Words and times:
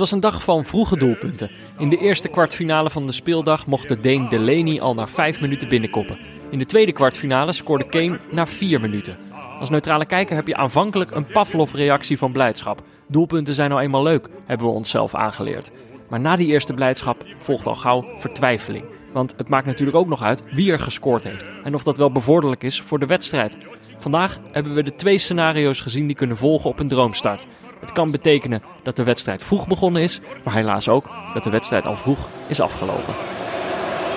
was 0.00 0.12
een 0.12 0.20
dag 0.20 0.42
van 0.42 0.64
vroege 0.64 0.98
doelpunten. 0.98 1.50
In 1.78 1.88
de 1.88 1.98
eerste 1.98 2.28
kwartfinale 2.28 2.90
van 2.90 3.06
de 3.06 3.12
speeldag 3.12 3.66
mocht 3.66 3.88
de 3.88 4.00
Deen 4.00 4.28
Delaney 4.28 4.80
al 4.80 4.94
na 4.94 5.06
vijf 5.06 5.40
minuten 5.40 5.68
binnenkoppen. 5.68 6.18
In 6.50 6.58
de 6.58 6.66
tweede 6.66 6.92
kwartfinale 6.92 7.52
scoorde 7.52 7.88
Kane 7.88 8.18
na 8.30 8.46
vier 8.46 8.80
minuten. 8.80 9.16
Als 9.58 9.70
neutrale 9.70 10.06
kijker 10.06 10.36
heb 10.36 10.46
je 10.46 10.56
aanvankelijk 10.56 11.10
een 11.10 11.26
Pavlov-reactie 11.26 12.18
van 12.18 12.32
blijdschap. 12.32 12.82
Doelpunten 13.08 13.54
zijn 13.54 13.70
nou 13.70 13.82
eenmaal 13.82 14.02
leuk, 14.02 14.28
hebben 14.44 14.66
we 14.66 14.72
onszelf 14.72 15.14
aangeleerd. 15.14 15.70
Maar 16.08 16.20
na 16.20 16.36
die 16.36 16.46
eerste 16.46 16.74
blijdschap 16.74 17.24
volgt 17.38 17.66
al 17.66 17.74
gauw 17.74 18.04
vertwijfeling. 18.18 18.84
Want 19.12 19.34
het 19.36 19.48
maakt 19.48 19.66
natuurlijk 19.66 19.96
ook 19.96 20.08
nog 20.08 20.22
uit 20.22 20.44
wie 20.52 20.72
er 20.72 20.80
gescoord 20.80 21.24
heeft 21.24 21.50
en 21.64 21.74
of 21.74 21.82
dat 21.82 21.98
wel 21.98 22.12
bevorderlijk 22.12 22.62
is 22.62 22.80
voor 22.80 22.98
de 22.98 23.06
wedstrijd. 23.06 23.56
Vandaag 23.98 24.38
hebben 24.52 24.74
we 24.74 24.82
de 24.82 24.94
twee 24.94 25.18
scenario's 25.18 25.80
gezien 25.80 26.06
die 26.06 26.16
kunnen 26.16 26.36
volgen 26.36 26.70
op 26.70 26.78
een 26.78 26.88
droomstart. 26.88 27.46
Het 27.80 27.92
kan 27.92 28.10
betekenen 28.10 28.62
dat 28.82 28.96
de 28.96 29.04
wedstrijd 29.04 29.44
vroeg 29.44 29.66
begonnen 29.66 30.02
is, 30.02 30.20
maar 30.44 30.54
helaas 30.54 30.88
ook 30.88 31.04
dat 31.34 31.44
de 31.44 31.50
wedstrijd 31.50 31.86
al 31.86 31.96
vroeg 31.96 32.28
is 32.46 32.60
afgelopen. 32.60 33.14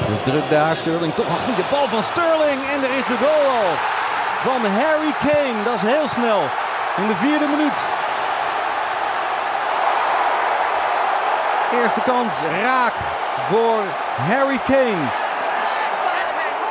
Dus 0.07 0.21
druk 0.21 0.49
daar, 0.49 0.75
Sterling. 0.75 1.13
Toch 1.13 1.27
een 1.27 1.45
goede 1.45 1.63
bal 1.71 1.87
van 1.87 2.03
Sterling. 2.03 2.61
En 2.73 2.83
er 2.83 2.97
is 2.97 3.05
de 3.05 3.17
goal 3.17 3.45
al. 3.59 3.71
Van 4.43 4.71
Harry 4.71 5.13
Kane. 5.19 5.63
Dat 5.63 5.75
is 5.75 5.81
heel 5.81 6.07
snel. 6.07 6.41
In 6.97 7.07
de 7.07 7.15
vierde 7.15 7.47
minuut. 7.47 7.79
Eerste 11.81 12.01
kans 12.01 12.33
raak 12.61 12.93
voor 13.49 13.81
Harry 14.27 14.59
Kane. 14.65 15.07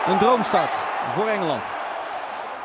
Een 0.06 0.18
droomstart 0.18 0.77
voor 1.15 1.29
Engeland. 1.29 1.63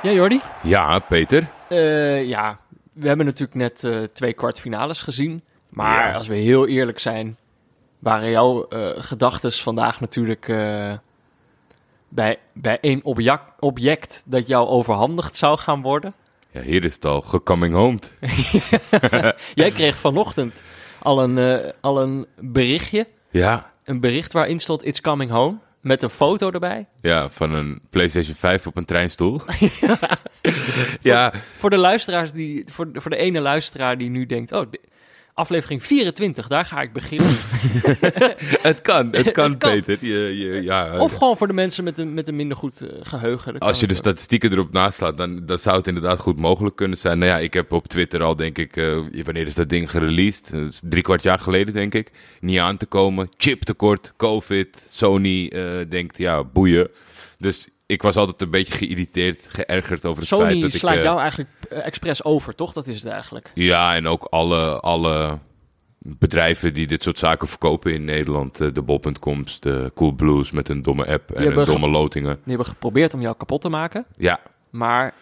Ja, 0.02 0.11
Jordi? 0.11 0.39
Ja, 0.61 1.00
Peter. 1.00 1.48
Uh, 1.70 2.23
ja, 2.23 2.58
we 3.00 3.08
hebben 3.08 3.26
natuurlijk 3.26 3.56
net 3.58 3.84
uh, 3.84 4.03
twee 4.03 4.34
kwartfinales 4.34 5.02
gezien. 5.02 5.42
Maar 5.70 6.08
Ja. 6.08 6.14
als 6.14 6.28
we 6.28 6.36
heel 6.36 6.67
eerlijk 6.67 7.00
zijn, 7.00 7.38
waren 8.00 8.30
jouw 8.30 8.66
uh, 8.70 8.89
gedachten 8.95 9.52
vandaag 9.52 10.00
natuurlijk 10.00 10.48
uh, 10.48 10.94
bij, 12.09 12.39
bij 12.54 12.78
één 12.81 13.00
object, 13.04 13.44
object 13.59 14.23
dat 14.26 14.48
jou 14.48 14.67
overhandigd 14.67 15.36
zou 15.36 15.58
gaan 15.58 15.81
worden. 15.81 16.14
Ja, 16.52 16.62
hier 16.62 16.84
is 16.86 16.94
het 16.94 17.06
al 17.06 17.22
gecoming 17.22 17.73
home. 17.73 18.00
Jij 19.54 19.72
kreeg 19.72 19.98
vanochtend 19.98 20.61
al 21.02 21.23
een, 21.23 21.72
al 21.82 22.02
een 22.02 22.26
berichtje. 22.39 23.08
Ja. 23.30 23.72
Een 23.84 24.00
bericht 24.00 24.34
waarin 24.34 24.59
stond 24.59 24.86
It's 24.86 25.02
coming 25.02 25.32
home. 25.32 25.58
Met 25.88 26.03
een 26.03 26.09
foto 26.09 26.52
erbij. 26.52 26.88
Ja, 27.02 27.30
van 27.30 27.53
een 27.53 27.81
PlayStation 27.89 28.35
5 28.35 28.67
op 28.67 28.77
een 28.77 28.85
treinstoel. 28.85 29.41
ja. 31.02 31.31
Voor, 31.31 31.41
voor, 31.57 31.69
de 31.69 31.77
luisteraars 31.77 32.31
die. 32.31 32.63
Voor, 32.71 32.89
voor 32.93 33.11
de 33.11 33.17
ene 33.17 33.39
luisteraar 33.39 33.97
die 33.97 34.09
nu 34.09 34.25
denkt. 34.25 34.52
Oh, 34.52 34.71
aflevering 35.38 35.83
24, 35.83 36.47
daar 36.47 36.66
ga 36.66 36.81
ik 36.81 36.93
beginnen. 36.93 37.27
het 38.69 38.81
kan, 38.81 39.07
het 39.11 39.31
kan, 39.31 39.49
Het 39.49 39.57
kan. 39.57 39.71
Peter. 39.71 39.97
Je, 40.02 40.38
je, 40.38 40.63
ja, 40.63 40.99
of 40.99 41.11
gewoon 41.13 41.38
voor 41.38 41.47
de 41.47 41.53
mensen 41.53 41.83
met 41.83 41.99
een, 41.99 42.13
met 42.13 42.27
een 42.27 42.35
minder 42.35 42.57
goed 42.57 42.81
uh, 42.81 42.89
geheugen. 43.02 43.58
Als 43.58 43.80
je 43.80 43.88
de 43.88 43.93
statistieken 43.93 44.52
erop 44.52 44.71
naslaat, 44.71 45.17
dan, 45.17 45.45
dan 45.45 45.59
zou 45.59 45.77
het 45.77 45.88
inderdaad 45.88 46.19
goed 46.19 46.39
mogelijk 46.39 46.75
kunnen 46.75 46.97
zijn. 46.97 47.19
Nou 47.19 47.31
ja, 47.31 47.38
ik 47.38 47.53
heb 47.53 47.71
op 47.71 47.88
Twitter 47.88 48.23
al, 48.23 48.35
denk 48.35 48.58
ik, 48.58 48.77
eh, 48.77 48.99
wanneer 49.23 49.47
is 49.47 49.55
dat 49.55 49.69
ding 49.69 49.89
gereleased? 49.89 50.52
Dat 50.52 50.67
is 50.67 50.81
drie 50.83 51.03
kwart 51.03 51.23
jaar 51.23 51.39
geleden, 51.39 51.73
denk 51.73 51.93
ik. 51.93 52.11
Niet 52.39 52.59
aan 52.59 52.77
te 52.77 52.85
komen. 52.85 53.30
Chiptekort, 53.38 54.13
COVID, 54.17 54.83
Sony 54.89 55.47
eh, 55.47 55.89
denkt, 55.89 56.17
ja, 56.17 56.43
boeien. 56.43 56.89
Dus 57.38 57.69
ik 57.88 58.02
was 58.02 58.16
altijd 58.16 58.41
een 58.41 58.49
beetje 58.49 58.73
geïrriteerd, 58.73 59.45
geërgerd 59.47 60.05
over 60.05 60.19
het 60.19 60.30
feit 60.30 60.41
Sony 60.41 60.61
dat 60.61 60.73
ik... 60.73 60.80
slaat 60.80 60.95
eh, 60.95 61.03
jou 61.03 61.19
eigenlijk 61.19 61.49
uh, 61.71 61.85
expres 61.85 62.23
over, 62.23 62.55
toch? 62.55 62.73
Dat 62.73 62.87
is 62.87 63.03
het 63.03 63.11
eigenlijk. 63.11 63.52
Ja, 63.53 63.95
en 63.95 64.08
ook 64.08 64.23
alle, 64.23 64.80
alle 64.80 65.37
bedrijven 65.99 66.73
die 66.73 66.87
dit 66.87 67.03
soort 67.03 67.20
zaken 67.20 67.47
verkopen 67.47 67.93
in 67.93 68.05
Nederland. 68.05 68.61
eh, 68.61 68.73
De 68.73 68.81
Bol.coms, 68.81 69.59
de 69.59 69.92
Cool 69.95 70.11
Blues 70.11 70.52
met 70.52 70.70
een 70.70 70.81
domme 70.81 71.05
app 71.08 71.31
en 71.31 71.58
een 71.58 71.65
domme 71.65 71.89
lotingen. 71.89 72.33
Die 72.33 72.43
hebben 72.45 72.65
geprobeerd 72.65 73.14
om 73.14 73.21
jou 73.21 73.36
kapot 73.37 73.61
te 73.61 73.70
maken. 73.70 74.05
Ja, 74.17 74.39
Maar 74.70 75.14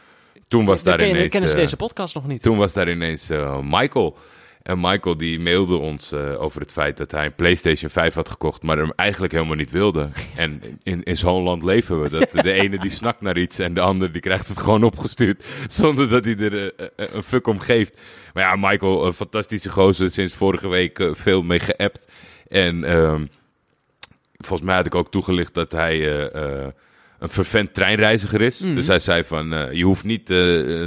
toen 0.48 0.66
was 0.66 0.84
daar 0.84 1.08
ineens... 1.08 1.32
kennen 1.32 1.50
ze 1.50 1.56
eh, 1.56 1.62
deze 1.62 1.76
podcast 1.76 2.16
nog 2.16 2.28
niet. 2.28 2.42
Toen 2.42 2.58
was 2.58 2.74
daar 2.74 2.90
ineens 2.90 3.30
eh, 3.30 3.60
Michael. 3.64 4.18
En 4.66 4.80
Michael 4.80 5.18
die 5.18 5.40
mailde 5.40 5.76
ons 5.76 6.12
eh, 6.12 6.42
over 6.42 6.62
het 6.62 6.72
feit 6.72 6.98
dat 6.98 7.12
hij 7.12 7.26
een 7.26 7.36
PlayStation 7.36 7.90
5 7.90 8.14
had 8.14 8.30
gekocht, 8.30 8.64
maar 8.64 8.78
hem 8.78 8.92
eigenlijk 8.96 9.34
helemaal 9.34 9.56
niet 9.56 9.72
wilde. 9.72 10.10
En 10.36 10.62
in, 10.84 11.04
in 11.04 11.18
zo'n 11.18 11.44
land 11.44 11.64
leven 11.64 12.02
we. 12.02 12.10
Dat 12.10 12.32
de 12.32 12.52
ene 12.52 12.80
die 12.80 12.90
snakt 12.90 13.22
naar 13.22 13.38
iets 13.38 13.60
en 13.60 13.74
de 13.74 13.82
ander 13.82 14.12
die 14.12 14.22
krijgt 14.22 14.48
het 14.48 14.58
gewoon 14.58 14.84
opgestuurd. 14.84 15.46
Zonder 15.68 16.10
dat 16.10 16.26
hij 16.26 16.38
er 16.38 16.74
eh, 16.76 16.88
eh, 16.96 17.14
een 17.14 17.24
fuck 17.24 17.48
om 17.48 17.60
geeft. 17.60 18.00
Maar 18.34 18.44
ja, 18.44 18.56
Michael, 18.70 19.06
een 19.06 19.14
fantastische 19.14 19.70
gozer, 19.70 20.12
sinds 20.12 20.36
vorige 20.36 20.68
week 20.68 21.10
veel 21.12 21.42
mee 21.42 21.60
geappt. 21.60 22.12
En 22.48 22.84
ehm, 22.84 23.26
volgens 24.38 24.68
mij 24.68 24.76
had 24.76 24.86
ik 24.86 24.96
ook 24.96 25.12
toegelicht 25.12 25.54
dat 25.54 25.72
hij 25.72 26.12
een 27.20 27.30
vervent 27.30 27.74
treinreiziger 27.74 28.42
is. 28.42 28.60
Mhm. 28.60 28.76
Dus 28.76 28.88
hij 28.88 29.00
zei 29.00 29.24
van, 29.24 29.70
je 29.72 29.84
hoeft 29.84 30.04
niet 30.04 30.30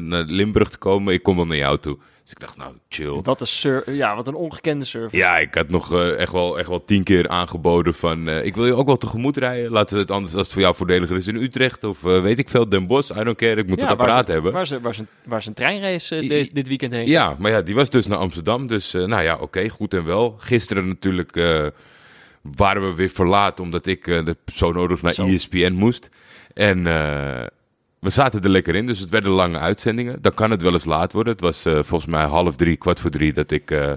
naar 0.02 0.24
Limburg 0.24 0.68
te 0.68 0.78
komen, 0.78 1.14
ik 1.14 1.22
kom 1.22 1.36
wel 1.36 1.46
naar 1.46 1.56
jou 1.56 1.78
toe. 1.78 1.98
Dus 2.28 2.36
ik 2.36 2.42
dacht, 2.46 2.56
nou, 2.56 2.74
chill. 2.88 3.20
Wat 3.22 3.62
een, 3.84 3.94
ja, 3.94 4.16
wat 4.16 4.28
een 4.28 4.34
ongekende 4.34 4.84
service. 4.84 5.16
Ja, 5.16 5.38
ik 5.38 5.54
had 5.54 5.68
nog 5.68 5.92
eh, 5.92 6.18
echt, 6.18 6.32
wel, 6.32 6.58
echt 6.58 6.68
wel 6.68 6.84
tien 6.84 7.02
keer 7.04 7.28
aangeboden 7.28 7.94
van... 7.94 8.28
eh, 8.28 8.44
ik 8.44 8.54
wil 8.54 8.66
je 8.66 8.74
ook 8.74 8.86
wel 8.86 8.96
tegemoet 8.96 9.36
rijden. 9.36 9.70
Laten 9.70 9.94
we 9.94 10.00
het 10.02 10.10
anders, 10.10 10.34
als 10.34 10.42
het 10.44 10.52
voor 10.52 10.62
jou 10.62 10.74
voordeliger 10.74 11.16
is, 11.16 11.26
in 11.26 11.36
Utrecht. 11.36 11.84
Of 11.84 12.04
eh, 12.04 12.22
weet 12.22 12.38
ik 12.38 12.48
veel, 12.48 12.68
Den 12.68 12.86
Bosch. 12.86 13.10
I 13.10 13.24
don't 13.24 13.36
care, 13.36 13.56
ik 13.56 13.66
moet 13.68 13.80
Ja, 13.80 13.86
het 13.88 13.96
waar 13.96 14.06
apparaat 14.06 14.26
ze- 14.26 14.32
hebben. 14.32 14.52
Waar 14.52 14.66
ze, 14.66 14.80
waar 14.80 14.94
ze, 14.94 15.04
waar 15.24 15.42
een 15.46 15.54
treinrace 15.54 16.26
deze- 16.28 16.50
dit 16.52 16.68
weekend 16.68 16.92
heen. 16.92 17.06
Ja, 17.08 17.34
maar 17.38 17.50
ja, 17.50 17.62
die 17.62 17.74
was 17.74 17.90
dus 17.90 18.06
naar 18.06 18.18
Amsterdam. 18.18 18.66
Dus 18.66 18.92
nou 18.92 19.22
ja, 19.22 19.36
oké, 19.36 19.68
goed 19.68 19.94
en 19.94 20.04
wel. 20.04 20.34
Gisteren 20.38 20.88
natuurlijk 20.88 21.32
waren 22.42 22.82
we 22.88 22.94
weer 22.94 23.08
verlaat... 23.08 23.60
omdat 23.60 23.86
ik 23.86 24.04
de- 24.04 24.36
zo 24.52 24.72
nodig 24.72 25.02
naar 25.02 25.12
Zo. 25.12 25.26
ESPN 25.26 25.72
moest. 25.72 26.10
En 26.54 26.86
eh, 26.86 27.46
we 28.00 28.10
zaten 28.10 28.42
er 28.42 28.48
lekker 28.50 28.74
in, 28.74 28.86
dus 28.86 28.98
het 28.98 29.10
werden 29.10 29.30
lange 29.30 29.58
uitzendingen. 29.58 30.22
Dan 30.22 30.34
kan 30.34 30.50
het 30.50 30.62
wel 30.62 30.72
eens 30.72 30.84
laat 30.84 31.12
worden. 31.12 31.32
Het 31.32 31.42
was 31.42 31.64
eh, 31.64 31.72
volgens 31.72 32.10
mij 32.10 32.24
half 32.24 32.56
drie, 32.56 32.76
kwart 32.76 33.00
voor 33.00 33.10
drie... 33.10 33.32
dat 33.32 33.50
ik 33.50 33.70
eh, 33.70 33.92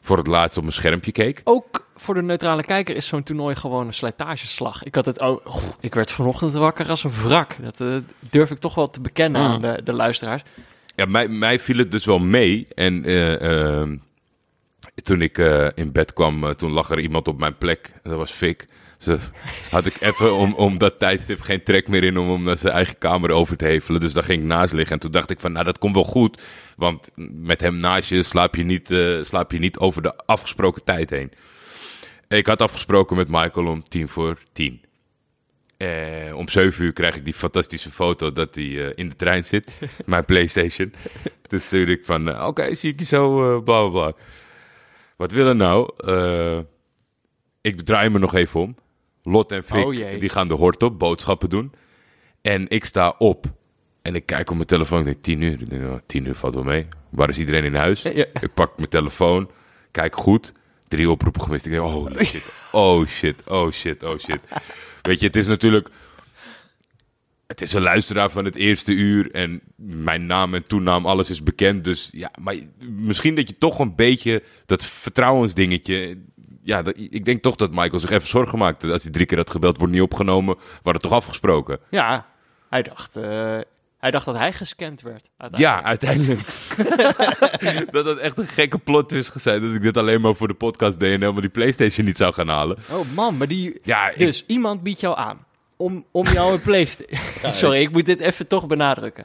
voor 0.00 0.16
het 0.16 0.26
laatst 0.26 0.56
op 0.56 0.62
mijn 0.62 0.74
schermpje 0.74 1.12
keek. 1.12 1.40
Ook 1.44 1.86
voor 1.96 2.14
de 2.14 2.22
neutrale 2.22 2.62
kijker 2.62 2.96
is 2.96 3.06
zo'n 3.06 3.22
toernooi 3.22 3.54
gewoon 3.54 3.86
een 3.86 3.94
slijtageslag. 3.94 4.82
Ik 4.84 4.94
had 4.94 5.06
het 5.06 5.20
ook. 5.20 5.40
oh, 5.46 5.62
ik 5.80 5.94
werd 5.94 6.10
vanochtend 6.10 6.52
wakker 6.52 6.88
als 6.88 7.04
een 7.04 7.10
wrak. 7.10 7.56
Dat 7.62 7.80
eh, 7.80 7.96
durf 8.18 8.50
ik 8.50 8.58
toch 8.58 8.74
wel 8.74 8.90
te 8.90 9.00
bekennen 9.00 9.40
Mm. 9.42 9.46
aan 9.46 9.60
de, 9.60 9.80
de 9.84 9.92
luisteraars. 9.92 10.42
Ja, 10.96 11.04
mij, 11.04 11.28
mij 11.28 11.58
viel 11.58 11.76
het 11.78 11.90
dus 11.90 12.04
wel 12.04 12.18
mee. 12.18 12.66
En 12.74 13.04
eh, 13.04 13.40
ehm, 13.80 13.96
toen 15.02 15.22
ik 15.22 15.38
eh, 15.38 15.66
in 15.74 15.92
bed 15.92 16.12
kwam, 16.12 16.54
toen 16.54 16.70
lag 16.72 16.90
er 16.90 17.00
iemand 17.00 17.28
op 17.28 17.38
mijn 17.38 17.58
plek. 17.58 17.92
Dat 18.02 18.16
was 18.16 18.30
Fik. 18.30 18.66
Dus 19.04 19.30
had 19.70 19.86
ik 19.86 20.00
even 20.00 20.34
om, 20.34 20.54
om 20.54 20.78
dat 20.78 20.98
tijdstip 20.98 21.40
geen 21.40 21.62
trek 21.62 21.88
meer 21.88 22.04
in 22.04 22.18
om 22.18 22.30
hem 22.30 22.42
naar 22.42 22.56
zijn 22.56 22.74
eigen 22.74 22.98
kamer 22.98 23.30
over 23.30 23.56
te 23.56 23.64
hevelen. 23.64 24.00
Dus 24.00 24.12
daar 24.12 24.24
ging 24.24 24.40
ik 24.40 24.48
naast 24.48 24.72
liggen. 24.72 24.94
En 24.94 25.00
toen 25.00 25.10
dacht 25.10 25.30
ik 25.30 25.40
van, 25.40 25.52
nou 25.52 25.64
dat 25.64 25.78
komt 25.78 25.94
wel 25.94 26.04
goed. 26.04 26.42
Want 26.76 27.10
met 27.32 27.60
hem 27.60 27.76
naast 27.76 28.08
je 28.08 28.22
slaap 28.22 28.54
je 28.54 28.64
niet, 28.64 28.90
eh, 28.90 29.22
slaap 29.22 29.52
je 29.52 29.58
niet 29.58 29.78
over 29.78 30.02
de 30.02 30.16
afgesproken 30.16 30.84
tijd 30.84 31.10
heen. 31.10 31.32
Ik 32.28 32.46
had 32.46 32.60
afgesproken 32.60 33.16
met 33.16 33.28
Michael 33.28 33.66
om 33.66 33.82
tien 33.82 34.08
voor 34.08 34.38
tien. 34.52 34.80
Eh, 35.76 36.36
om 36.36 36.48
zeven 36.48 36.84
uur 36.84 36.92
krijg 36.92 37.16
ik 37.16 37.24
die 37.24 37.34
fantastische 37.34 37.90
foto 37.90 38.32
dat 38.32 38.54
hij 38.54 38.64
eh, 38.64 38.92
in 38.94 39.08
de 39.08 39.16
trein 39.16 39.44
zit. 39.44 39.72
mijn 40.06 40.24
PlayStation. 40.24 40.94
Dus 41.48 41.66
stuurde 41.66 41.92
ik 41.92 42.04
van, 42.04 42.42
oké, 42.42 42.74
zie 42.74 42.92
ik 42.92 42.98
je 42.98 43.04
zo, 43.04 43.60
bla 43.60 43.88
bla 43.88 43.88
bla. 43.88 44.12
Wat 45.16 45.32
wil 45.32 45.46
er 45.46 45.56
nou? 45.56 45.90
Ik 47.60 47.80
draai 47.80 48.08
me 48.08 48.18
nog 48.18 48.34
even 48.34 48.60
om. 48.60 48.76
Lot 49.22 49.52
en 49.52 49.62
Fik, 49.62 49.84
Oh 49.84 50.20
die 50.20 50.28
gaan 50.28 50.48
de 50.48 50.54
hort 50.54 50.82
op, 50.82 50.98
boodschappen 50.98 51.50
doen. 51.50 51.72
En 52.40 52.68
ik 52.68 52.84
sta 52.84 53.14
op. 53.18 53.46
En 54.02 54.14
ik 54.14 54.26
kijk 54.26 54.50
op 54.50 54.56
mijn 54.56 54.68
telefoon. 54.68 54.98
Ik 54.98 55.04
denk, 55.04 55.22
tien 55.22 55.40
uur. 55.40 55.60
Ik 55.60 55.70
denk, 55.70 55.82
oh, 55.82 55.98
tien 56.06 56.26
uur 56.26 56.34
valt 56.34 56.54
wel 56.54 56.62
mee. 56.62 56.86
Waar 57.08 57.28
is 57.28 57.38
iedereen 57.38 57.64
in 57.64 57.74
huis? 57.74 58.02
Ja. 58.02 58.24
Ik 58.40 58.54
pak 58.54 58.76
mijn 58.76 58.88
telefoon. 58.88 59.50
Kijk 59.90 60.16
goed. 60.16 60.52
Drie 60.88 61.10
oproepen 61.10 61.42
gemist. 61.42 61.66
Ik 61.66 61.72
denk, 61.72 61.84
oh 61.84 62.20
shit. 62.20 62.44
Oh 62.72 63.06
shit. 63.06 63.48
Oh 63.48 63.70
shit. 63.70 64.02
Oh 64.02 64.18
shit. 64.18 64.40
Weet 65.02 65.20
je, 65.20 65.26
het 65.26 65.36
is 65.36 65.46
natuurlijk... 65.46 65.88
Het 67.46 67.60
is 67.60 67.72
een 67.72 67.82
luisteraar 67.82 68.30
van 68.30 68.44
het 68.44 68.54
eerste 68.54 68.92
uur. 68.92 69.30
En 69.30 69.60
mijn 69.76 70.26
naam 70.26 70.54
en 70.54 70.66
toenaam, 70.66 71.06
alles 71.06 71.30
is 71.30 71.42
bekend. 71.42 71.84
Dus 71.84 72.08
ja, 72.12 72.30
maar 72.40 72.56
misschien 72.78 73.34
dat 73.34 73.48
je 73.48 73.58
toch 73.58 73.78
een 73.78 73.94
beetje 73.94 74.42
dat 74.66 74.84
vertrouwensdingetje... 74.84 76.18
Ja, 76.64 76.82
dat, 76.82 76.94
ik 76.96 77.24
denk 77.24 77.42
toch 77.42 77.56
dat 77.56 77.70
Michael 77.70 78.00
zich 78.00 78.10
even 78.10 78.28
zorgen 78.28 78.58
maakte. 78.58 78.92
Als 78.92 79.02
hij 79.02 79.12
drie 79.12 79.26
keer 79.26 79.38
had 79.38 79.50
gebeld, 79.50 79.76
wordt 79.78 79.92
niet 79.92 80.02
opgenomen. 80.02 80.54
We 80.56 80.62
hadden 80.82 81.02
toch 81.02 81.12
afgesproken? 81.12 81.78
Ja, 81.90 82.26
hij 82.68 82.82
dacht, 82.82 83.16
eh, 83.16 83.58
hij 83.98 84.10
dacht 84.10 84.24
dat 84.24 84.36
hij 84.36 84.52
gescamd 84.52 85.02
werd. 85.02 85.28
Ja, 85.54 85.82
uiteindelijk. 85.82 86.40
uiteindelijk. 86.78 87.92
dat 87.92 88.06
het 88.06 88.18
echt 88.18 88.38
een 88.38 88.46
gekke 88.46 88.78
plot 88.78 89.08
twist 89.08 89.32
zijn. 89.40 89.62
Dat 89.62 89.74
ik 89.74 89.82
dit 89.82 89.96
alleen 89.96 90.20
maar 90.20 90.34
voor 90.34 90.48
de 90.48 90.54
podcast 90.54 91.00
deed 91.00 91.12
en 91.14 91.20
helemaal 91.20 91.40
die 91.40 91.50
PlayStation 91.50 92.06
niet 92.06 92.16
zou 92.16 92.32
gaan 92.32 92.48
halen. 92.48 92.78
Oh 92.90 93.12
man, 93.14 93.36
maar 93.36 93.48
die. 93.48 93.80
Ja, 93.82 94.08
ik- 94.10 94.18
Dus 94.18 94.44
iemand 94.46 94.82
biedt 94.82 95.00
jou 95.00 95.16
aan 95.18 95.44
om, 95.76 96.04
om 96.10 96.26
jou 96.26 96.52
een 96.52 96.60
PlayStation. 96.60 97.52
Sorry, 97.62 97.80
ik 97.80 97.90
moet 97.92 98.06
dit 98.06 98.20
even 98.20 98.46
toch 98.46 98.66
benadrukken. 98.66 99.24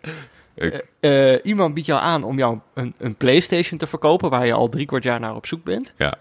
ik- 0.55 0.87
Eh, 0.99 1.33
eh, 1.33 1.39
iemand 1.43 1.73
biedt 1.73 1.87
jou 1.87 2.01
aan 2.01 2.23
om 2.23 2.37
jou 2.37 2.59
een, 2.73 2.93
een 2.97 3.15
PlayStation 3.15 3.77
te 3.79 3.87
verkopen 3.87 4.29
waar 4.29 4.45
je 4.45 4.53
al 4.53 4.67
drie 4.69 4.85
kwart 4.85 5.03
jaar 5.03 5.19
naar 5.19 5.35
op 5.35 5.45
zoek 5.45 5.63
bent. 5.63 5.93
ja. 5.97 6.17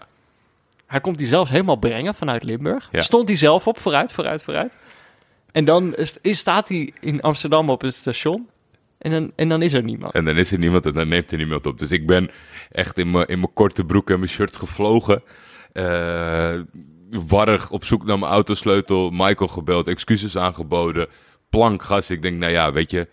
Hij 0.87 1.01
komt 1.01 1.17
die 1.17 1.27
zelfs 1.27 1.49
helemaal 1.49 1.75
brengen 1.75 2.15
vanuit 2.15 2.43
Limburg. 2.43 2.89
Ja. 2.91 3.01
Stond 3.01 3.27
hij 3.27 3.37
zelf 3.37 3.67
op, 3.67 3.79
vooruit, 3.79 4.11
vooruit, 4.11 4.43
vooruit. 4.43 4.73
En 5.51 5.65
dan 5.65 5.95
is, 5.95 6.39
staat 6.39 6.69
hij 6.69 6.93
in 6.99 7.21
Amsterdam 7.21 7.69
op 7.69 7.81
het 7.81 7.95
station. 7.95 8.49
En 8.97 9.11
dan, 9.11 9.31
en 9.35 9.49
dan 9.49 9.61
is 9.61 9.73
er 9.73 9.83
niemand. 9.83 10.13
En 10.13 10.25
dan 10.25 10.37
is 10.37 10.51
er 10.51 10.59
niemand 10.59 10.85
en 10.85 10.93
dan 10.93 11.07
neemt 11.07 11.31
er 11.31 11.37
niemand 11.37 11.65
op. 11.65 11.79
Dus 11.79 11.91
ik 11.91 12.07
ben 12.07 12.29
echt 12.71 12.97
in 12.97 13.11
mijn 13.11 13.25
in 13.25 13.39
mijn 13.39 13.53
korte 13.53 13.83
broek 13.83 14.09
en 14.09 14.19
mijn 14.19 14.31
shirt 14.31 14.55
gevlogen. 14.55 15.23
Eh, 15.73 16.59
warrig 17.09 17.69
op 17.69 17.85
zoek 17.85 18.05
naar 18.05 18.19
mijn 18.19 18.31
autosleutel. 18.31 19.09
Michael 19.09 19.47
gebeld, 19.47 19.87
excuses 19.87 20.37
aangeboden. 20.37 21.07
Plankgas. 21.49 22.09
Ik 22.09 22.21
denk, 22.21 22.37
nou 22.37 22.51
ja, 22.51 22.71
weet 22.71 22.91
je. 22.91 23.07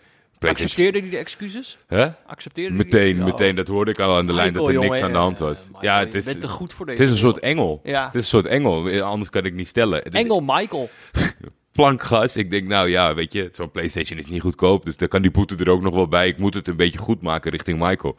Accepteerde 0.49 0.99
hij 0.99 1.09
de 1.09 1.17
excuses? 1.17 1.77
Hè? 1.87 2.07
Accepteerde 2.27 2.75
Meteen, 2.75 3.13
die? 3.13 3.23
Oh. 3.23 3.29
meteen. 3.29 3.55
Dat 3.55 3.67
hoorde 3.67 3.91
ik 3.91 3.99
al 3.99 4.17
aan 4.17 4.25
de 4.25 4.33
lijn 4.33 4.53
dat 4.53 4.67
er 4.67 4.73
niks 4.73 4.85
jongen, 4.85 5.03
aan 5.03 5.11
de 5.11 5.17
hand 5.17 5.39
was. 5.39 5.65
Michael, 5.65 5.83
ja, 5.83 5.99
het 5.99 6.15
is, 6.15 6.25
bent 6.25 6.41
te 6.41 6.47
goed 6.47 6.73
voor 6.73 6.85
deze 6.85 6.97
het 7.01 7.07
is 7.09 7.15
een 7.15 7.21
soort 7.21 7.39
engel. 7.39 7.81
Ja. 7.83 8.05
Het 8.05 8.15
is 8.15 8.21
een 8.21 8.27
soort 8.27 8.45
engel. 8.45 8.87
Eh, 8.89 9.01
Anders 9.01 9.29
kan 9.29 9.45
ik 9.45 9.53
niet 9.53 9.67
stellen. 9.67 10.01
Het 10.03 10.13
is 10.13 10.21
Engel 10.23 10.41
Michael. 10.41 10.89
plankgas. 11.71 12.35
Ik 12.37 12.51
denk, 12.51 12.67
nou 12.67 12.89
ja, 12.89 13.13
weet 13.13 13.33
je, 13.33 13.49
zo'n 13.51 13.71
PlayStation 13.71 14.19
is 14.19 14.25
niet 14.25 14.41
goedkoop. 14.41 14.85
Dus 14.85 14.97
dan 14.97 15.07
kan 15.07 15.21
die 15.21 15.31
boete 15.31 15.55
er 15.55 15.69
ook 15.69 15.81
nog 15.81 15.93
wel 15.93 16.07
bij. 16.07 16.27
Ik 16.27 16.37
moet 16.37 16.53
het 16.53 16.67
een 16.67 16.75
beetje 16.75 16.99
goed 16.99 17.21
maken 17.21 17.51
richting 17.51 17.79
Michael. 17.79 18.15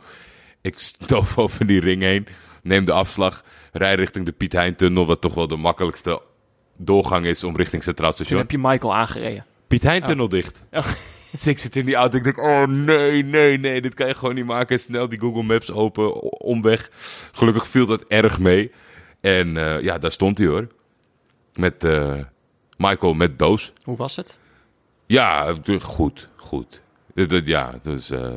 Ik 0.63 0.79
stoof 0.79 1.39
over 1.45 1.67
die 1.67 1.81
ring 1.81 2.03
heen. 2.03 2.27
Neem 2.63 2.85
de 2.85 2.93
afslag. 2.93 3.45
Rij 3.73 3.95
richting 3.95 4.27
de 4.27 4.33
Piet 4.33 4.53
Hein-tunnel. 4.53 5.07
Wat 5.07 5.21
toch 5.21 5.35
wel 5.35 5.47
de 5.47 5.57
makkelijkste 5.57 6.21
doorgang 6.79 7.27
is 7.27 7.45
om 7.45 7.57
richting 7.57 7.83
Centraal 7.83 8.11
Toen 8.13 8.19
Station. 8.25 8.39
heb 8.41 8.51
je 8.51 8.59
Michael 8.59 8.95
aangereden. 8.95 9.45
Piet 9.67 9.83
Hein-tunnel 9.83 10.29
dicht. 10.29 10.63
Oh. 10.73 10.87
Dus 11.37 11.47
ik 11.47 11.59
zit 11.59 11.77
in 11.77 11.85
die 11.85 11.95
auto. 11.95 12.17
Ik 12.17 12.25
denk, 12.25 12.39
oh 12.39 12.63
nee, 12.67 13.23
nee, 13.25 13.59
nee. 13.59 13.81
Dit 13.81 13.95
kan 13.95 14.07
je 14.07 14.15
gewoon 14.15 14.35
niet 14.35 14.45
maken. 14.47 14.79
Snel 14.81 15.09
die 15.09 15.19
Google 15.19 15.43
Maps 15.43 15.71
open. 15.71 16.23
Omweg. 16.41 16.91
Gelukkig 17.33 17.67
viel 17.67 17.87
dat 17.87 18.05
erg 18.09 18.39
mee. 18.39 18.73
En 19.21 19.57
eh, 19.57 19.83
ja, 19.83 19.99
daar 19.99 20.11
stond 20.11 20.39
hij 20.39 20.47
hoor. 20.47 20.67
Met 21.55 21.85
eh, 21.85 22.15
Michael 22.77 23.15
met 23.15 23.39
doos. 23.39 23.73
Hoe 23.85 23.97
was 23.97 24.17
het? 24.17 24.39
Ja, 25.07 25.53
de- 25.53 25.81
goed, 25.81 26.29
goed. 26.37 26.81
Ja, 27.45 27.73
het 27.73 27.87
was, 27.87 28.11
eh, 28.11 28.31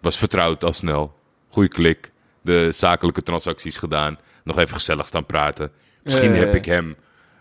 was 0.00 0.18
vertrouwd 0.18 0.64
al 0.64 0.72
snel. 0.72 1.16
Goeie 1.48 1.68
klik. 1.68 2.10
De 2.42 2.72
zakelijke 2.72 3.22
transacties 3.22 3.78
gedaan. 3.78 4.18
Nog 4.44 4.58
even 4.58 4.74
gezellig 4.74 5.06
staan 5.06 5.26
praten. 5.26 5.70
Misschien 6.02 6.32
Eh. 6.32 6.38
heb 6.38 6.54
ik 6.54 6.64
hem 6.64 6.96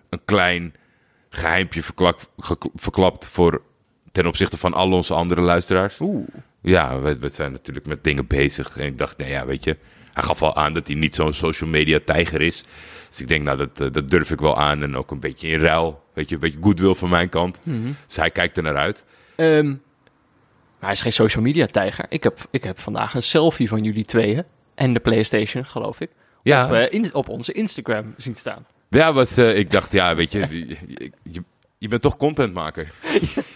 een 0.09 0.21
klein 0.25 0.73
geheimpje 1.29 1.81
verklapt 2.75 3.27
voor 3.27 3.61
ten 4.11 4.25
opzichte 4.27 4.57
van 4.57 4.73
al 4.73 4.91
onze 4.91 5.13
andere 5.13 5.41
luisteraars. 5.41 5.99
Oeh. 5.99 6.27
Ja, 6.61 6.99
we, 6.99 7.19
we 7.19 7.29
zijn 7.29 7.51
natuurlijk 7.51 7.85
met 7.85 8.03
dingen 8.03 8.27
bezig. 8.27 8.77
En 8.77 8.85
ik 8.85 8.97
dacht, 8.97 9.17
nou 9.17 9.29
ja, 9.31 9.45
weet 9.45 9.63
je, 9.63 9.77
hij 10.13 10.23
gaf 10.23 10.41
al 10.41 10.55
aan 10.55 10.73
dat 10.73 10.87
hij 10.87 10.95
niet 10.95 11.15
zo'n 11.15 11.33
social 11.33 11.69
media 11.69 11.99
tijger 12.05 12.41
is. 12.41 12.63
Dus 13.09 13.21
ik 13.21 13.27
denk, 13.27 13.43
nou, 13.43 13.57
dat, 13.57 13.79
eh, 13.79 13.87
dat 13.91 14.09
durf 14.09 14.31
ik 14.31 14.39
wel 14.39 14.57
aan. 14.57 14.83
En 14.83 14.97
ook 14.97 15.11
een 15.11 15.19
beetje 15.19 15.47
in 15.47 15.59
ruil. 15.59 16.03
Weet 16.13 16.29
je, 16.29 16.35
een 16.35 16.41
beetje 16.41 16.61
goodwill 16.61 16.93
van 16.93 17.09
mijn 17.09 17.29
kant. 17.29 17.59
Dus 18.07 18.15
hij 18.15 18.29
kijkt 18.31 18.57
er 18.57 18.63
naar 18.63 18.77
uit. 18.77 19.03
Ehm, 19.35 19.67
maar 19.67 19.75
hij 20.79 20.91
is 20.91 21.01
geen 21.01 21.13
social 21.13 21.43
media 21.43 21.65
tijger. 21.65 22.05
Ik 22.09 22.23
heb, 22.23 22.39
ik 22.51 22.63
heb 22.63 22.79
vandaag 22.79 23.13
een 23.13 23.21
selfie 23.23 23.67
van 23.69 23.83
jullie 23.83 24.05
tweeën. 24.05 24.43
En 24.75 24.93
de 24.93 24.99
PlayStation, 24.99 25.65
geloof 25.65 25.99
ik. 26.01 26.09
Ja, 26.43 26.65
Op, 26.65 26.71
eh, 26.71 26.85
in- 26.93 27.13
op 27.13 27.29
onze 27.29 27.51
Instagram 27.51 28.13
zien 28.17 28.35
staan. 28.35 28.65
ja 28.89 29.13
was, 29.13 29.37
eh, 29.37 29.57
ik 29.57 29.71
dacht, 29.71 29.91
ja, 29.91 30.15
weet 30.15 30.31
je, 30.31 30.47
die- 30.47 30.67
je, 30.67 31.11
je, 31.23 31.43
je 31.77 31.87
bent 31.87 32.01
toch 32.01 32.17
contentmaker. 32.17 32.91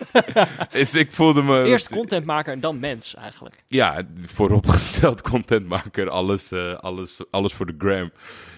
dus 0.71 0.95
ik 0.95 1.11
voelde 1.11 1.41
me... 1.41 1.63
Eerst 1.63 1.89
contentmaker 1.89 2.53
en 2.53 2.59
dan 2.59 2.79
mens 2.79 3.15
eigenlijk. 3.15 3.63
Ja, 3.67 4.03
vooropgesteld 4.21 5.21
contentmaker, 5.31 6.09
alles, 6.09 6.51
eh, 6.51 6.73
alles, 6.73 7.19
alles 7.31 7.53
voor 7.53 7.65
de 7.65 7.75
gram. 7.77 8.11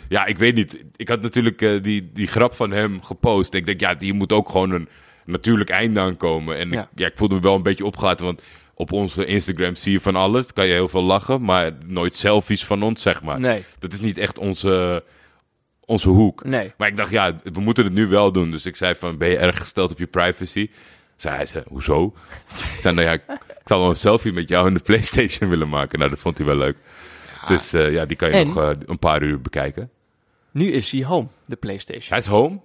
Ja, 0.10 0.26
ik 0.26 0.38
weet 0.38 0.56
niet. 0.56 0.84
Ik 0.96 1.08
had 1.08 1.22
natuurlijk 1.22 1.62
eh, 1.62 1.84
die, 1.84 2.12
die 2.14 2.28
grap 2.28 2.54
van 2.54 2.72
hem 2.72 3.02
gepost. 3.02 3.54
Ik 3.54 3.66
denk, 3.66 3.80
ja, 3.80 3.94
die 3.94 4.14
moet 4.14 4.32
ook 4.32 4.50
gewoon 4.50 4.72
een 4.72 4.90
natuurlijk 5.26 5.70
einde 5.70 6.00
aankomen. 6.00 6.58
En 6.58 6.70
Ja. 6.70 6.82
Ik, 6.82 6.88
ja, 6.96 7.08
ik 7.08 7.18
voelde 7.18 7.36
me 7.36 7.42
wel 7.42 7.56
een 7.56 7.64
beetje 7.64 7.86
opgelaten, 7.86 8.26
want 8.26 8.42
op 8.74 8.92
onze 8.92 9.26
Instagram 9.26 9.76
zie 9.76 9.92
je 9.92 10.00
van 10.00 10.16
alles. 10.16 10.44
Dan 10.46 10.54
kan 10.54 10.66
je 10.66 10.74
heel 10.74 10.88
veel 10.88 11.04
lachen, 11.04 11.42
maar 11.42 11.72
nooit 11.86 12.16
selfies 12.16 12.66
van 12.66 12.84
ons, 12.84 13.02
zeg 13.02 13.22
maar. 13.22 13.40
Nee, 13.40 13.64
Dat 13.80 13.94
is 13.94 14.00
niet 14.00 14.18
echt 14.18 14.38
onze, 14.38 15.04
onze 15.86 16.10
hoek. 16.10 16.44
nee. 16.44 16.74
Maar 16.78 16.88
ik 16.88 16.98
dacht, 16.98 17.12
ja, 17.12 17.40
we 17.44 17.60
moeten 17.60 17.84
het 17.84 17.94
nu 17.94 18.08
wel 18.08 18.32
doen. 18.32 18.52
Dus 18.52 18.66
ik 18.66 18.76
zei 18.76 18.96
van, 18.96 19.18
ben 19.18 19.30
je 19.30 19.38
erg 19.38 19.58
gesteld 19.60 19.92
op 19.92 19.98
je 20.00 20.08
privacy? 20.08 20.70
Zei 21.16 21.36
hij, 21.36 21.46
zei, 21.46 21.64
hoezo? 21.68 22.14
ik 22.50 22.80
zei, 22.80 22.96
nou 22.96 23.08
ja, 23.08 23.14
ik, 23.14 23.22
ik 23.28 23.62
zou 23.66 23.80
wel 23.80 23.90
een 23.90 23.96
selfie 23.96 24.34
met 24.34 24.50
jou 24.50 24.68
in 24.68 24.74
de 24.74 24.84
Playstation 24.84 25.50
willen 25.50 25.70
maken. 25.70 25.98
Nou, 26.00 26.10
dat 26.10 26.20
vond 26.20 26.38
hij 26.38 26.48
wel 26.48 26.58
leuk. 26.58 26.78
Dus 27.48 27.74
eh, 27.74 27.92
ja, 27.92 28.06
die 28.06 28.18
kan 28.18 28.30
je 28.30 28.36
En? 28.36 28.48
nog 28.48 28.58
eh, 28.58 28.70
een 28.86 29.00
paar 29.00 29.22
uur 29.22 29.42
bekijken. 29.42 29.90
Nu 30.52 30.72
is 30.72 30.92
hij 30.92 31.04
home, 31.04 31.28
de 31.46 31.56
PlayStation. 31.56 32.10
Hij 32.10 32.18
is 32.18 32.26
home. 32.26 32.60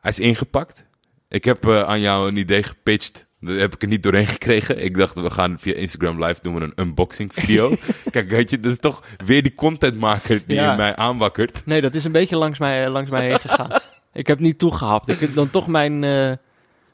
Hij 0.00 0.10
is 0.10 0.18
ingepakt. 0.18 0.86
Ik 1.28 1.44
heb 1.44 1.66
eh, 1.66 1.82
aan 1.82 2.00
jou 2.00 2.28
een 2.28 2.36
idee 2.36 2.62
gepitcht. 2.62 3.25
Heb 3.46 3.74
ik 3.74 3.82
er 3.82 3.88
niet 3.88 4.02
doorheen 4.02 4.26
gekregen. 4.26 4.84
Ik 4.84 4.96
dacht, 4.98 5.20
we 5.20 5.30
gaan 5.30 5.56
via 5.58 5.74
Instagram 5.74 6.24
live 6.24 6.40
doen 6.42 6.54
we 6.54 6.60
een 6.60 6.72
unboxing 6.76 7.34
video. 7.34 7.74
Kijk, 8.10 8.28
weet 8.30 8.50
je, 8.50 8.60
dat 8.60 8.72
is 8.72 8.78
toch 8.78 9.02
weer 9.26 9.42
die 9.42 9.54
contentmaker 9.54 10.42
die 10.46 10.56
Ja. 10.56 10.70
in 10.70 10.76
mij 10.76 10.96
aanwakkert. 10.96 11.62
Nee, 11.64 11.80
dat 11.80 11.94
is 11.94 12.04
een 12.04 12.12
beetje 12.12 12.36
langs 12.36 12.58
mij, 12.58 12.88
langs 12.88 13.10
mij 13.10 13.26
heen 13.26 13.40
gegaan. 13.40 13.80
ik 14.12 14.26
heb 14.26 14.38
niet 14.38 14.58
toegehapt. 14.58 15.08
Ik 15.08 15.18
heb 15.20 15.34
dan 15.34 15.50
toch 15.50 15.66
mijn, 15.66 16.04
eh, 16.04 16.32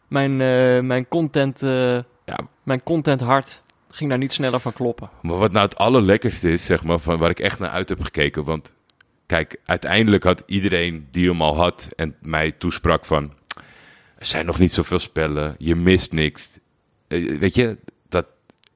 mijn, 0.08 0.40
eh, 0.40 0.80
mijn 0.80 1.08
content, 1.08 1.62
eh, 1.62 1.98
Ja, 2.24 2.38
mijn 2.62 2.82
content 2.82 3.20
hart 3.20 3.62
ging 3.90 4.10
daar 4.10 4.18
niet 4.18 4.32
sneller 4.32 4.60
van 4.60 4.72
kloppen. 4.72 5.10
Maar 5.22 5.38
wat 5.38 5.52
nou 5.52 5.64
het 5.64 5.76
allerlekkerste 5.76 6.52
is, 6.52 6.64
zeg 6.64 6.84
maar, 6.84 6.98
van 6.98 7.18
waar 7.18 7.30
ik 7.30 7.40
echt 7.40 7.58
naar 7.58 7.70
uit 7.70 7.88
heb 7.88 8.00
gekeken. 8.02 8.44
Want 8.44 8.72
kijk, 9.26 9.56
uiteindelijk 9.66 10.24
had 10.24 10.42
iedereen 10.46 11.08
die 11.10 11.28
hem 11.28 11.42
al 11.42 11.56
had 11.56 11.88
en 11.96 12.14
mij 12.20 12.50
toesprak 12.52 13.04
van... 13.04 13.32
Er 14.22 14.28
zijn 14.28 14.46
nog 14.46 14.58
niet 14.58 14.72
zoveel 14.72 14.98
spellen, 14.98 15.54
je 15.58 15.74
mist 15.74 16.12
niks. 16.12 16.58
Eh, 17.08 17.38
Weet 17.38 17.54
je, 17.54 17.76
dat, 18.08 18.26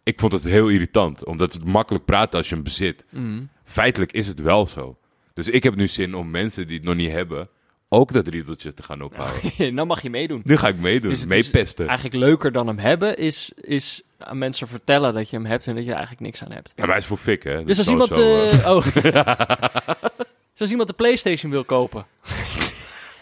ik 0.02 0.20
vond 0.20 0.32
het 0.32 0.44
heel 0.44 0.68
irritant. 0.68 1.24
Omdat 1.24 1.52
het 1.52 1.64
makkelijk 1.64 2.04
praten 2.04 2.38
als 2.38 2.48
je 2.48 2.54
hem 2.54 2.64
bezit. 2.64 3.04
Feitelijk 3.64 4.12
is 4.12 4.26
het 4.26 4.40
wel 4.40 4.66
zo. 4.66 4.96
Dus 5.34 5.48
ik 5.48 5.62
heb 5.62 5.74
nu 5.74 5.86
zin 5.88 6.14
om 6.14 6.30
mensen 6.30 6.66
die 6.66 6.76
het 6.76 6.86
nog 6.86 6.94
niet 6.94 7.10
hebben... 7.10 7.48
ook 7.88 8.12
dat 8.12 8.26
riedeltje 8.26 8.74
te 8.74 8.82
gaan 8.82 9.02
ophouden. 9.02 9.52
nou 9.74 9.86
mag 9.86 10.02
je 10.02 10.10
meedoen. 10.10 10.40
Nu 10.44 10.56
ga 10.56 10.68
ik 10.68 10.78
meedoen, 10.78 11.10
Dus 11.10 11.26
meepesten. 11.26 11.86
Eigenlijk 11.86 12.16
leuker 12.18 12.52
dan 12.52 12.66
hem 12.66 12.78
hebben 12.78 13.16
is, 13.16 13.52
is 13.60 14.02
aan 14.18 14.38
mensen 14.38 14.68
vertellen 14.68 15.14
dat 15.14 15.30
je 15.30 15.36
hem 15.36 15.46
hebt 15.46 15.66
en 15.66 15.74
dat 15.74 15.84
je 15.84 15.90
er 15.90 15.96
eigenlijk 15.96 16.26
niks 16.26 16.42
aan 16.44 16.52
hebt. 16.52 16.68
Ja, 16.68 16.82
maar 16.82 16.88
hij 16.88 16.98
is 16.98 17.06
voor 17.06 17.16
fik, 17.16 17.42
hè. 17.42 17.64
Dus 17.64 17.76
Dat 17.76 17.86
als 17.86 17.88
iemand, 17.94 18.10
eh, 18.10 18.52
eh, 18.64 18.70
oh. 18.76 18.84
dus 20.52 20.60
als 20.60 20.70
iemand 20.70 20.88
de 20.88 20.94
PlayStation 20.94 21.50
wil 21.50 21.64
kopen, 21.64 22.06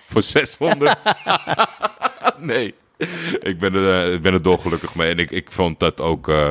Voor 0.06 0.22
600? 0.22 0.96
nee. 2.38 2.74
Ik 3.40 3.58
ben, 3.58 3.74
er, 3.74 4.06
eh, 4.06 4.12
ik 4.12 4.22
ben 4.22 4.32
er 4.32 4.42
dolgelukkig 4.42 4.94
mee. 4.94 5.10
En 5.10 5.18
ik, 5.18 5.30
ik 5.30 5.52
vond 5.52 5.80
dat 5.80 6.00
ook 6.00 6.28
eh, 6.28 6.48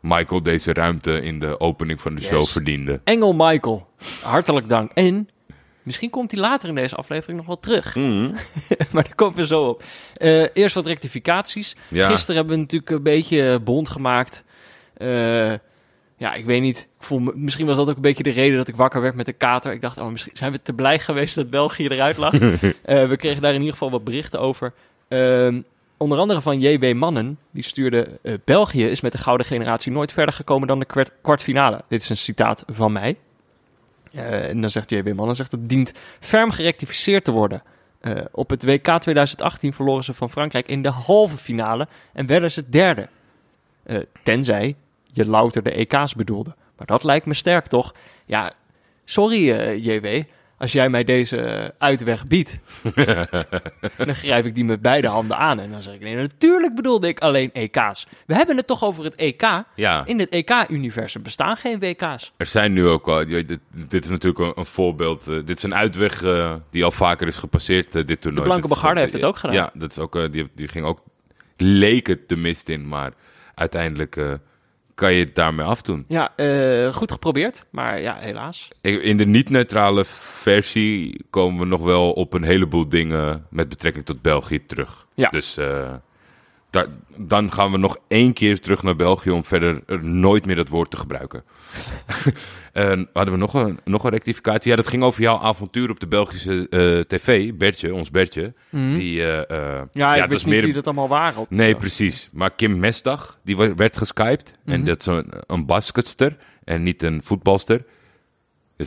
Michael 0.00 0.42
deze 0.42 0.72
ruimte 0.72 1.20
in 1.20 1.40
de 1.40 1.60
opening 1.60 2.00
van 2.00 2.14
de 2.14 2.22
show 2.22 2.42
verdiende. 2.42 3.00
Engel 3.04 3.34
Michael, 3.34 3.86
hartelijk 4.22 4.68
dank. 4.68 4.90
En 4.92 5.28
misschien 5.82 6.10
komt 6.10 6.30
hij 6.30 6.40
later 6.40 6.68
in 6.68 6.74
deze 6.74 6.96
aflevering 6.96 7.38
nog 7.38 7.46
wel 7.46 7.58
terug. 7.58 7.94
maar 8.92 9.02
daar 9.02 9.14
komen 9.14 9.36
we 9.36 9.46
zo 9.46 9.62
op. 9.62 9.82
Eh, 10.14 10.44
eerst 10.52 10.74
wat 10.74 10.86
rectificaties. 10.86 11.76
Ja. 11.88 12.08
Gisteren 12.08 12.36
hebben 12.36 12.54
we 12.54 12.60
natuurlijk 12.60 12.90
een 12.90 13.02
beetje 13.02 13.58
bond 13.58 13.88
gemaakt. 13.88 14.44
Eh, 14.96 15.52
ja, 16.16 16.34
ik 16.34 16.44
weet 16.44 16.60
niet. 16.60 16.88
Ik 16.98 17.06
voel 17.06 17.18
me, 17.18 17.32
misschien 17.34 17.66
was 17.66 17.76
dat 17.76 17.88
ook 17.88 17.96
een 17.96 18.02
beetje 18.02 18.22
de 18.22 18.30
reden 18.30 18.56
dat 18.56 18.68
ik 18.68 18.76
wakker 18.76 19.00
werd 19.00 19.14
met 19.14 19.26
de 19.26 19.32
kater. 19.32 19.72
Ik 19.72 19.80
dacht, 19.80 19.98
oh, 19.98 20.08
misschien 20.08 20.36
zijn 20.36 20.52
we 20.52 20.62
te 20.62 20.72
blij 20.72 20.98
geweest 20.98 21.34
dat 21.34 21.50
België 21.50 21.86
eruit 21.86 22.16
lag. 22.16 22.32
Eh, 22.82 23.08
we 23.08 23.16
kregen 23.16 23.42
daar 23.42 23.52
in 23.52 23.58
ieder 23.58 23.72
geval 23.72 23.90
wat 23.90 24.04
berichten 24.04 24.40
over. 24.40 24.72
Ehm, 25.12 25.60
onder 25.96 26.18
andere 26.18 26.40
van 26.40 26.60
J.W. 26.60 26.94
Mannen. 26.94 27.38
Die 27.50 27.62
stuurde... 27.62 28.18
eh, 28.22 28.34
België 28.44 28.86
is 28.86 29.00
met 29.00 29.12
de 29.12 29.18
gouden 29.18 29.46
generatie 29.46 29.92
nooit 29.92 30.12
verder 30.12 30.34
gekomen 30.34 30.68
dan 30.68 30.78
de 30.78 30.84
kwart, 30.84 31.12
kwartfinale. 31.22 31.84
Dit 31.88 32.02
is 32.02 32.08
een 32.08 32.16
citaat 32.16 32.64
van 32.66 32.92
mij. 32.92 33.16
Eh, 34.12 34.48
en 34.48 34.60
dan 34.60 34.70
zegt 34.70 34.90
J.W. 34.90 35.12
Mannen, 35.14 35.36
zegt 35.36 35.52
het 35.52 35.68
dient 35.68 35.92
ferm 36.20 36.50
gerectificeerd 36.50 37.24
te 37.24 37.30
worden. 37.30 37.62
Eh, 38.00 38.16
op 38.30 38.50
het 38.50 38.64
WK 38.64 38.98
2018 38.98 39.72
verloren 39.72 40.04
ze 40.04 40.14
van 40.14 40.30
Frankrijk 40.30 40.68
in 40.68 40.82
de 40.82 40.90
halve 40.90 41.38
finale 41.38 41.88
en 42.12 42.26
werden 42.26 42.50
ze 42.50 42.68
derde. 42.68 43.08
Tenzij 44.22 44.76
je 45.04 45.26
louter 45.26 45.62
de 45.62 45.70
EK's 45.70 46.14
bedoelde. 46.14 46.54
Maar 46.76 46.86
dat 46.86 47.04
lijkt 47.04 47.26
me 47.26 47.34
sterk, 47.34 47.66
toch? 47.66 47.94
Ja, 48.26 48.52
sorry 49.04 49.50
JW, 49.76 50.22
als 50.62 50.72
jij 50.72 50.88
mij 50.88 51.04
deze 51.04 51.36
eh, 51.40 51.68
uitweg 51.78 52.26
biedt. 52.26 52.58
dan 54.06 54.14
grijp 54.14 54.46
ik 54.46 54.54
die 54.54 54.64
met 54.64 54.82
beide 54.82 55.08
handen 55.08 55.36
aan. 55.36 55.60
En 55.60 55.70
dan 55.70 55.82
zeg 55.82 55.94
ik, 55.94 56.00
nee, 56.00 56.16
natuurlijk 56.16 56.74
bedoelde 56.74 57.08
ik 57.08 57.20
alleen 57.20 57.50
EK's. 57.52 58.06
We 58.26 58.34
hebben 58.34 58.56
het 58.56 58.66
toch 58.66 58.84
over 58.84 59.04
het 59.04 59.14
EK? 59.14 59.62
Ja, 59.74 60.02
In 60.06 60.18
het 60.18 60.28
EK-universum 60.28 61.22
bestaan 61.22 61.56
geen 61.56 61.78
WK's. 61.78 62.32
er 62.36 62.46
zijn 62.46 62.72
nu 62.72 62.86
ook 62.86 63.06
wel... 63.06 63.26
Dit, 63.26 63.58
dit 63.88 64.04
is 64.04 64.10
natuurlijk 64.10 64.56
een, 64.56 64.66
voorbeeld. 64.66 65.28
eh, 65.28 65.36
dit 65.44 65.56
is 65.56 65.62
een 65.62 65.74
uitweg 65.74 66.22
eh, 66.22 66.54
die 66.70 66.84
al 66.84 66.90
vaker 66.90 67.26
is 67.26 67.36
gepasseerd, 67.36 67.92
dit 67.92 68.20
toernooi. 68.20 68.44
Blanke 68.44 68.62
Dat 68.62 68.70
is, 68.70 68.76
Begarde 68.76 69.00
heeft 69.00 69.12
het 69.12 69.24
ook 69.24 69.36
gedaan. 69.36 69.56
Ja, 69.56 69.70
dat 69.74 69.90
is 69.90 69.98
ook, 69.98 70.32
die, 70.32 70.50
die 70.54 70.68
ging 70.68 70.84
ook... 70.84 71.00
Leek 71.56 72.06
het 72.06 72.28
de 72.28 72.36
mist 72.36 72.68
in, 72.68 72.88
maar 72.88 73.12
uiteindelijk... 73.54 74.16
kan 74.94 75.12
je 75.12 75.24
het 75.24 75.34
daarmee 75.34 75.66
afdoen. 75.66 76.04
Ja, 76.08 76.36
eh, 76.36 76.92
goed 76.92 77.12
geprobeerd, 77.12 77.64
maar 77.70 78.00
ja, 78.00 78.16
helaas. 78.18 78.68
In 78.80 79.16
de 79.16 79.26
niet-neutrale 79.26 80.04
versie 80.04 81.24
komen 81.30 81.60
we 81.60 81.66
nog 81.66 81.80
wel 81.80 82.12
op 82.12 82.32
een 82.32 82.42
heleboel 82.42 82.88
dingen 82.88 83.46
met 83.50 83.68
betrekking 83.68 84.04
tot 84.04 84.22
België 84.22 84.66
terug. 84.66 85.06
Ja. 85.14 85.28
Dus 85.28 85.56
eh, 85.56 85.92
dan 87.18 87.52
gaan 87.52 87.70
we 87.70 87.78
nog 87.78 87.96
één 88.08 88.32
keer 88.32 88.60
terug 88.60 88.82
naar 88.82 88.96
België 88.96 89.30
om 89.30 89.44
verder 89.44 89.82
er 89.86 90.04
nooit 90.04 90.46
meer 90.46 90.56
dat 90.56 90.68
woord 90.68 90.90
te 90.90 90.96
gebruiken. 90.96 91.42
En 92.72 93.08
hadden 93.12 93.34
we 93.34 93.40
nog 93.40 93.54
een, 93.54 93.78
nog 93.84 94.04
een 94.04 94.10
rectificatie? 94.10 94.70
Ja, 94.70 94.76
dat 94.76 94.86
ging 94.88 95.02
over 95.02 95.22
jouw 95.22 95.38
avontuur 95.38 95.90
op 95.90 96.00
de 96.00 96.06
Belgische 96.06 96.66
eh, 96.70 97.00
tv. 97.18 97.52
Bertje, 97.54 97.94
ons 97.94 98.10
Bertje. 98.10 98.52
Die, 98.70 99.22
eh, 99.22 99.38
eh, 99.38 99.76
Mhm. 99.76 99.86
Ja, 99.98 100.14
ik 100.14 100.30
wist 100.30 100.44
niet 100.44 100.54
meer- 100.54 100.64
wie 100.64 100.72
dat 100.72 100.84
allemaal 100.86 101.08
waren. 101.08 101.40
Op, 101.40 101.50
Nee, 101.50 101.72
eh, 101.74 101.78
precies. 101.80 102.28
Maar 102.32 102.50
Kim 102.50 102.78
Mesdag, 102.78 103.38
die 103.44 103.56
werd 103.56 103.96
geskyped. 103.96 104.52
En 104.64 104.76
Mhm. 104.78 104.84
dat 104.88 105.00
is 105.00 105.06
een, 105.06 105.32
een 105.46 105.66
basketster 105.66 106.36
en 106.64 106.82
niet 106.82 107.02
een 107.02 107.20
voetbalster. 107.24 107.84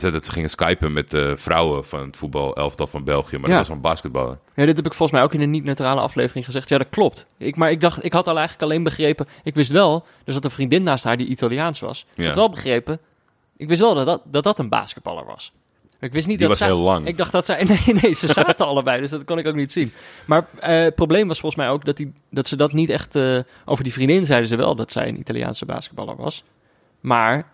Dus 0.02 0.12
dat 0.12 0.24
ze 0.24 0.32
gingen 0.32 0.50
skypen 0.50 0.92
met 0.92 1.10
de 1.10 1.32
vrouwen 1.36 1.84
van 1.84 2.00
het 2.06 2.16
voetbalelftal 2.16 2.86
van 2.86 3.04
België. 3.04 3.38
Maar 3.38 3.50
Ja. 3.50 3.56
dat 3.56 3.66
was 3.66 3.76
een 3.76 3.82
basketballer. 3.82 4.38
Ja, 4.54 4.64
dit 4.66 4.76
heb 4.76 4.86
ik 4.86 4.94
volgens 4.94 5.18
mij 5.18 5.22
ook 5.22 5.34
in 5.34 5.40
een 5.40 5.50
niet-neutrale 5.50 6.00
aflevering 6.00 6.44
gezegd. 6.44 6.68
Ja, 6.68 6.78
dat 6.78 6.88
klopt. 6.90 7.26
Ik, 7.38 7.56
maar 7.56 7.70
ik 7.70 7.80
dacht, 7.80 8.04
ik 8.04 8.12
had 8.12 8.28
al 8.28 8.36
eigenlijk 8.38 8.70
alleen 8.70 8.82
begrepen... 8.82 9.26
Ik 9.42 9.54
wist 9.54 9.70
wel, 9.70 10.04
er 10.24 10.32
zat 10.32 10.44
een 10.44 10.50
vriendin 10.50 10.82
naast 10.82 11.04
haar 11.04 11.16
die 11.16 11.26
Italiaans 11.26 11.80
was. 11.80 12.06
Ik 12.14 12.18
Ja. 12.18 12.24
had 12.26 12.34
wel 12.34 12.50
begrepen... 12.50 13.00
Ik 13.56 13.68
wist 13.68 13.80
wel 13.80 13.94
dat 13.94 14.06
dat, 14.06 14.22
dat, 14.24 14.44
dat 14.44 14.58
een 14.58 14.68
basketballer 14.68 15.24
was. 15.24 15.52
Maar 16.00 16.08
ik 16.08 16.12
wist 16.12 16.26
niet 16.26 16.38
Die 16.38 16.48
dat 16.48 16.58
was 16.58 16.68
zij- 16.68 16.76
heel 16.76 16.84
lang. 16.86 17.06
Ik 17.06 17.16
dacht 17.16 17.32
dat 17.32 17.44
zij... 17.44 17.64
Nee, 17.84 17.94
nee, 18.02 18.14
ze 18.14 18.26
zaten 18.26 18.66
allebei, 18.72 19.00
dus 19.00 19.10
dat 19.10 19.24
kon 19.24 19.38
ik 19.38 19.46
ook 19.46 19.54
niet 19.54 19.72
zien. 19.72 19.92
Maar 20.26 20.46
eh, 20.60 20.82
het 20.82 20.94
probleem 20.94 21.28
was 21.28 21.40
volgens 21.40 21.62
mij 21.62 21.70
ook 21.72 21.84
dat, 21.84 21.96
die, 21.96 22.12
dat 22.30 22.46
ze 22.46 22.56
dat 22.56 22.72
niet 22.72 22.90
echt... 22.90 23.14
eh, 23.16 23.38
over 23.64 23.84
die 23.84 23.92
vriendin 23.92 24.26
zeiden 24.26 24.48
ze 24.48 24.56
wel 24.56 24.74
dat 24.74 24.92
zij 24.92 25.08
een 25.08 25.18
Italiaanse 25.18 25.64
basketballer 25.64 26.16
was. 26.16 26.44
Maar 27.00 27.46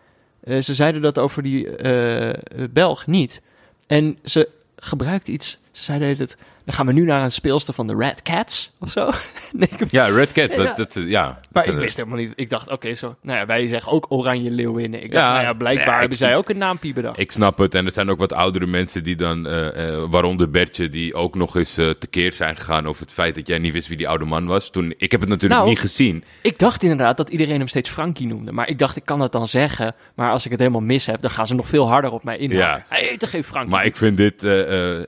eh, 0.42 0.60
ze 0.60 0.74
zeiden 0.74 1.02
dat 1.02 1.18
over 1.18 1.42
die 1.42 1.76
eh, 1.76 2.64
Belg 2.70 3.06
niet. 3.06 3.42
En 3.86 4.18
ze 4.24 4.48
gebruikte 4.76 5.32
iets... 5.32 5.58
Ze 5.70 5.82
zeiden 5.82 6.08
het... 6.08 6.36
Dan 6.64 6.74
gaan 6.74 6.86
we 6.86 6.92
nu 6.92 7.04
naar 7.04 7.22
een 7.22 7.32
speelster 7.32 7.74
van 7.74 7.86
de 7.86 7.94
Red 7.96 8.22
Cats 8.22 8.72
of 8.80 8.90
zo. 8.90 9.10
nee, 9.52 9.68
Ja, 9.88 10.06
Red 10.06 10.32
Cat. 10.32 10.50
Dat, 10.50 10.66
Ja. 10.66 10.74
dat, 10.74 10.96
eh, 10.96 11.08
ja. 11.08 11.24
maar 11.24 11.62
Dat, 11.64 11.66
ik 11.66 11.72
eh, 11.78 11.84
wist 11.84 11.96
helemaal 11.96 12.18
niet. 12.18 12.32
Ik 12.36 12.50
dacht, 12.50 12.68
oké, 12.70 12.94
zo. 12.94 13.16
Nou 13.22 13.38
ja, 13.38 13.46
wij 13.46 13.66
zeggen 13.68 13.92
ook 13.92 14.06
Oranje 14.08 14.50
Leeuwinnen. 14.50 15.02
Ik 15.02 15.12
Ja, 15.12 15.18
dacht, 15.20 15.32
nou 15.32 15.44
ja, 15.44 15.52
blijkbaar 15.52 15.86
ja, 15.86 15.92
ik- 15.94 16.00
hebben 16.00 16.18
zij 16.18 16.36
ook 16.36 16.48
een 16.48 16.58
naampie 16.58 16.92
bedacht. 16.92 17.18
Ik 17.18 17.32
snap 17.32 17.58
het. 17.58 17.74
En 17.74 17.86
er 17.86 17.92
zijn 17.92 18.10
ook 18.10 18.18
wat 18.18 18.32
oudere 18.32 18.66
mensen 18.66 19.02
die 19.02 19.16
dan, 19.16 19.46
eh, 19.46 20.04
waaronder 20.10 20.50
Bertje, 20.50 20.88
die 20.88 21.14
ook 21.14 21.34
nog 21.34 21.56
eens 21.56 21.74
tekeer 21.74 22.32
zijn 22.32 22.56
gegaan 22.56 22.88
over 22.88 23.02
het 23.02 23.12
feit 23.12 23.34
dat 23.34 23.46
jij 23.46 23.58
niet 23.58 23.72
wist 23.72 23.88
wie 23.88 23.96
die 23.96 24.08
oude 24.08 24.24
man 24.24 24.46
was. 24.46 24.70
Toen, 24.70 24.94
ik 24.96 25.10
heb 25.10 25.20
het 25.20 25.28
natuurlijk 25.28 25.60
Nou, 25.60 25.68
niet 25.72 25.80
gezien. 25.80 26.24
Ik 26.42 26.58
dacht 26.58 26.82
inderdaad 26.82 27.16
dat 27.16 27.28
iedereen 27.30 27.58
hem 27.58 27.68
steeds 27.68 27.90
Frankie 27.90 28.26
noemde. 28.26 28.52
Maar 28.52 28.68
ik 28.68 28.78
dacht, 28.78 28.96
ik 28.96 29.04
kan 29.04 29.20
het 29.20 29.32
dan 29.32 29.46
zeggen. 29.48 29.94
Maar 30.14 30.30
als 30.30 30.44
ik 30.44 30.50
het 30.50 30.60
helemaal 30.60 30.80
mis 30.80 31.06
heb, 31.06 31.20
dan 31.20 31.30
gaan 31.30 31.46
ze 31.46 31.54
nog 31.54 31.68
veel 31.68 31.88
harder 31.88 32.12
op 32.12 32.24
mij 32.24 32.36
inhaken. 32.36 32.84
Ja. 32.88 32.96
Hij 32.96 33.04
heette 33.08 33.26
geen 33.26 33.44
Frankie. 33.44 33.70
Maar 33.70 33.84
ik 33.84 33.96
vind 33.96 34.16
dit 34.16 34.42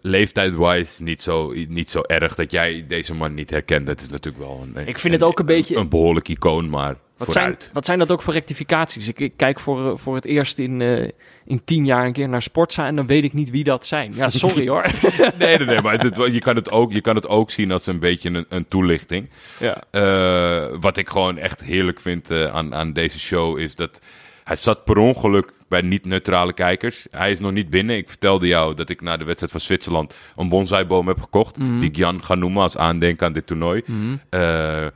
leeftijd-wise 0.03 1.03
niet 1.03 1.23
zo, 1.23 1.44
niet 1.69 1.91
zo 1.91 2.01
erg 2.01 2.35
dat 2.35 2.51
jij 2.51 2.85
deze 2.89 3.15
man 3.15 3.35
niet 3.35 3.51
herkent. 3.51 3.87
Dat 3.87 4.01
is 4.01 4.09
natuurlijk 4.09 4.45
wel 4.45 4.67
een, 4.75 4.87
Ik 4.89 4.99
vind 4.99 5.15
het 5.15 5.23
ook 5.23 5.39
een 5.39 5.47
beetje- 5.47 5.77
Een 5.77 5.89
behoorlijk 5.89 6.29
icoon, 6.29 6.69
maar 6.71 6.97
wat, 7.17 7.33
zijn, 7.33 7.57
wat 7.73 7.85
zijn 7.87 7.99
dat 7.99 8.13
ook 8.13 8.23
voor 8.23 8.33
rectificaties? 8.33 9.09
Ik, 9.09 9.21
ik 9.21 9.33
kijk 9.37 9.61
voor, 9.61 9.91
eh, 9.91 9.97
voor 9.99 10.15
het 10.15 10.25
eerst 10.25 10.59
in, 10.59 10.81
eh, 10.81 11.09
in 11.45 11.65
tien 11.65 11.85
jaar 11.87 12.07
een 12.07 12.13
keer 12.13 12.29
naar 12.29 12.43
Sportza... 12.43 12.87
en 12.87 12.95
dan 12.95 13.07
weet 13.07 13.25
ik 13.25 13.33
niet 13.33 13.51
wie 13.51 13.65
dat 13.65 13.87
zijn. 13.87 14.13
Ja, 14.15 14.31
sorry 14.31 14.69
hoor. 14.69 14.83
Nee, 15.39 15.57
nee, 15.57 15.67
nee, 15.67 15.81
maar 15.81 15.99
het, 15.99 16.17
je, 16.33 16.41
kan 16.41 16.57
het 16.57 16.71
ook, 16.71 16.93
je 16.93 17.01
kan 17.01 17.15
het 17.15 17.27
ook 17.29 17.51
zien 17.51 17.73
als 17.73 17.87
een 17.87 17.99
beetje 17.99 18.31
een, 18.31 18.47
een 18.49 18.69
toelichting. 18.69 19.29
ja. 19.59 19.83
Eh, 19.91 20.77
wat 20.81 20.97
ik 20.97 21.09
gewoon 21.09 21.39
echt 21.39 21.61
heerlijk 21.61 22.01
vind 22.01 22.31
aan, 22.31 22.75
aan 22.75 22.93
deze 22.93 23.21
show 23.21 23.59
is 23.59 23.75
dat 23.75 24.01
hij 24.45 24.57
zat 24.57 24.85
per 24.85 24.97
ongeluk 24.99 25.53
bij 25.69 25.81
niet-neutrale 25.81 26.53
kijkers. 26.53 27.07
Hij 27.11 27.31
is 27.31 27.39
nog 27.39 27.53
niet 27.53 27.71
binnen. 27.71 27.97
Ik 27.97 28.09
vertelde 28.09 28.47
jou 28.47 28.75
dat 28.75 28.89
ik 28.89 29.01
na 29.01 29.17
de 29.17 29.25
wedstrijd 29.25 29.53
van 29.53 29.61
Zwitserland 29.61 30.17
een 30.37 30.49
bonsaiboom 30.49 31.09
heb 31.09 31.21
gekocht. 31.21 31.55
Die 31.55 31.83
ik 31.83 31.97
Jan 31.97 32.23
ga 32.23 32.35
noemen 32.35 32.63
als 32.63 32.77
aandenken 32.77 33.27
aan 33.27 33.33
dit 33.33 33.47
toernooi. 33.47 33.83
Eh, 34.29 34.87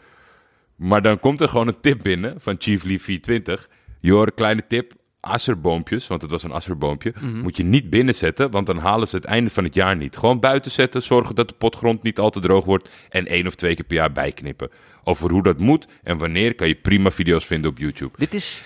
maar 0.76 1.02
dan 1.02 1.20
komt 1.20 1.40
er 1.40 1.48
gewoon 1.48 1.68
een 1.68 1.80
tip 1.80 2.02
binnen 2.02 2.34
van 2.40 2.56
Chief 2.58 2.84
Lee 2.84 3.00
420. 3.00 3.68
Joh, 4.00 4.26
kleine 4.34 4.66
tip. 4.66 4.92
Asserboompjes, 5.20 6.06
want 6.06 6.22
het 6.22 6.30
was 6.30 6.42
een 6.42 6.52
asserboompje, 6.52 7.14
moet 7.42 7.56
je 7.56 7.62
niet 7.62 7.90
binnenzetten, 7.90 8.50
want 8.50 8.66
dan 8.66 8.78
halen 8.78 9.08
ze 9.08 9.16
het 9.16 9.24
einde 9.24 9.50
van 9.50 9.64
het 9.64 9.74
jaar 9.74 9.96
niet. 9.96 10.16
Gewoon 10.16 10.40
buiten 10.40 10.70
zetten, 10.70 11.02
zorgen 11.02 11.34
dat 11.34 11.48
de 11.48 11.54
potgrond 11.54 12.02
niet 12.02 12.18
al 12.18 12.30
te 12.30 12.40
droog 12.40 12.64
wordt 12.64 12.88
en 13.08 13.26
één 13.26 13.46
of 13.46 13.54
twee 13.54 13.74
keer 13.74 13.84
per 13.84 13.96
jaar 13.96 14.12
bijknippen. 14.12 14.70
Over 15.04 15.30
hoe 15.30 15.42
dat 15.42 15.58
moet 15.58 15.86
en 16.02 16.18
wanneer 16.18 16.54
kan 16.54 16.68
je 16.68 16.74
prima 16.74 17.10
video's 17.10 17.46
vinden 17.46 17.70
op 17.70 17.78
YouTube. 17.78 18.12
Dit 18.18 18.34
is... 18.34 18.64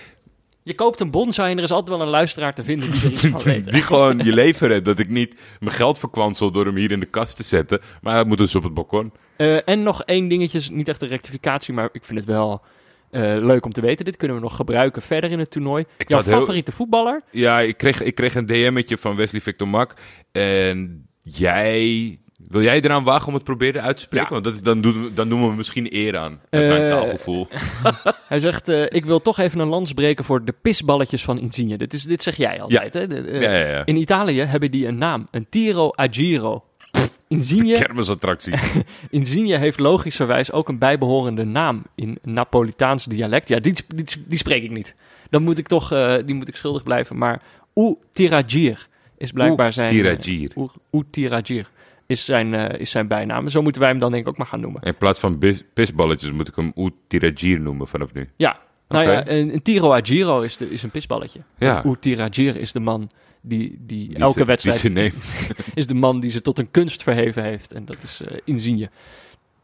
Je 0.63 0.73
koopt 0.75 0.99
een 0.99 1.11
bonsai 1.11 1.51
en 1.51 1.57
er 1.57 1.63
is 1.63 1.71
altijd 1.71 1.97
wel 1.97 2.05
een 2.05 2.11
luisteraar 2.11 2.53
te 2.53 2.63
vinden 2.63 2.91
die 2.91 3.33
weet. 3.43 3.71
Die 3.71 3.81
gewoon 3.81 4.17
je 4.17 4.33
leven 4.33 4.67
redt. 4.67 4.85
Dat 4.85 4.99
ik 4.99 5.09
niet 5.09 5.35
mijn 5.59 5.75
geld 5.75 5.99
verkwansel 5.99 6.51
door 6.51 6.65
hem 6.65 6.75
hier 6.75 6.91
in 6.91 6.99
de 6.99 7.05
kast 7.05 7.35
te 7.37 7.43
zetten. 7.43 7.81
Maar 8.01 8.13
hij 8.13 8.23
moet 8.23 8.37
dus 8.37 8.55
op 8.55 8.63
het 8.63 8.73
balkon. 8.73 9.11
Eh, 9.35 9.67
en 9.69 9.83
nog 9.83 10.03
één 10.03 10.27
dingetje, 10.27 10.57
is 10.57 10.69
niet 10.69 10.87
echt 10.87 11.01
een 11.01 11.07
rectificatie, 11.07 11.73
maar 11.73 11.89
ik 11.91 12.05
vind 12.05 12.19
het 12.19 12.27
wel 12.27 12.61
eh, 13.09 13.21
leuk 13.21 13.65
om 13.65 13.73
te 13.73 13.81
weten. 13.81 14.05
Dit 14.05 14.17
kunnen 14.17 14.37
we 14.37 14.43
nog 14.43 14.55
gebruiken 14.55 15.01
verder 15.01 15.31
in 15.31 15.39
het 15.39 15.51
toernooi. 15.51 15.85
Ik 15.97 16.09
Jouw 16.09 16.21
heel- 16.23 16.39
favoriete 16.39 16.71
voetballer? 16.71 17.21
Ja, 17.31 17.59
ik 17.59 17.77
kreeg, 17.77 18.01
ik 18.01 18.15
kreeg 18.15 18.35
een 18.35 18.45
DM'tje 18.45 18.97
van 18.97 19.15
Wesley 19.15 19.41
Victor 19.41 19.67
Mak. 19.67 19.93
En 20.31 21.07
jij... 21.21 22.17
Wil 22.47 22.61
jij 22.61 22.81
eraan 22.81 23.03
wagen 23.03 23.27
om 23.27 23.33
het 23.33 23.43
proberen 23.43 23.81
uit 23.81 23.95
te 23.97 24.01
spreken? 24.01 24.27
Ja. 24.27 24.33
Want 24.33 24.43
dat 24.45 24.53
is, 24.53 24.61
dan, 24.61 24.81
doen, 24.81 25.03
we- 25.03 25.13
dan 25.13 25.29
doen 25.29 25.49
we 25.49 25.55
misschien 25.55 25.95
eer 25.95 26.17
aan. 26.17 26.39
Met 26.49 26.61
Eh, 26.61 26.67
mijn 26.67 26.87
taalgevoel. 26.89 27.47
Hij 28.27 28.39
zegt, 28.39 28.69
eh, 28.69 28.83
ik 28.89 29.05
wil 29.05 29.21
toch 29.21 29.37
even 29.39 29.59
een 29.59 29.67
lans 29.67 29.93
breken 29.93 30.23
voor 30.25 30.45
de 30.45 30.53
pisballetjes 30.61 31.23
van 31.23 31.39
Insigne. 31.39 31.77
Dit, 31.77 31.93
is, 31.93 32.03
dit 32.03 32.21
zeg 32.21 32.35
jij 32.35 32.61
altijd, 32.61 32.93
hè? 32.93 33.07
De- 33.07 33.15
eh, 33.21 33.41
Ja, 33.41 33.51
ja, 33.55 33.67
ja. 33.67 33.85
In 33.85 33.95
Italië 33.95 34.41
hebben 34.41 34.71
die 34.71 34.87
een 34.87 34.97
naam, 34.97 35.27
een 35.31 35.45
tiro 35.49 35.91
a 35.99 36.07
giro. 36.11 36.63
Insigne, 37.27 37.77
Kermisattractie. 37.83 38.53
Insigne 39.09 39.57
heeft 39.57 39.79
logischerwijs 39.79 40.51
ook 40.51 40.69
een 40.69 40.77
bijbehorende 40.77 41.43
naam 41.43 41.83
in 41.95 42.17
Napolitaans 42.23 43.05
dialect. 43.05 43.47
Ja, 43.47 43.59
die, 43.59 43.73
die, 43.87 44.05
die 44.27 44.37
spreek 44.37 44.63
ik 44.63 44.71
niet. 44.71 44.95
Dan 45.29 45.43
moet 45.43 45.57
ik 45.57 45.67
toch, 45.67 45.87
die 46.25 46.35
moet 46.35 46.47
ik 46.47 46.55
schuldig 46.55 46.83
blijven. 46.83 47.17
Maar 47.17 47.41
U 47.75 47.95
Tiragir 48.11 48.87
is 49.17 49.31
blijkbaar 49.31 49.73
zijn... 49.73 49.89
Tiragir. 49.89 50.51
U- 50.57 50.97
U 50.97 51.03
Tiragir 51.11 51.69
is 52.05 52.25
zijn, 52.25 52.53
eh, 52.53 52.79
is 52.79 52.89
zijn 52.89 53.07
bijnaam. 53.07 53.49
Zo 53.49 53.61
moeten 53.61 53.81
wij 53.81 53.89
hem 53.89 53.99
dan 53.99 54.11
denk 54.11 54.23
ik 54.23 54.29
ook 54.29 54.37
maar 54.37 54.47
gaan 54.47 54.59
noemen. 54.59 54.81
In 54.81 54.97
plaats 54.97 55.19
van 55.19 55.39
bis- 55.39 55.63
pisballetjes 55.73 56.31
moet 56.31 56.47
ik 56.47 56.55
hem 56.55 56.71
Outiragir 56.75 57.59
noemen 57.61 57.87
vanaf 57.87 58.13
nu. 58.13 58.29
Ja, 58.35 58.57
nou 58.87 59.09
ja, 59.11 59.27
een, 59.27 59.53
een 59.53 59.61
tiro 59.61 59.91
a 59.93 59.99
giro 60.03 60.41
is, 60.41 60.57
de, 60.57 60.69
is 60.69 60.83
een 60.83 60.89
pisballetje. 60.91 61.39
Ja. 61.57 61.83
U 61.85 61.95
Tiragir 61.99 62.55
is 62.55 62.71
de 62.71 62.79
man 62.79 63.09
die, 63.41 63.77
die, 63.79 64.07
Die 64.07 64.17
elke 64.17 64.39
ze- 64.39 64.45
wedstrijd... 64.45 64.81
Die 64.81 64.91
ze 64.91 64.95
neemt. 65.01 65.49
is 65.73 65.87
de 65.87 65.93
man 65.93 66.19
die 66.19 66.31
ze 66.31 66.41
tot 66.41 66.59
een 66.59 66.71
kunst 66.71 67.03
verheven 67.03 67.43
heeft. 67.43 67.71
En 67.73 67.85
dat 67.85 68.03
is 68.03 68.21
eh 68.21 68.37
Insigne. 68.43 68.89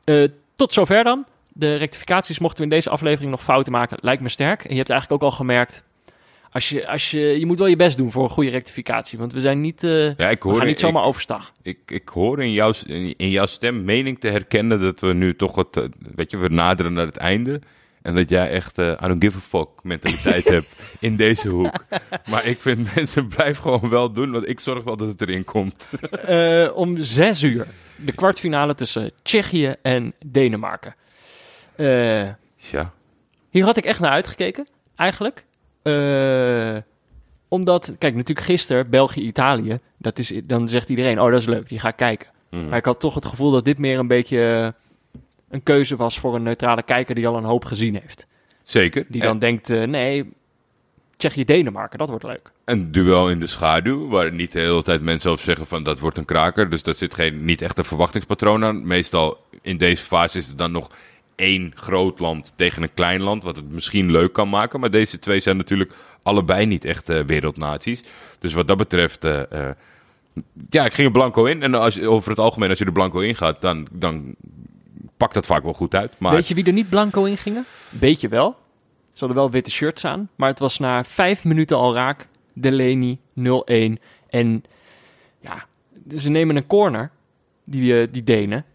Eh, 0.04 0.24
tot 0.56 0.74
zover 0.74 1.04
dan. 1.04 1.26
De 1.54 1.76
rectificaties 1.76 2.40
mochten 2.40 2.58
we 2.58 2.64
in 2.64 2.70
deze 2.70 2.90
aflevering 2.90 3.32
nog 3.32 3.44
fouten 3.44 3.72
maken. 3.72 3.98
Lijkt 4.02 4.22
me 4.22 4.30
sterk. 4.30 4.64
En 4.64 4.70
je 4.72 4.78
hebt 4.78 4.90
eigenlijk 4.90 5.24
ook 5.24 5.30
al 5.32 5.36
gemerkt... 5.36 5.84
Als 6.52 6.70
je, 6.70 6.88
als 6.88 7.12
je, 7.12 7.20
je 7.20 7.46
moet 7.46 7.58
wel 7.60 7.68
je 7.68 7.76
best 7.76 7.98
doen 7.98 8.12
voor 8.12 8.24
een 8.24 8.30
goede 8.30 8.50
rectificatie. 8.50 9.18
Want 9.18 9.34
we 9.34 9.40
zijn 9.40 9.62
niet, 9.62 9.84
eh, 9.84 10.16
Ja, 10.16 10.30
ik 10.30 10.44
we 10.44 10.50
hoor, 10.50 10.58
gaan 10.58 10.68
niet 10.68 10.80
ik, 10.80 10.86
zomaar 10.86 11.04
overstag. 11.04 11.52
ik, 11.62 11.78
ik 11.88 12.10
hoor 12.10 12.44
in 12.44 12.52
jouw, 12.52 12.74
in 13.18 13.30
jouw 13.30 13.46
stem 13.46 13.84
mening 13.86 14.20
te 14.20 14.28
herkennen 14.30 14.80
dat 14.80 15.00
we 15.00 15.14
nu 15.14 15.36
toch 15.36 15.56
wat, 15.56 15.78
eh, 15.78 15.84
weet 16.16 16.32
je, 16.32 16.38
we 16.38 16.50
naderen 16.50 16.94
naar 16.94 17.06
het 17.06 17.18
einde. 17.18 17.62
En 18.02 18.16
dat 18.16 18.30
jij 18.30 18.50
echt 18.50 18.78
eh 18.78 18.88
I 19.04 19.08
don't 19.08 19.24
give 19.24 19.38
a 19.38 19.42
fuck 19.42 19.68
mentaliteit 19.84 20.44
hebt 20.58 20.98
in 21.00 21.16
deze 21.16 21.50
hoek. 21.50 21.74
Maar 22.30 22.46
ik 22.46 22.62
vind 22.62 22.88
mensen 22.96 23.28
blijf 23.28 23.58
gewoon 23.58 23.90
wel 23.90 24.12
doen, 24.12 24.32
want 24.32 24.48
ik 24.48 24.60
zorg 24.60 24.84
wel 24.84 24.98
dat 24.98 25.08
het 25.08 25.22
erin 25.22 25.44
komt. 25.44 25.88
Om 26.74 26.98
zes 27.02 27.44
uur. 27.44 27.68
De 27.96 28.12
kwartfinale 28.12 28.76
tussen 28.76 29.12
Tsjechië 29.22 29.76
en 29.82 30.14
Denemarken. 30.26 30.96
Ja. 32.56 32.94
Hier 33.50 33.64
had 33.64 33.78
ik 33.78 33.86
echt 33.86 34.00
naar 34.00 34.12
uitgekeken, 34.12 34.68
eigenlijk. 34.96 35.46
Eh, 35.90 36.82
omdat, 37.48 37.96
kijk, 37.98 38.16
natuurlijk 38.16 38.48
gisteren 38.48 38.90
België-Italië, 38.90 39.78
dat 39.98 40.20
is, 40.20 40.32
dan 40.44 40.68
zegt 40.68 40.90
iedereen, 40.90 41.20
oh 41.22 41.32
dat 41.32 41.40
is 41.42 41.46
leuk, 41.46 41.70
die 41.70 41.80
ga 41.80 41.88
ik 41.88 41.96
kijken. 41.96 42.28
Mm. 42.50 42.68
Maar 42.68 42.78
ik 42.78 42.86
had 42.86 43.00
toch 43.00 43.16
het 43.16 43.26
gevoel 43.26 43.52
dat 43.52 43.66
dit 43.66 43.78
meer 43.78 44.00
een 44.00 44.08
beetje 44.08 44.74
eh, 45.12 45.20
een 45.50 45.64
keuze 45.64 45.96
was 45.96 46.20
voor 46.20 46.36
een 46.36 46.44
neutrale 46.44 46.84
kijker 46.84 47.16
die 47.16 47.28
al 47.28 47.38
een 47.38 47.44
hoop 47.44 47.66
gezien 47.66 48.00
heeft. 48.02 48.28
Zeker. 48.64 49.06
Die 49.08 49.22
En- 49.22 49.28
dan 49.28 49.40
denkt, 49.40 49.70
eh, 49.70 49.84
nee, 49.84 50.30
Tsjechië-Denemarken, 51.18 51.98
dat 52.00 52.10
wordt 52.10 52.24
leuk. 52.24 52.52
Een 52.66 52.92
duel 52.92 53.30
in 53.30 53.40
de 53.40 53.48
schaduw, 53.48 54.08
waar 54.08 54.34
niet 54.34 54.52
de 54.52 54.60
hele 54.60 54.84
tijd 54.84 55.02
mensen 55.02 55.32
over 55.32 55.46
zeggen 55.46 55.68
van 55.68 55.84
dat 55.84 56.00
wordt 56.00 56.18
een 56.18 56.26
kraker. 56.26 56.70
Dus 56.70 56.84
daar 56.84 56.96
zit 56.96 57.14
geen, 57.14 57.46
niet 57.46 57.62
echt 57.62 57.78
een 57.78 57.84
verwachtingspatroon 57.84 58.66
aan. 58.66 58.88
Meestal 58.88 59.38
in 59.62 59.78
deze 59.78 60.04
fase 60.04 60.38
is 60.38 60.48
het 60.48 60.58
dan 60.58 60.72
nog 60.72 60.92
één 61.40 61.72
groot 61.76 62.20
land 62.20 62.54
tegen 62.56 62.84
een 62.84 62.94
klein 62.94 63.22
land, 63.22 63.44
wat 63.44 63.56
het 63.56 63.72
misschien 63.72 64.12
leuk 64.12 64.34
kan 64.34 64.50
maken. 64.50 64.80
Maar 64.80 64.92
deze 64.92 65.20
twee 65.20 65.40
zijn 65.40 65.58
natuurlijk 65.58 65.94
allebei 66.24 66.66
niet 66.66 66.86
echt 66.86 67.10
eh, 67.10 67.22
wereldnaties. 67.22 68.04
Dus 68.40 68.54
wat 68.54 68.68
dat 68.68 68.78
betreft, 68.78 69.24
eh, 69.24 69.52
eh, 69.52 69.76
ja, 70.70 70.86
ik 70.86 70.94
ging 70.94 71.08
er 71.08 71.14
blanco 71.14 71.46
in. 71.46 71.64
En 71.64 71.74
als, 71.74 72.02
over 72.02 72.30
het 72.30 72.40
algemeen, 72.40 72.70
als 72.70 72.80
je 72.80 72.86
er 72.86 72.92
blanco 72.92 73.20
in 73.20 73.36
gaat, 73.36 73.62
dan, 73.62 73.88
dan 73.92 74.36
pakt 75.18 75.34
dat 75.34 75.46
vaak 75.46 75.64
wel 75.64 75.74
goed 75.74 75.96
uit. 75.96 76.20
Maar 76.20 76.34
Weet 76.34 76.48
je 76.48 76.54
wie 76.54 76.66
er 76.66 76.74
niet 76.74 76.90
blanco 76.90 77.24
in 77.24 77.38
gingen? 77.38 77.66
Weet 78.00 78.22
je 78.22 78.28
wel. 78.28 78.58
Ze 79.14 79.26
hadden 79.26 79.38
wel 79.38 79.52
witte 79.52 79.72
shirts 79.72 80.06
aan, 80.06 80.30
maar 80.36 80.50
het 80.50 80.60
was 80.60 80.80
na 80.80 81.04
vijf 81.04 81.44
minuten 81.44 81.78
al 81.78 81.94
raak. 81.94 82.28
Delaney 82.54 83.18
0-1. 83.40 84.02
En 84.30 84.64
ja, 85.40 85.66
ze 86.16 86.30
nemen 86.30 86.56
een 86.56 86.68
corner, 86.68 87.12
die, 87.64 88.10
die 88.10 88.24
Denen. 88.24 88.66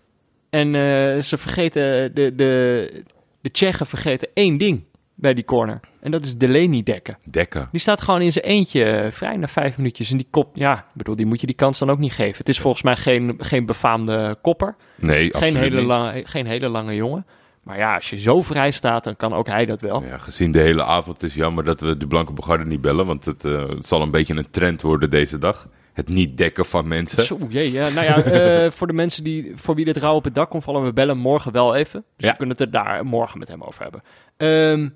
En 0.55 0.75
eh, 0.75 1.21
ze 1.23 1.39
vergeten, 1.39 2.15
de, 2.15 2.35
de, 2.35 3.03
de 3.41 3.51
Tsjechen 3.51 3.87
vergeten 3.87 4.29
één 4.35 4.59
ding 4.59 4.85
bij 5.15 5.35
die 5.35 5.45
corner. 5.45 5.81
En 6.01 6.11
dat 6.11 6.25
is 6.25 6.37
Delaney 6.37 6.83
dekken. 6.83 7.19
Dekken. 7.31 7.69
Die 7.73 7.81
staat 7.81 8.01
gewoon 8.01 8.21
in 8.21 8.33
zijn 8.33 8.45
eentje 8.45 8.85
eh, 8.85 9.11
vrij 9.11 9.37
na 9.37 9.47
vijf 9.49 9.77
minuutjes. 9.77 10.11
En 10.11 10.17
die 10.17 10.27
kop, 10.31 10.57
ja, 10.57 10.87
bedoel, 10.93 11.17
die 11.17 11.27
moet 11.27 11.41
je 11.41 11.47
die 11.47 11.57
kans 11.57 11.79
dan 11.79 11.91
ook 11.91 11.99
niet 11.99 12.13
geven. 12.13 12.39
Het 12.39 12.49
is 12.49 12.61
volgens 12.61 12.83
mij 12.83 12.97
geen, 12.97 13.35
geen 13.39 13.67
befaamde 13.67 14.37
kopper. 14.43 14.75
Nee, 14.97 15.37
Geen 15.37 15.57
hele, 15.57 15.77
niet. 15.77 15.87
lange, 15.87 16.23
geen 16.27 16.47
hele 16.47 16.69
lange 16.69 16.95
jongen. 16.95 17.27
Maar 17.63 17.79
ja, 17.79 17.95
als 17.95 18.11
je 18.11 18.19
zo 18.19 18.43
vrij 18.43 18.71
staat, 18.71 19.05
dan 19.05 19.17
kan 19.17 19.33
ook 19.33 19.47
hij 19.47 19.65
dat 19.67 19.81
wel. 19.81 20.03
Ja, 20.03 20.19
gezien 20.19 20.53
de 20.53 20.61
hele 20.61 20.85
avond 20.85 21.23
is 21.23 21.29
het 21.29 21.39
jammer 21.39 21.65
dat 21.65 21.81
we 21.81 21.97
de 21.97 22.07
Blanke 22.07 22.33
Bogarde 22.33 22.65
niet 22.65 22.81
bellen. 22.81 23.07
Want 23.07 23.25
het, 23.25 23.45
eh, 23.45 23.69
het 23.69 23.87
zal 23.87 24.03
een 24.03 24.11
beetje 24.11 24.35
een 24.35 24.51
trend 24.51 24.83
worden 24.83 25.11
deze 25.11 25.39
dag. 25.39 25.69
Het 25.95 26.09
niet 26.09 26.39
dekken 26.39 26.65
van 26.65 26.89
mensen. 26.89 27.23
Zo, 27.23 27.39
jee, 27.49 27.73
ja. 27.73 27.89
Nou 27.89 28.07
ja, 28.07 28.23
eh, 28.23 28.71
voor 28.71 28.87
de 28.87 28.93
mensen 28.93 29.25
die, 29.25 29.53
voor 29.55 29.75
wie 29.75 29.85
dit 29.85 29.97
rauw 29.97 30.15
op 30.15 30.25
het 30.25 30.35
dak 30.35 30.51
komt 30.51 30.65
vallen, 30.65 30.85
we 30.85 30.93
bellen 30.93 31.19
morgen 31.19 31.53
wel 31.53 31.75
even. 31.75 32.05
Dus 32.17 32.27
Ja. 32.27 32.31
we 32.31 32.37
kunnen 32.37 32.57
het 32.57 32.67
er 32.67 32.73
daar 32.73 33.05
morgen 33.07 33.39
met 33.39 33.49
hem 33.49 33.63
over 33.63 33.83
hebben. 33.83 34.03
Ehm, 34.37 34.89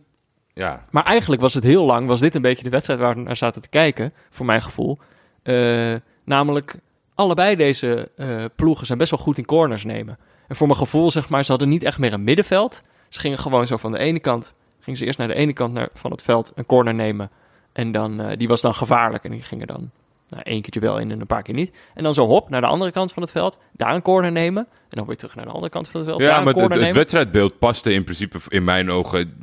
Ja, 0.52 0.82
maar 0.90 1.04
eigenlijk 1.04 1.40
was 1.42 1.54
het 1.54 1.64
heel 1.64 1.84
lang, 1.84 2.06
was 2.06 2.20
dit 2.20 2.34
een 2.34 2.42
beetje 2.42 2.64
de 2.64 2.70
wedstrijd 2.70 3.00
waar 3.00 3.14
we 3.14 3.20
naar 3.20 3.36
zaten 3.36 3.62
te 3.62 3.68
kijken, 3.68 4.12
voor 4.30 4.46
mijn 4.46 4.62
gevoel. 4.62 4.98
Eh, 5.42 5.94
namelijk, 6.24 6.76
allebei 7.14 7.56
deze 7.56 8.10
eh, 8.16 8.44
ploegen 8.56 8.86
zijn 8.86 8.98
best 8.98 9.10
wel 9.10 9.20
goed 9.20 9.38
in 9.38 9.44
corners 9.44 9.84
nemen. 9.84 10.18
En 10.48 10.56
voor 10.56 10.66
mijn 10.66 10.78
gevoel, 10.78 11.10
zeg 11.10 11.28
maar, 11.28 11.44
ze 11.44 11.50
hadden 11.50 11.68
niet 11.68 11.82
echt 11.84 11.98
meer 11.98 12.12
een 12.12 12.24
middenveld. 12.24 12.82
Ze 13.08 13.20
gingen 13.20 13.38
gewoon 13.38 13.66
zo 13.66 13.76
van 13.76 13.92
de 13.92 13.98
ene 13.98 14.20
kant, 14.20 14.54
gingen 14.80 14.98
ze 14.98 15.04
eerst 15.06 15.18
naar 15.18 15.28
de 15.28 15.34
ene 15.34 15.52
kant 15.52 15.72
naar, 15.74 15.88
van 15.94 16.10
het 16.10 16.22
veld 16.22 16.52
een 16.54 16.66
corner 16.66 16.94
nemen. 16.94 17.30
En 17.72 17.92
dan, 17.92 18.34
die 18.36 18.48
was 18.48 18.60
dan 18.60 18.74
gevaarlijk 18.74 19.24
en 19.24 19.30
die 19.30 19.42
gingen 19.42 19.66
dan 19.66 19.90
nou, 20.28 20.42
één 20.42 20.62
keertje 20.62 20.80
wel 20.80 20.98
in 20.98 21.10
en 21.10 21.20
een 21.20 21.26
paar 21.26 21.42
keer 21.42 21.54
niet. 21.54 21.76
En 21.94 22.02
dan 22.02 22.14
zo 22.14 22.26
hop 22.26 22.48
naar 22.50 22.60
de 22.60 22.66
andere 22.66 22.90
kant 22.92 23.12
van 23.12 23.22
het 23.22 23.32
veld, 23.32 23.58
daar 23.72 23.94
een 23.94 24.02
corner 24.02 24.32
nemen. 24.32 24.66
En 24.72 24.98
dan 24.98 25.06
weer 25.06 25.16
terug 25.16 25.34
naar 25.34 25.44
de 25.44 25.50
andere 25.50 25.70
kant 25.72 25.88
van 25.88 26.00
het 26.00 26.08
veld, 26.08 26.20
ja 26.22 26.40
maar 26.40 26.54
het, 26.54 26.92
wedstrijdbeeld 26.92 27.58
paste 27.58 27.92
in 27.92 28.04
principe 28.04 28.38
in 28.48 28.64
mijn 28.64 28.90
ogen... 28.90 29.36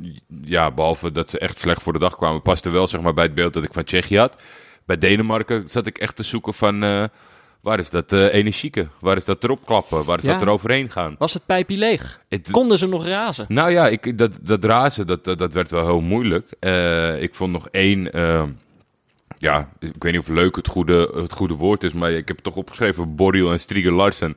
Ja, 0.44 0.70
behalve 0.70 1.12
dat 1.12 1.30
ze 1.30 1.38
echt 1.38 1.58
slecht 1.58 1.82
voor 1.82 1.92
de 1.92 1.98
dag 1.98 2.16
kwamen... 2.16 2.42
paste 2.42 2.70
wel 2.70 2.86
zeg 2.86 3.00
maar, 3.00 3.14
bij 3.14 3.24
het 3.24 3.34
beeld 3.34 3.52
dat 3.52 3.64
ik 3.64 3.72
van 3.72 3.84
Tsjechië 3.84 4.18
had. 4.18 4.42
Bij 4.84 4.98
Denemarken 4.98 5.68
zat 5.68 5.86
ik 5.86 5.98
echt 5.98 6.16
te 6.16 6.22
zoeken 6.22 6.54
van... 6.54 6.82
eh, 6.82 7.04
waar 7.60 7.78
is 7.78 7.90
dat 7.90 8.12
eh 8.12 8.34
energieke? 8.34 8.88
Waar 9.00 9.16
is 9.16 9.24
dat 9.24 9.44
erop 9.44 9.66
klappen? 9.66 10.04
Waar 10.04 10.18
is 10.18 10.24
Ja. 10.24 10.32
dat 10.32 10.42
eroverheen 10.42 10.90
gaan? 10.90 11.14
Was 11.18 11.34
het 11.34 11.46
pijpje 11.46 11.76
leeg? 11.76 12.20
Het- 12.28 12.50
Konden 12.50 12.78
ze 12.78 12.86
nog 12.86 13.06
razen? 13.06 13.44
Nou 13.48 13.70
ja, 13.70 13.88
ik, 13.88 14.18
dat, 14.18 14.32
dat 14.42 14.64
razen, 14.64 15.06
dat, 15.06 15.24
dat, 15.24 15.38
dat 15.38 15.52
werd 15.52 15.70
wel 15.70 15.86
heel 15.86 16.00
moeilijk. 16.00 16.52
Eh, 16.60 17.22
ik 17.22 17.34
vond 17.34 17.52
nog 17.52 17.68
één... 17.68 18.12
ja, 19.38 19.68
ik 19.78 20.02
weet 20.02 20.12
niet 20.12 20.20
of 20.20 20.28
leuk 20.28 20.56
het 20.56 20.68
goede, 20.68 21.10
het 21.14 21.32
goede 21.32 21.54
woord 21.54 21.82
is... 21.82 21.92
maar 21.92 22.10
ik 22.10 22.28
heb 22.28 22.36
het 22.36 22.44
toch 22.44 22.56
opgeschreven... 22.56 23.14
Borrell 23.14 23.50
en 23.50 23.60
Striger 23.60 23.92
Larsen. 23.92 24.32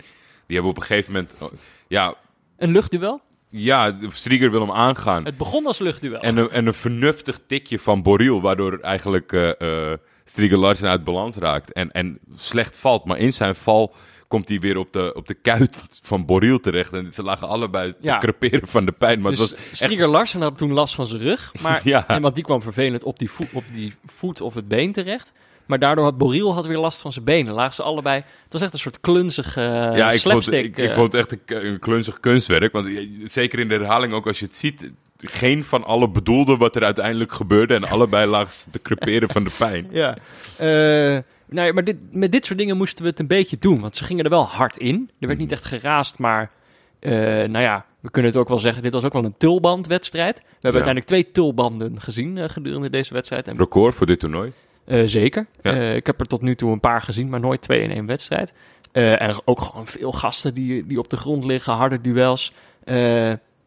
Die 0.45 0.55
hebben 0.55 0.69
op 0.71 0.77
een 0.77 0.83
gegeven 0.83 1.13
moment... 1.13 1.33
oh, 1.39 1.51
ja, 1.87 2.15
Een 2.57 2.71
luchtduel? 2.71 3.21
ja, 3.49 3.97
Striger 4.13 4.51
wil 4.51 4.61
hem 4.61 4.71
aangaan. 4.71 5.25
Het 5.25 5.37
begon 5.37 5.65
als 5.65 5.79
luchtduel. 5.79 6.19
En 6.19 6.37
een, 6.37 6.49
en 6.49 6.67
een 6.67 6.73
vernuftig 6.73 7.39
tikje 7.47 7.79
van 7.79 8.01
Borrell... 8.01 8.39
waardoor 8.39 8.79
eigenlijk 8.79 9.33
eh 9.33 9.91
eh 9.91 9.97
Striger 10.23 10.57
Larsen 10.57 10.89
uit 10.89 11.03
balans 11.03 11.35
raakt. 11.35 11.71
En, 11.71 11.91
en 11.91 12.19
slecht 12.35 12.77
valt, 12.77 13.05
maar 13.05 13.17
in 13.17 13.33
zijn 13.33 13.55
val... 13.55 13.93
Komt 14.29 14.49
hij 14.49 14.59
weer 14.59 14.77
op 14.77 14.93
de, 14.93 15.13
op 15.15 15.27
de 15.27 15.33
kuit 15.33 15.83
van 16.01 16.25
Borrell 16.25 16.59
terecht. 16.59 16.93
En 16.93 17.13
ze 17.13 17.23
lagen 17.23 17.47
allebei 17.47 17.93
te 18.01 18.17
creperen 18.19 18.67
van 18.67 18.85
de 18.85 18.91
pijn. 18.91 19.21
Maar 19.21 19.31
dus 19.31 19.39
het 19.39 19.69
was 19.69 19.81
echt 19.81 19.99
Larsen 19.99 20.41
had 20.41 20.57
toen 20.57 20.73
last 20.73 20.95
van 20.95 21.07
zijn 21.07 21.21
rug. 21.21 21.51
Maar, 21.61 21.81
Ja. 21.87 22.07
en 22.07 22.21
want 22.21 22.35
die 22.35 22.43
kwam 22.43 22.61
vervelend 22.61 23.03
op 23.03 23.19
die, 23.19 23.29
voet, 23.31 23.47
op 23.53 23.63
die 23.73 23.93
voet 24.05 24.41
of 24.41 24.53
het 24.53 24.67
been 24.67 24.91
terecht. 24.91 25.31
Maar 25.65 25.79
daardoor 25.79 26.03
had 26.03 26.17
Borrell 26.17 26.51
had 26.51 26.65
weer 26.65 26.77
last 26.77 27.01
van 27.01 27.13
zijn 27.13 27.25
benen. 27.25 27.53
Lagen 27.53 27.73
ze 27.73 27.83
allebei. 27.83 28.17
Het 28.43 28.53
was 28.53 28.61
echt 28.61 28.73
een 28.73 28.79
soort 28.79 28.99
klunzige 28.99 29.59
uh, 29.61 29.97
ja, 29.97 30.11
ik 30.11 30.19
vond, 30.19 30.51
ik, 30.51 30.77
ik 30.77 30.89
eh. 30.89 30.93
vond 30.95 31.13
het 31.13 31.21
echt 31.21 31.31
een, 31.51 31.65
een 31.65 31.79
klunzig 31.79 32.19
kunstwerk. 32.19 32.71
Want 32.73 32.87
je- 32.87 33.21
zeker 33.25 33.59
in 33.59 33.67
de 33.67 33.73
herhaling 33.75 34.13
ook 34.13 34.27
als 34.27 34.39
je 34.39 34.45
het 34.45 34.55
ziet... 34.55 34.91
geen 35.17 35.63
van 35.63 35.83
alle 35.83 36.09
bedoelde 36.09 36.57
wat 36.57 36.75
er 36.75 36.83
uiteindelijk 36.83 37.31
gebeurde. 37.31 37.73
En 37.73 37.83
allebei 37.83 38.27
lagen 38.27 38.53
ze 38.53 38.69
te 38.69 38.81
creperen 38.81 39.29
van 39.29 39.43
de 39.43 39.51
pijn. 39.57 39.87
Ja. 40.01 40.17
Eh, 40.57 41.17
nou 41.49 41.67
ja, 41.67 41.73
maar 41.73 41.83
dit, 41.83 41.97
met 42.11 42.31
dit 42.31 42.45
soort 42.45 42.59
dingen 42.59 42.77
moesten 42.77 43.03
we 43.03 43.09
het 43.09 43.19
een 43.19 43.27
beetje 43.27 43.57
doen. 43.59 43.79
Want 43.81 43.95
ze 43.95 44.03
gingen 44.03 44.23
er 44.23 44.29
wel 44.29 44.45
hard 44.45 44.77
in. 44.77 45.09
Er 45.19 45.27
werd 45.27 45.39
niet 45.39 45.51
echt 45.51 45.65
geraast, 45.65 46.17
maar... 46.17 46.51
eh, 46.99 47.11
nou 47.21 47.59
ja, 47.59 47.85
we 47.99 48.11
kunnen 48.11 48.31
het 48.31 48.39
ook 48.39 48.47
wel 48.47 48.59
zeggen. 48.59 48.83
Dit 48.83 48.93
was 48.93 49.03
ook 49.03 49.13
wel 49.13 49.23
een 49.25 49.37
tulbandwedstrijd. 49.37 50.37
We 50.37 50.43
hebben 50.51 50.71
uiteindelijk 50.83 51.05
twee 51.05 51.31
tulbanden 51.31 52.01
gezien 52.01 52.37
eh, 52.37 52.49
gedurende 52.49 52.89
deze 52.89 53.13
wedstrijd. 53.13 53.47
En 53.47 53.57
Record 53.57 53.95
voor 53.95 54.05
dit 54.05 54.19
toernooi. 54.19 54.51
Eh, 54.85 55.01
zeker. 55.03 55.47
Ja. 55.61 55.71
Ik 55.71 56.05
heb 56.05 56.19
er 56.19 56.27
tot 56.27 56.41
nu 56.41 56.55
toe 56.55 56.71
een 56.71 56.79
paar 56.79 57.01
gezien, 57.01 57.29
maar 57.29 57.39
nooit 57.39 57.61
twee 57.61 57.81
in 57.81 57.91
één 57.91 58.05
wedstrijd. 58.05 58.53
En 58.91 59.41
ook 59.45 59.61
gewoon 59.61 59.87
veel 59.87 60.11
gasten 60.11 60.53
die, 60.53 60.87
die 60.87 60.99
op 60.99 61.09
de 61.09 61.17
grond 61.17 61.45
liggen, 61.45 61.73
harde 61.73 62.01
duels. 62.01 62.53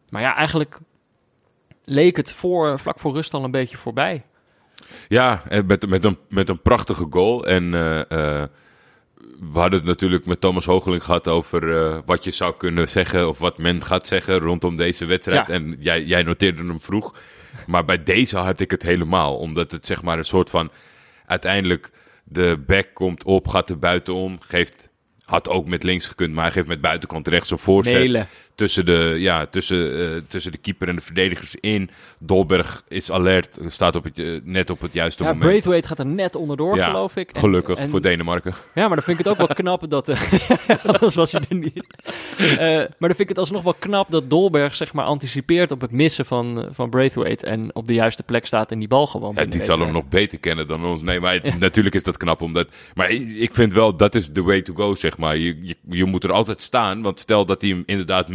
Maar 0.09 0.21
ja, 0.21 0.35
eigenlijk 0.35 0.79
leek 1.83 2.17
het 2.17 2.33
voor, 2.33 2.79
vlak 2.79 2.99
voor 2.99 3.13
rust 3.13 3.33
al 3.33 3.43
een 3.43 3.51
beetje 3.51 3.77
voorbij. 3.77 4.23
Ja, 5.07 5.43
en 5.47 5.65
met, 5.65 5.89
met, 5.89 6.03
een, 6.03 6.17
met 6.29 6.49
een 6.49 6.61
prachtige 6.61 7.07
goal. 7.09 7.45
En 7.45 7.73
eh, 7.73 7.99
eh, 7.99 8.47
we 9.51 9.59
hadden 9.59 9.79
het 9.79 9.87
natuurlijk 9.87 10.25
met 10.25 10.41
Thomas 10.41 10.65
Hoogeling 10.65 11.03
gehad 11.03 11.27
over 11.27 11.77
eh, 11.77 11.99
wat 12.05 12.23
je 12.23 12.31
zou 12.31 12.53
kunnen 12.57 12.89
zeggen. 12.89 13.27
Of 13.27 13.37
wat 13.37 13.57
men 13.57 13.81
gaat 13.81 14.07
zeggen 14.07 14.37
rondom 14.37 14.77
deze 14.77 15.05
wedstrijd. 15.05 15.47
Ja. 15.47 15.53
En 15.53 15.75
jij, 15.79 16.03
jij 16.03 16.23
noteerde 16.23 16.63
hem 16.63 16.81
vroeg. 16.81 17.15
Maar 17.67 17.85
bij 17.85 18.03
deze 18.03 18.37
had 18.37 18.59
ik 18.59 18.71
het 18.71 18.83
helemaal. 18.83 19.37
Omdat 19.37 19.71
het 19.71 19.85
zeg 19.85 20.01
maar 20.01 20.17
een 20.17 20.25
soort 20.25 20.49
van... 20.49 20.71
Uiteindelijk 21.25 21.91
de 22.23 22.63
back 22.67 22.87
komt 22.93 23.23
op, 23.23 23.47
gaat 23.47 23.69
er 23.69 23.79
buitenom. 23.79 24.37
Geeft, 24.39 24.89
had 25.25 25.49
ook 25.49 25.67
met 25.67 25.83
links 25.83 26.07
gekund, 26.07 26.33
maar 26.33 26.43
hij 26.43 26.53
geeft 26.53 26.67
met 26.67 26.81
buitenkant 26.81 27.27
rechts 27.27 27.51
een 27.51 27.57
voorzet 27.57 27.93
Melen. 27.93 28.27
Tussen 28.55 28.85
de, 28.85 29.15
ja, 29.19 29.45
tussen, 29.45 29.99
eh, 30.15 30.21
tussen 30.27 30.51
de 30.51 30.57
keeper 30.57 30.87
en 30.87 30.95
de 30.95 31.01
verdedigers 31.01 31.55
in. 31.55 31.89
Dolberg 32.19 32.83
is 32.87 33.11
alert, 33.11 33.57
staat 33.67 33.95
op 33.95 34.03
het, 34.03 34.19
eh, 34.19 34.39
net 34.43 34.69
op 34.69 34.81
het 34.81 34.93
juiste 34.93 35.23
Ja, 35.23 35.29
moment. 35.29 35.45
Braithwaite 35.49 35.87
gaat 35.87 35.99
er 35.99 36.05
net 36.05 36.35
onderdoor, 36.35 36.75
Ja, 36.75 36.85
geloof 36.85 37.15
ik. 37.15 37.31
En- 37.31 37.39
Gelukkig 37.39 37.77
en- 37.77 37.89
voor 37.89 38.01
Denemarken. 38.01 38.53
Ja, 38.75 38.87
maar 38.87 38.95
dan 38.95 39.03
vind 39.05 39.19
ik 39.19 39.25
het 39.25 39.33
ook 39.33 39.47
wel 39.47 39.55
knap 39.63 39.89
dat... 39.89 40.09
anders 40.93 41.15
was 41.15 41.31
hij 41.31 41.41
er 41.49 41.55
niet. 41.55 41.83
Maar 42.57 42.87
dan 42.99 43.07
vind 43.07 43.19
ik 43.19 43.29
het 43.29 43.37
alsnog 43.37 43.63
wel 43.63 43.73
knap 43.79 44.11
dat 44.11 44.29
Dolberg 44.29 44.75
zeg 44.75 44.93
maar 44.93 45.05
anticipeert 45.05 45.71
op 45.71 45.81
het 45.81 45.91
missen 45.91 46.25
van, 46.25 46.67
van 46.71 46.89
Braithwaite... 46.89 47.45
en 47.45 47.75
op 47.75 47.85
de 47.87 47.93
juiste 47.93 48.23
plek 48.23 48.45
staat 48.45 48.71
en 48.71 48.79
die 48.79 48.87
bal 48.87 49.07
gewoon 49.07 49.33
Ja, 49.35 49.45
die 49.45 49.61
zal 49.61 49.79
hem 49.79 49.91
nog 49.91 50.07
beter 50.09 50.39
kennen 50.39 50.67
dan 50.67 50.85
ons. 50.85 51.01
Nee, 51.01 51.19
maar 51.19 51.33
het- 51.33 51.59
natuurlijk 51.59 51.95
is 51.95 52.03
dat 52.03 52.17
knap. 52.17 52.41
Omdat, 52.41 52.67
maar 52.93 53.09
ik 53.11 53.53
vind 53.53 53.73
wel, 53.73 53.95
dat 53.97 54.15
is 54.15 54.29
the 54.33 54.43
way 54.43 54.61
to 54.61 54.73
go, 54.73 54.95
zeg 54.95 55.17
maar. 55.17 55.37
Je, 55.37 55.57
je, 55.61 55.75
je 55.89 56.05
moet 56.05 56.23
er 56.23 56.31
altijd 56.31 56.61
staan. 56.61 57.01
Want 57.01 57.19
stel 57.19 57.45
dat 57.45 57.61
hij 57.61 57.69
hem 57.69 57.83
inderdaad 57.85 58.27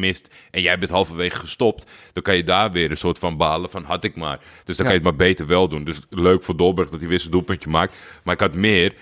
en 0.51 0.61
jij 0.63 0.79
bent 0.79 0.91
halverwege 0.91 1.37
gestopt. 1.37 1.87
Dan 2.13 2.23
kan 2.23 2.37
je 2.37 2.43
daar 2.45 2.73
weer 2.73 2.91
een 2.91 2.97
soort 2.97 3.19
van 3.19 3.37
balen 3.37 3.71
van 3.71 3.85
had 3.85 4.05
ik 4.05 4.17
maar. 4.17 4.39
Dus 4.65 4.77
dan 4.77 4.87
Ja. 4.87 4.93
kan 4.93 5.01
je 5.01 5.07
het 5.09 5.17
maar 5.19 5.27
beter 5.29 5.47
wel 5.47 5.69
doen. 5.69 5.85
Dus 5.85 6.01
leuk 6.11 6.43
voor 6.45 6.57
Dolberg 6.57 6.89
dat 6.89 7.01
hij 7.01 7.09
weer 7.09 7.19
zijn 7.21 7.31
doelpuntje 7.31 7.69
maakt. 7.71 7.97
Maar 8.25 8.35
ik 8.35 8.41
had 8.41 8.55
meer. 8.55 8.95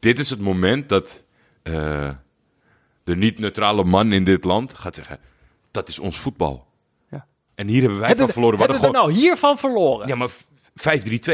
Dit 0.00 0.18
is 0.18 0.30
het 0.30 0.40
moment 0.40 0.88
dat 0.88 1.22
eh, 1.62 2.10
de 3.04 3.16
niet-neutrale 3.16 3.84
man 3.84 4.12
in 4.12 4.24
dit 4.24 4.44
land 4.44 4.74
gaat 4.74 4.94
zeggen... 4.94 5.18
Dat 5.70 5.88
is 5.88 5.98
ons 5.98 6.18
voetbal. 6.18 6.66
Ja. 7.10 7.26
En 7.54 7.66
hier 7.66 7.80
hebben 7.80 7.98
wij 7.98 8.08
Hebben, 8.08 8.24
van 8.24 8.34
verloren. 8.34 8.58
We 8.58 8.64
hebben 8.64 8.90
we 8.90 8.96
nou 8.96 9.12
hiervan 9.12 9.58
verloren? 9.58 10.08
ja, 10.08 10.14
maar 10.14 10.28
f- 10.28 10.44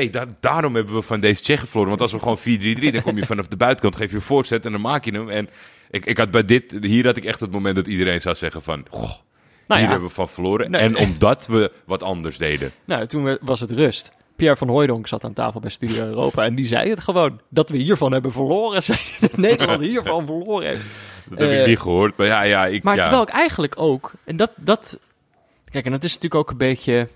5-3-2, 0.07 0.11
daar, 0.11 0.27
daarom 0.41 0.75
hebben 0.75 0.95
we 0.95 1.03
van 1.03 1.21
deze 1.21 1.43
Tsjechen 1.43 1.67
verloren. 1.69 1.89
Want 1.99 2.01
als 2.01 2.13
we 2.13 2.19
gewoon 2.19 2.39
4-3-3, 2.39 2.93
dan 2.93 3.03
kom 3.03 3.17
je 3.17 3.27
vanaf 3.27 3.49
de 3.49 3.57
buitenkant, 3.57 3.97
geef 3.97 4.11
je 4.11 4.17
een 4.17 4.23
voorzet 4.23 4.65
en 4.65 4.73
dan 4.73 4.81
maak 4.81 5.05
je 5.05 5.13
hem. 5.13 5.29
En 5.31 5.49
ik, 5.91 6.07
ik 6.07 6.19
had 6.19 6.31
bij 6.31 6.45
dit, 6.45 6.77
hier 6.81 7.05
had 7.07 7.17
ik 7.17 7.25
echt 7.25 7.41
het 7.41 7.51
moment 7.51 7.77
dat 7.77 7.87
iedereen 7.87 8.21
zou 8.21 8.35
zeggen 8.35 8.63
van, 8.63 8.87
goh, 8.91 9.03
Nou 9.03 9.13
hier 9.67 9.79
ja. 9.81 9.89
hebben 9.89 10.09
we 10.09 10.15
van 10.15 10.29
verloren. 10.29 10.71
Nee. 10.71 10.81
En 10.81 10.97
omdat 10.97 11.47
we 11.47 11.73
wat 11.85 12.03
anders 12.03 12.39
deden. 12.39 12.73
Nou, 12.85 13.07
toen 13.07 13.39
was 13.41 13.61
het 13.61 13.71
rust. 13.71 14.13
Pierre 14.37 14.57
van 14.57 14.69
Hooijdonk 14.69 15.07
zat 15.07 15.25
aan 15.25 15.33
tafel 15.33 15.61
bij 15.61 15.71
Studio 15.71 16.05
Europa 16.07 16.45
en 16.45 16.55
die 16.55 16.67
zei 16.67 16.91
het 16.91 17.01
gewoon. 17.01 17.41
Dat 17.49 17.71
we 17.71 17.77
hiervan 17.77 18.13
hebben 18.13 18.33
verloren. 18.33 18.83
Zei 18.93 18.99
dat 19.21 19.37
Nederland 19.37 19.83
hiervan 19.83 20.27
verloren 20.27 20.67
heeft. 20.69 20.85
Dat 21.29 21.39
heb 21.39 21.49
Eh, 21.49 21.61
ik 21.61 21.67
niet 21.67 21.79
gehoord. 21.79 22.17
Maar 22.17 22.27
ja, 22.27 22.43
ja, 22.43 22.67
ik, 22.67 22.83
Maar 22.83 22.97
ja. 22.97 23.03
terwijl 23.03 23.23
ik 23.23 23.29
eigenlijk 23.29 23.75
ook... 23.77 24.13
En 24.25 24.37
dat, 24.37 24.51
dat... 24.57 24.99
Kijk, 25.71 25.85
en 25.85 25.91
dat 25.91 26.05
is 26.05 26.15
natuurlijk 26.15 26.41
ook 26.43 26.51
een 26.51 26.57
beetje... 26.57 27.09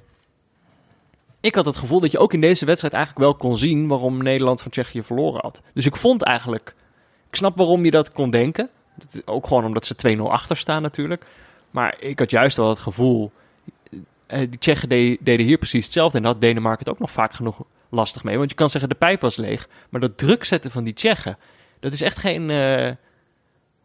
Ik 1.40 1.54
had 1.54 1.66
het 1.66 1.76
gevoel 1.76 2.00
dat 2.00 2.12
je 2.12 2.18
ook 2.18 2.32
in 2.32 2.40
deze 2.40 2.64
wedstrijd 2.64 2.94
eigenlijk 2.94 3.24
wel 3.24 3.34
kon 3.34 3.56
zien... 3.56 3.88
waarom 3.88 4.22
Nederland 4.22 4.60
van 4.62 4.70
Tsjechië 4.70 5.02
verloren 5.02 5.40
had. 5.40 5.62
Dus 5.74 5.87
ik 5.87 5.96
vond 5.96 6.22
eigenlijk... 6.22 6.74
Ik 7.35 7.40
snap 7.40 7.57
waarom 7.57 7.85
je 7.85 7.90
dat 7.90 8.12
kon 8.12 8.31
denken. 8.31 8.68
Dat 8.94 9.23
Ook 9.25 9.47
gewoon 9.47 9.64
omdat 9.64 9.87
ze 9.87 10.16
2-0 10.16 10.20
achter 10.20 10.57
staan 10.57 10.83
natuurlijk. 10.83 11.25
Maar 11.70 11.97
ik 11.99 12.18
had 12.18 12.31
juist 12.31 12.57
wel 12.57 12.68
het 12.68 12.79
gevoel... 12.79 13.33
eh, 14.27 14.38
die 14.38 14.59
Tsjechen 14.59 14.88
de- 14.88 15.18
deden 15.20 15.47
hier 15.47 15.59
precies 15.59 15.85
hetzelfde. 15.85 16.18
En 16.18 16.25
had 16.25 16.40
Denemarken 16.40 16.85
het 16.85 16.94
ook 16.94 16.99
nog 17.01 17.11
vaak 17.11 17.33
genoeg 17.33 17.62
lastig 17.88 18.25
mee. 18.25 18.38
Want 18.38 18.51
je 18.51 18.57
kan 18.57 18.68
zeggen, 18.70 18.88
de 18.90 18.94
pijp 18.97 19.20
was 19.20 19.37
leeg. 19.37 19.68
Maar 19.88 20.01
dat 20.01 20.18
druk 20.18 20.44
zetten 20.44 20.70
van 20.70 20.85
die 20.85 20.92
Tsjechen... 20.94 21.38
dat 21.81 21.92
is 21.92 22.01
echt 22.01 22.18
geen... 22.18 22.51
eh, 22.51 22.90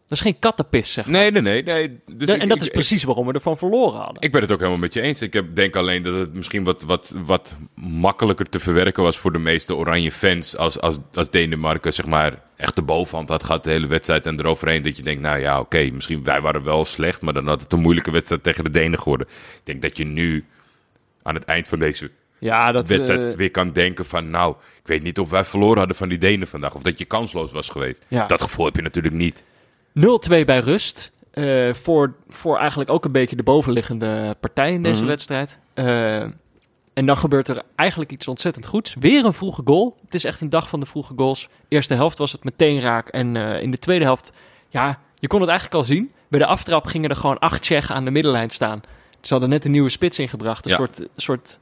Dat 0.09 0.17
is 0.17 0.23
geen 0.23 0.39
kattenpis, 0.39 0.93
zeg 0.93 1.05
maar. 1.05 1.13
Nee, 1.13 1.31
nee, 1.31 1.41
nee. 1.41 1.63
nee. 1.63 1.99
Dus 2.13 2.27
ik- 2.27 2.41
en 2.41 2.47
dat 2.47 2.57
ik- 2.57 2.63
is 2.63 2.69
precies 2.69 3.03
waarom 3.03 3.25
we 3.27 3.33
ervan 3.33 3.57
verloren 3.57 3.99
hadden. 3.99 4.21
Ik 4.21 4.31
ben 4.31 4.41
het 4.41 4.51
ook 4.51 4.57
helemaal 4.57 4.79
met 4.79 4.93
je 4.93 5.01
eens. 5.01 5.21
Ik 5.21 5.33
heb, 5.33 5.55
denk 5.55 5.75
alleen 5.75 6.03
dat 6.03 6.13
het 6.13 6.33
misschien 6.33 6.63
wat, 6.63 6.83
wat, 6.83 7.15
wat 7.25 7.57
makkelijker 7.75 8.45
te 8.49 8.59
verwerken 8.59 9.03
was 9.03 9.17
voor 9.17 9.31
de 9.31 9.39
meeste 9.39 9.75
oranje 9.75 10.11
fans. 10.11 10.57
Als, 10.57 10.79
als, 10.79 10.97
als 11.13 11.29
Denemarken 11.29 11.93
zeg 11.93 12.05
maar 12.05 12.41
echt 12.55 12.75
de 12.75 12.81
bovenhand 12.81 13.29
had 13.29 13.43
gehad 13.43 13.63
de 13.63 13.69
hele 13.69 13.87
wedstrijd 13.87 14.25
en 14.27 14.39
eroverheen. 14.39 14.83
Dat 14.83 14.97
je 14.97 15.03
denkt, 15.03 15.21
nou 15.21 15.39
ja, 15.39 15.59
oké, 15.59 15.89
misschien 15.93 16.23
wij 16.23 16.41
waren 16.41 16.63
wel 16.63 16.85
slecht. 16.85 17.21
Maar 17.21 17.33
dan 17.33 17.47
had 17.47 17.61
het 17.61 17.71
een 17.73 17.79
moeilijke 17.79 18.11
wedstrijd 18.11 18.43
tegen 18.43 18.63
de 18.63 18.71
Denen 18.71 18.99
geworden. 18.99 19.27
Ik 19.29 19.61
denk 19.63 19.81
dat 19.81 19.97
je 19.97 20.05
nu 20.05 20.45
aan 21.23 21.35
het 21.35 21.45
eind 21.45 21.67
van 21.67 21.79
deze 21.79 22.11
ja, 22.39 22.71
dat... 22.71 22.87
wedstrijd 22.89 23.31
eh, 23.33 23.37
weer 23.37 23.51
kan 23.51 23.71
denken 23.71 24.05
van... 24.05 24.29
Nou, 24.29 24.55
ik 24.81 24.87
weet 24.87 25.03
niet 25.03 25.19
of 25.19 25.29
wij 25.29 25.43
verloren 25.45 25.77
hadden 25.77 25.95
van 25.95 26.09
die 26.09 26.17
Denen 26.17 26.47
vandaag. 26.47 26.75
Of 26.75 26.81
dat 26.81 26.99
je 26.99 27.05
kansloos 27.05 27.51
was 27.51 27.69
geweest. 27.69 28.05
Ja. 28.07 28.25
Dat 28.27 28.41
gevoel 28.41 28.65
heb 28.65 28.75
je 28.75 28.81
natuurlijk 28.81 29.15
niet. 29.15 29.43
0-2 29.93 30.45
bij 30.45 30.59
rust. 30.59 31.11
eh, 31.31 31.73
voor, 31.73 32.15
voor 32.27 32.57
eigenlijk 32.57 32.89
ook 32.89 33.05
een 33.05 33.11
beetje 33.11 33.35
de 33.35 33.43
bovenliggende 33.43 34.35
partij 34.39 34.71
in 34.73 34.83
deze 34.83 34.97
Mhm. 34.99 35.05
wedstrijd. 35.05 35.57
Eh, 35.73 36.21
en 36.93 37.05
dan 37.05 37.17
gebeurt 37.17 37.47
er 37.47 37.61
eigenlijk 37.75 38.11
iets 38.11 38.27
ontzettend 38.27 38.65
goeds. 38.65 38.95
Weer 38.99 39.25
een 39.25 39.33
vroege 39.33 39.61
goal. 39.65 39.97
Het 40.05 40.13
is 40.13 40.23
echt 40.23 40.41
een 40.41 40.49
dag 40.49 40.69
van 40.69 40.79
de 40.79 40.85
vroege 40.85 41.13
goals. 41.15 41.49
Eerste 41.67 41.93
helft 41.93 42.17
was 42.17 42.31
het 42.31 42.43
meteen 42.43 42.79
raak. 42.79 43.07
En 43.09 43.35
eh, 43.35 43.61
in 43.61 43.71
de 43.71 43.77
tweede 43.77 44.05
helft, 44.05 44.31
ja, 44.69 44.99
je 45.19 45.27
kon 45.27 45.39
het 45.39 45.49
eigenlijk 45.49 45.79
al 45.79 45.83
zien. 45.85 46.11
Bij 46.27 46.39
de 46.39 46.45
aftrap 46.45 46.85
gingen 46.85 47.09
er 47.09 47.15
gewoon 47.15 47.39
acht 47.39 47.61
Tsjechen 47.61 47.95
aan 47.95 48.05
de 48.05 48.11
middenlijn 48.11 48.49
staan. 48.49 48.81
Ze 49.21 49.31
hadden 49.31 49.49
net 49.49 49.65
een 49.65 49.71
nieuwe 49.71 49.89
spits 49.89 50.19
ingebracht. 50.19 50.65
Een 50.65 50.71
Ja. 50.71 50.77
soort, 50.77 51.07
soort, 51.15 51.59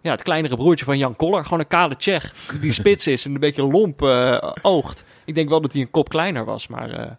ja, 0.00 0.10
het 0.10 0.22
kleinere 0.22 0.56
broertje 0.56 0.84
van 0.84 0.98
Jan 0.98 1.16
Koller. 1.16 1.44
Gewoon 1.44 1.60
een 1.60 1.66
kale 1.68 1.96
Tsjech 1.96 2.34
die 2.60 2.72
spits 2.72 3.06
is 3.06 3.24
en 3.24 3.34
een 3.34 3.40
beetje 3.40 3.66
lomp 3.66 4.02
oogt. 4.62 5.04
Ik 5.24 5.34
denk 5.34 5.48
wel 5.48 5.60
dat 5.60 5.72
hij 5.72 5.82
een 5.82 5.90
kop 5.90 6.08
kleiner 6.08 6.44
was, 6.44 6.66
maar... 6.66 7.18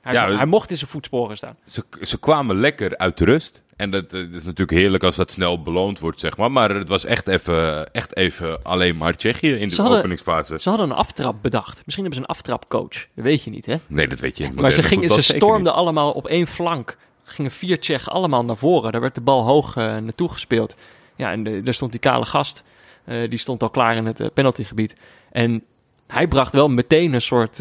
hij, 0.00 0.12
Ja, 0.12 0.36
hij 0.36 0.46
mocht 0.46 0.70
in 0.70 0.76
zijn 0.76 0.90
voetsporen 0.90 1.36
staan. 1.36 1.56
Ze, 1.66 1.84
ze 2.02 2.18
kwamen 2.18 2.56
lekker 2.60 2.96
uit 2.98 3.18
de 3.18 3.24
rust. 3.24 3.62
En 3.76 3.90
dat, 3.90 4.04
eh, 4.04 4.10
dat 4.10 4.32
is 4.40 4.44
natuurlijk 4.44 4.70
heerlijk 4.78 5.02
als 5.02 5.16
dat 5.16 5.30
snel 5.30 5.62
beloond 5.62 5.98
wordt, 5.98 6.20
zeg 6.20 6.36
maar. 6.36 6.50
Maar 6.52 6.70
het 6.70 6.88
was 6.88 7.04
echt 7.04 7.28
even, 7.28 7.92
echt 7.92 8.16
even 8.16 8.62
alleen 8.62 8.96
maar 8.96 9.12
Tsjechië 9.14 9.52
in 9.54 9.68
de 9.68 9.76
hadden- 9.76 9.98
openingsfase. 9.98 10.58
Ze 10.58 10.68
hadden 10.68 10.90
een 10.90 10.96
aftrap 10.96 11.36
bedacht. 11.42 11.82
Misschien 11.84 12.04
hebben 12.04 12.14
ze 12.14 12.28
een 12.28 12.34
aftrapcoach. 12.36 12.88
Dat 13.14 13.24
weet 13.24 13.42
je 13.42 13.50
niet, 13.50 13.66
hè? 13.66 13.76
Nee, 13.86 14.08
dat 14.08 14.20
weet 14.20 14.36
je. 14.36 14.44
in 14.44 14.54
Maar 14.54 14.72
ze, 14.72 14.82
gingen, 14.82 15.08
ze 15.08 15.22
stormden 15.22 15.74
allemaal 15.74 16.10
op 16.12 16.26
één 16.26 16.46
flank. 16.46 16.96
Gingen 17.24 17.50
vier 17.50 17.80
Tsjechen 17.80 18.12
allemaal 18.12 18.44
naar 18.44 18.56
voren. 18.56 18.92
Daar 18.92 19.00
werd 19.00 19.14
de 19.14 19.20
bal 19.20 19.44
hoog 19.44 19.76
eh, 19.76 19.84
naartoe 19.84 20.28
gespeeld. 20.28 20.76
Ja, 21.16 21.30
en 21.32 21.42
de, 21.44 21.62
daar 21.62 21.74
stond 21.74 21.90
die 21.90 22.00
kale 22.00 22.24
gast. 22.24 22.62
eh, 23.04 23.28
die 23.30 23.38
stond 23.38 23.62
al 23.62 23.70
klaar 23.70 23.96
in 23.96 24.06
het 24.06 24.34
penaltygebied. 24.34 24.96
En 25.32 25.62
hij 26.06 26.28
bracht 26.28 26.54
wel 26.54 26.68
meteen 26.68 27.12
een 27.12 27.20
soort 27.20 27.60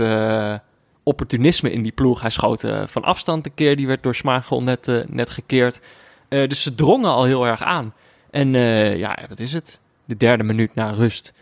opportunisme 1.04 1.72
in 1.72 1.84
die 1.84 1.92
ploeg. 1.92 2.22
Hij 2.22 2.30
schoot 2.30 2.64
eh, 2.64 2.82
van 2.86 3.04
afstand 3.04 3.46
een 3.46 3.54
keer. 3.54 3.76
Die 3.76 3.88
werd 3.88 4.04
door 4.04 4.16
Smagel 4.16 4.64
net, 4.64 4.88
eh, 4.88 5.00
net 5.08 5.30
gekeerd. 5.30 5.82
Eh, 6.28 6.48
dus 6.48 6.62
ze 6.62 6.76
drongen 6.76 7.10
al 7.10 7.24
heel 7.24 7.48
erg 7.48 7.64
aan. 7.64 7.94
En 8.32 8.50
ja, 8.98 9.18
wat 9.30 9.40
is 9.40 9.54
het? 9.54 9.80
De 10.06 10.18
derde 10.18 10.44
minuut 10.44 10.76
na 10.76 10.90
rust. 10.90 11.34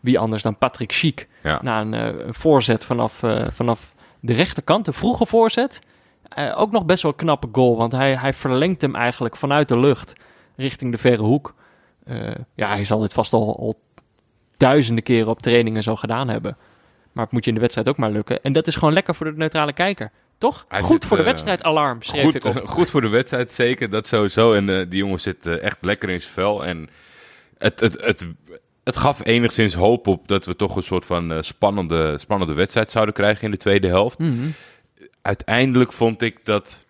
Wie 0.00 0.18
anders 0.18 0.42
dan 0.42 0.58
Patrick 0.58 0.92
Schiek. 0.92 1.28
Ja. 1.42 1.58
Na 1.62 1.80
een, 1.80 1.92
een 1.92 2.34
voorzet 2.34 2.84
vanaf, 2.84 3.22
vanaf 3.48 3.94
de 4.20 4.32
rechterkant. 4.32 4.86
Een 4.86 4.92
vroege 4.92 5.26
voorzet. 5.26 5.80
Ook 6.54 6.70
nog 6.70 6.84
best 6.84 7.02
wel 7.02 7.12
een 7.12 7.18
knappe 7.18 7.48
goal. 7.52 7.76
Want 7.76 7.92
hij, 7.92 8.16
hij 8.16 8.32
verlengt 8.32 8.82
hem 8.82 8.94
eigenlijk 8.94 9.36
vanuit 9.36 9.68
de 9.68 9.78
lucht. 9.78 10.14
Richting 10.56 10.92
de 10.92 10.98
verre 10.98 11.22
hoek. 11.22 11.54
Ja, 12.54 12.68
hij 12.68 12.84
zal 12.84 12.98
dit 12.98 13.12
vast 13.12 13.32
al, 13.32 13.58
al 13.58 13.80
duizenden 14.56 15.04
keren 15.04 15.28
op 15.28 15.42
trainingen 15.42 15.82
zo 15.82 15.96
gedaan 15.96 16.28
hebben. 16.28 16.56
Maar 17.16 17.24
het 17.24 17.34
moet 17.34 17.44
je 17.44 17.50
in 17.50 17.56
de 17.56 17.62
wedstrijd 17.62 17.88
ook 17.88 17.96
maar 17.96 18.10
lukken. 18.10 18.42
En 18.42 18.52
dat 18.52 18.66
is 18.66 18.74
gewoon 18.74 18.92
lekker 18.92 19.14
voor 19.14 19.26
de 19.26 19.36
neutrale 19.36 19.72
kijker. 19.72 20.10
Toch? 20.38 20.64
Hij 20.68 20.80
Goed 20.80 20.90
zit, 20.90 21.04
voor 21.04 21.16
de 21.16 21.22
eh, 21.22 21.28
wedstrijd, 21.28 21.62
alarm, 21.62 22.02
schreef 22.02 22.22
Goed, 22.22 22.34
ik 22.34 22.44
op. 22.44 22.66
goed 22.76 22.90
voor 22.90 23.00
de 23.00 23.08
wedstrijd, 23.08 23.52
zeker. 23.52 23.90
Dat 23.90 24.06
sowieso. 24.06 24.52
En 24.52 24.68
eh, 24.68 24.86
die 24.88 24.98
jongen 24.98 25.20
zit 25.20 25.46
eh, 25.46 25.62
echt 25.62 25.78
lekker 25.80 26.10
in 26.10 26.20
zijn 26.20 26.32
vel. 26.32 26.64
En 26.64 26.88
het, 27.58 27.80
het, 27.80 28.04
het, 28.04 28.26
het 28.84 28.96
gaf 28.96 29.24
enigszins 29.24 29.74
hoop 29.74 30.06
op 30.06 30.28
dat 30.28 30.46
we 30.46 30.56
toch 30.56 30.76
een 30.76 30.82
soort 30.82 31.06
van 31.06 31.44
spannende, 31.44 32.18
spannende 32.18 32.54
wedstrijd 32.54 32.90
zouden 32.90 33.14
krijgen 33.14 33.44
in 33.44 33.50
de 33.50 33.56
tweede 33.56 33.88
helft. 33.88 34.18
Mhm. 34.18 34.48
uiteindelijk 35.22 35.92
vond 35.92 36.22
ik 36.22 36.44
dat 36.44 36.85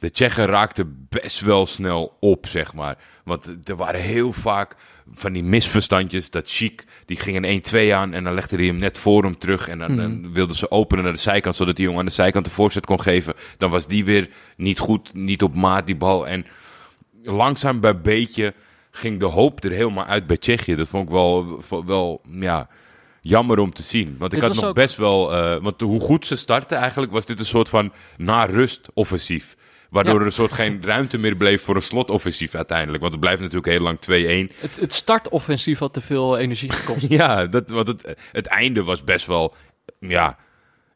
de 0.00 0.10
Tsjechen 0.10 0.46
raakten 0.46 1.06
best 1.08 1.40
wel 1.40 1.66
snel 1.66 2.16
op, 2.20 2.46
zeg 2.46 2.74
maar. 2.74 2.98
Want 3.24 3.68
er 3.68 3.76
waren 3.76 4.00
heel 4.00 4.32
vaak 4.32 4.76
van 5.14 5.32
die 5.32 5.42
misverstandjes. 5.42 6.30
Dat 6.30 6.44
Chic, 6.50 6.84
die 7.06 7.16
ging 7.16 7.44
een 7.44 7.62
1-2 7.90 7.94
aan 7.94 8.12
en 8.12 8.24
dan 8.24 8.34
legde 8.34 8.56
hij 8.56 8.64
hem 8.66 8.76
net 8.78 8.98
voor 8.98 9.22
hem 9.22 9.38
terug. 9.38 9.68
En 9.68 9.78
dan, 9.78 9.96
dan 9.96 10.32
wilden 10.32 10.56
ze 10.56 10.70
openen 10.70 11.04
naar 11.04 11.12
de 11.12 11.18
zijkant, 11.18 11.56
zodat 11.56 11.76
die 11.76 11.84
jongen 11.84 12.00
aan 12.00 12.06
de 12.06 12.12
zijkant 12.12 12.44
de 12.44 12.50
voorzet 12.50 12.86
kon 12.86 13.00
geven. 13.00 13.34
Dan 13.58 13.70
was 13.70 13.86
die 13.86 14.04
weer 14.04 14.28
niet 14.56 14.78
goed, 14.78 15.14
niet 15.14 15.42
op 15.42 15.54
maat, 15.54 15.86
die 15.86 15.96
bal. 15.96 16.26
En 16.26 16.46
langzaam 17.22 17.80
bij 17.80 18.00
beetje 18.00 18.54
ging 18.90 19.18
de 19.18 19.24
hoop 19.26 19.64
er 19.64 19.70
helemaal 19.70 20.04
uit 20.06 20.26
bij 20.26 20.36
Tsjechië. 20.36 20.74
Dat 20.74 20.88
vond 20.88 21.04
ik 21.04 21.10
wel, 21.14 21.60
wel 21.86 22.20
ja, 22.30 22.68
jammer 23.20 23.58
om 23.58 23.72
te 23.72 23.82
zien. 23.82 24.16
Want 24.18 24.32
ik 24.32 24.38
Dit 24.40 24.48
had 24.48 24.56
nog 24.56 24.64
ook- 24.68 24.74
best 24.74 24.96
wel... 24.96 25.32
eh, 25.34 25.62
want 25.62 25.80
hoe 25.80 26.00
goed 26.00 26.26
ze 26.26 26.36
startten 26.36 26.78
eigenlijk, 26.78 27.12
was 27.12 27.26
dit 27.26 27.38
een 27.38 27.44
soort 27.44 27.68
van 27.68 27.92
na-rust 28.16 28.88
offensief. 28.94 29.56
Waardoor 29.90 30.14
Ja. 30.14 30.20
er 30.20 30.26
een 30.26 30.32
soort 30.32 30.52
geen 30.52 30.78
ruimte 30.84 31.18
meer 31.18 31.36
bleef 31.36 31.62
voor 31.62 31.74
een 31.74 31.82
slotoffensief 31.82 32.54
uiteindelijk. 32.54 33.00
Want 33.00 33.12
het 33.12 33.20
blijft 33.20 33.40
natuurlijk 33.40 33.66
heel 33.68 33.80
lang 33.80 33.98
2-1. 33.98 34.52
Het, 34.60 34.80
het 34.80 34.92
startoffensief 34.92 35.78
had 35.78 35.92
te 35.92 36.00
veel 36.00 36.38
energie 36.38 36.72
gekost. 36.72 37.08
Ja, 37.18 37.46
dat, 37.46 37.68
want 37.70 37.86
het, 37.86 38.14
het 38.32 38.46
einde 38.46 38.84
was 38.84 39.04
best 39.04 39.26
wel... 39.26 39.54
Ja, 40.00 40.36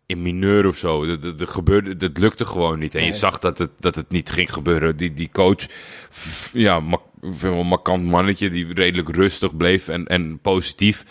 in 0.06 0.22
mineur 0.22 0.66
of 0.66 0.76
zo. 0.76 1.06
Dat, 1.06 1.22
dat, 1.22 1.38
dat 1.38 1.48
gebeurde, 1.48 1.96
dat 1.96 2.18
lukte 2.18 2.44
gewoon 2.44 2.78
niet. 2.78 2.94
En 2.94 3.00
je 3.04 3.08
Nee. 3.10 3.18
zag 3.18 3.38
dat 3.38 3.58
het, 3.58 3.70
dat 3.80 3.94
het 3.94 4.10
niet 4.10 4.30
ging 4.30 4.52
gebeuren. 4.52 4.96
Die, 4.96 5.14
die 5.14 5.28
coach, 5.32 5.66
f- 6.12 6.50
ja, 6.52 6.80
mak, 6.80 7.02
veel 7.22 7.52
een 7.60 7.66
markant 7.66 8.04
mannetje 8.04 8.50
die 8.50 8.74
redelijk 8.74 9.08
rustig 9.16 9.56
bleef 9.56 9.88
en, 9.88 10.06
en 10.06 10.38
positief. 10.42 11.04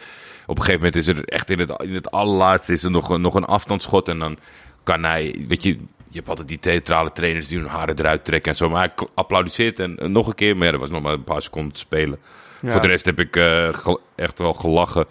Op 0.46 0.58
een 0.58 0.64
gegeven 0.64 0.86
moment 0.86 0.96
is 0.96 1.08
er 1.08 1.26
echt 1.26 1.50
in 1.50 1.60
het, 1.60 1.82
in 1.84 1.94
het 1.96 2.12
allerlaatste 2.12 2.74
is 2.74 2.84
er 2.84 2.92
nog, 2.92 3.10
een- 3.10 3.22
nog 3.22 3.34
een 3.36 3.46
afstandsschot. 3.46 4.10
En 4.10 4.20
dan 4.20 4.38
kan 4.84 5.04
hij, 5.04 5.46
weet 5.48 5.64
je, 5.64 5.78
je 6.14 6.20
hebt 6.20 6.30
altijd 6.30 6.48
die 6.48 6.60
theatrale 6.60 7.12
trainers 7.12 7.48
die 7.48 7.58
hun 7.58 7.68
haren 7.68 8.00
eruit 8.00 8.26
trekken 8.26 8.52
en 8.52 8.58
zo. 8.58 8.70
Maar 8.70 8.92
hij 8.96 9.08
applaudisseert 9.14 9.80
en, 9.80 10.00
en 10.00 10.12
nog 10.12 10.28
een 10.28 10.36
keer. 10.36 10.58
Maar 10.58 10.68
ja, 10.68 10.74
er 10.74 10.80
was 10.80 10.90
nog 10.90 11.02
maar 11.02 11.14
een 11.14 11.24
paar 11.24 11.42
seconden 11.42 11.74
te 11.74 11.80
spelen. 11.80 12.20
Ja. 12.62 12.72
Voor 12.72 12.82
de 12.82 12.88
rest 12.88 13.06
heb 13.06 13.20
ik 13.20 13.36
eh, 13.36 13.68
echt 14.16 14.40
wel 14.40 14.54
gelachen 14.54 15.06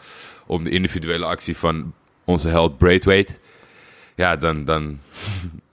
om 0.46 0.62
de 0.62 0.70
individuele 0.70 1.24
actie 1.24 1.56
van 1.56 1.92
onze 2.24 2.48
held 2.48 2.78
Braithwaite. 2.78 3.32
Ja, 4.14 4.36
dan... 4.36 4.64
dan 4.64 5.00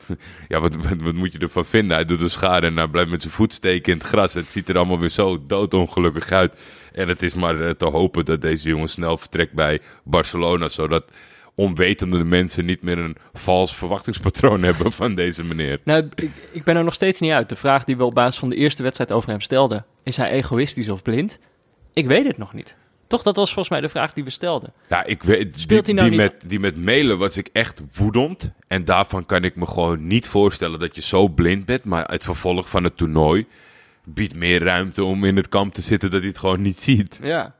ja, 0.48 0.60
wat, 0.60 0.76
wat, 0.76 1.02
wat 1.02 1.14
moet 1.14 1.34
je 1.34 1.40
ervan 1.40 1.66
vinden? 1.66 1.96
Hij 1.96 2.06
doet 2.06 2.22
een 2.22 2.30
schade 2.30 2.68
en 2.68 2.78
hij 2.78 2.88
blijft 2.88 3.12
met 3.12 3.22
zijn 3.22 3.34
voet 3.34 3.54
steken 3.54 3.94
in 3.94 4.00
het 4.00 4.08
gras. 4.08 4.34
Het 4.34 4.52
ziet 4.52 4.70
er 4.70 4.78
allemaal 4.78 5.00
weer 5.00 5.10
zo 5.10 5.46
doodongelukkig 5.48 6.32
uit. 6.32 6.60
En 6.92 7.08
het 7.08 7.24
is 7.24 7.34
maar 7.34 7.62
eh, 7.62 7.70
te 7.70 7.86
hopen 7.86 8.26
dat 8.26 8.42
deze 8.42 8.70
jongen 8.70 8.90
snel 8.90 9.18
vertrekt 9.18 9.54
bij 9.54 9.80
Barcelona. 10.04 10.68
Zodat 10.68 11.12
onwetende 11.60 12.24
mensen 12.24 12.66
niet 12.66 12.82
meer 12.82 12.98
een 12.98 13.16
vals 13.34 13.76
verwachtingspatroon 13.76 14.64
hebben 14.70 14.92
van 14.92 15.16
deze 15.16 15.44
meneer. 15.44 15.80
Nou, 15.84 16.10
ik, 16.16 16.32
ik 16.52 16.64
ben 16.64 16.76
er 16.76 16.84
nog 16.84 16.94
steeds 16.94 17.20
niet 17.20 17.32
uit. 17.32 17.50
De 17.50 17.56
vraag 17.56 17.84
die 17.84 17.98
we 17.98 18.04
op 18.04 18.14
basis 18.16 18.40
van 18.40 18.50
de 18.50 18.56
eerste 18.56 18.84
wedstrijd 18.84 19.12
over 19.12 19.30
hem 19.30 19.42
stelden. 19.42 19.86
Is 20.04 20.18
hij 20.18 20.30
egoïstisch 20.32 20.90
of 20.90 21.02
blind? 21.02 21.40
Ik 21.94 22.06
weet 22.08 22.26
het 22.26 22.38
nog 22.38 22.54
niet. 22.54 22.76
Toch, 23.08 23.24
dat 23.24 23.36
was 23.36 23.48
volgens 23.54 23.70
mij 23.70 23.82
de 23.82 23.90
vraag 23.90 24.14
die 24.14 24.24
we 24.24 24.30
stelden. 24.30 24.74
Ja, 24.90 25.04
ik 25.06 25.24
weet, 25.24 25.60
Speelt 25.60 25.86
die, 25.86 25.94
hij 25.96 26.04
nou 26.04 26.16
die, 26.16 26.20
niet- 26.30 26.32
met, 26.42 26.50
die 26.50 26.60
met 26.60 26.78
mailen 26.86 27.18
was 27.18 27.38
ik 27.38 27.50
echt 27.54 27.82
woedend. 27.96 28.52
En 28.68 28.86
daarvan 28.86 29.26
kan 29.26 29.44
ik 29.44 29.56
me 29.56 29.66
gewoon 29.66 30.08
niet 30.08 30.28
voorstellen 30.28 30.80
dat 30.80 30.96
je 30.96 31.02
zo 31.02 31.28
blind 31.28 31.66
bent. 31.66 31.84
Maar 31.84 32.06
het 32.12 32.24
vervolg 32.24 32.70
van 32.70 32.84
het 32.84 32.98
toernooi 32.98 33.46
biedt 34.06 34.36
meer 34.36 34.64
ruimte 34.64 35.04
om 35.04 35.24
in 35.26 35.36
het 35.36 35.48
kamp 35.50 35.74
te 35.74 35.82
zitten 35.82 36.12
dat 36.12 36.20
hij 36.20 36.30
het 36.30 36.38
gewoon 36.38 36.62
niet 36.62 36.82
ziet. 36.82 37.20
Ja. 37.22 37.56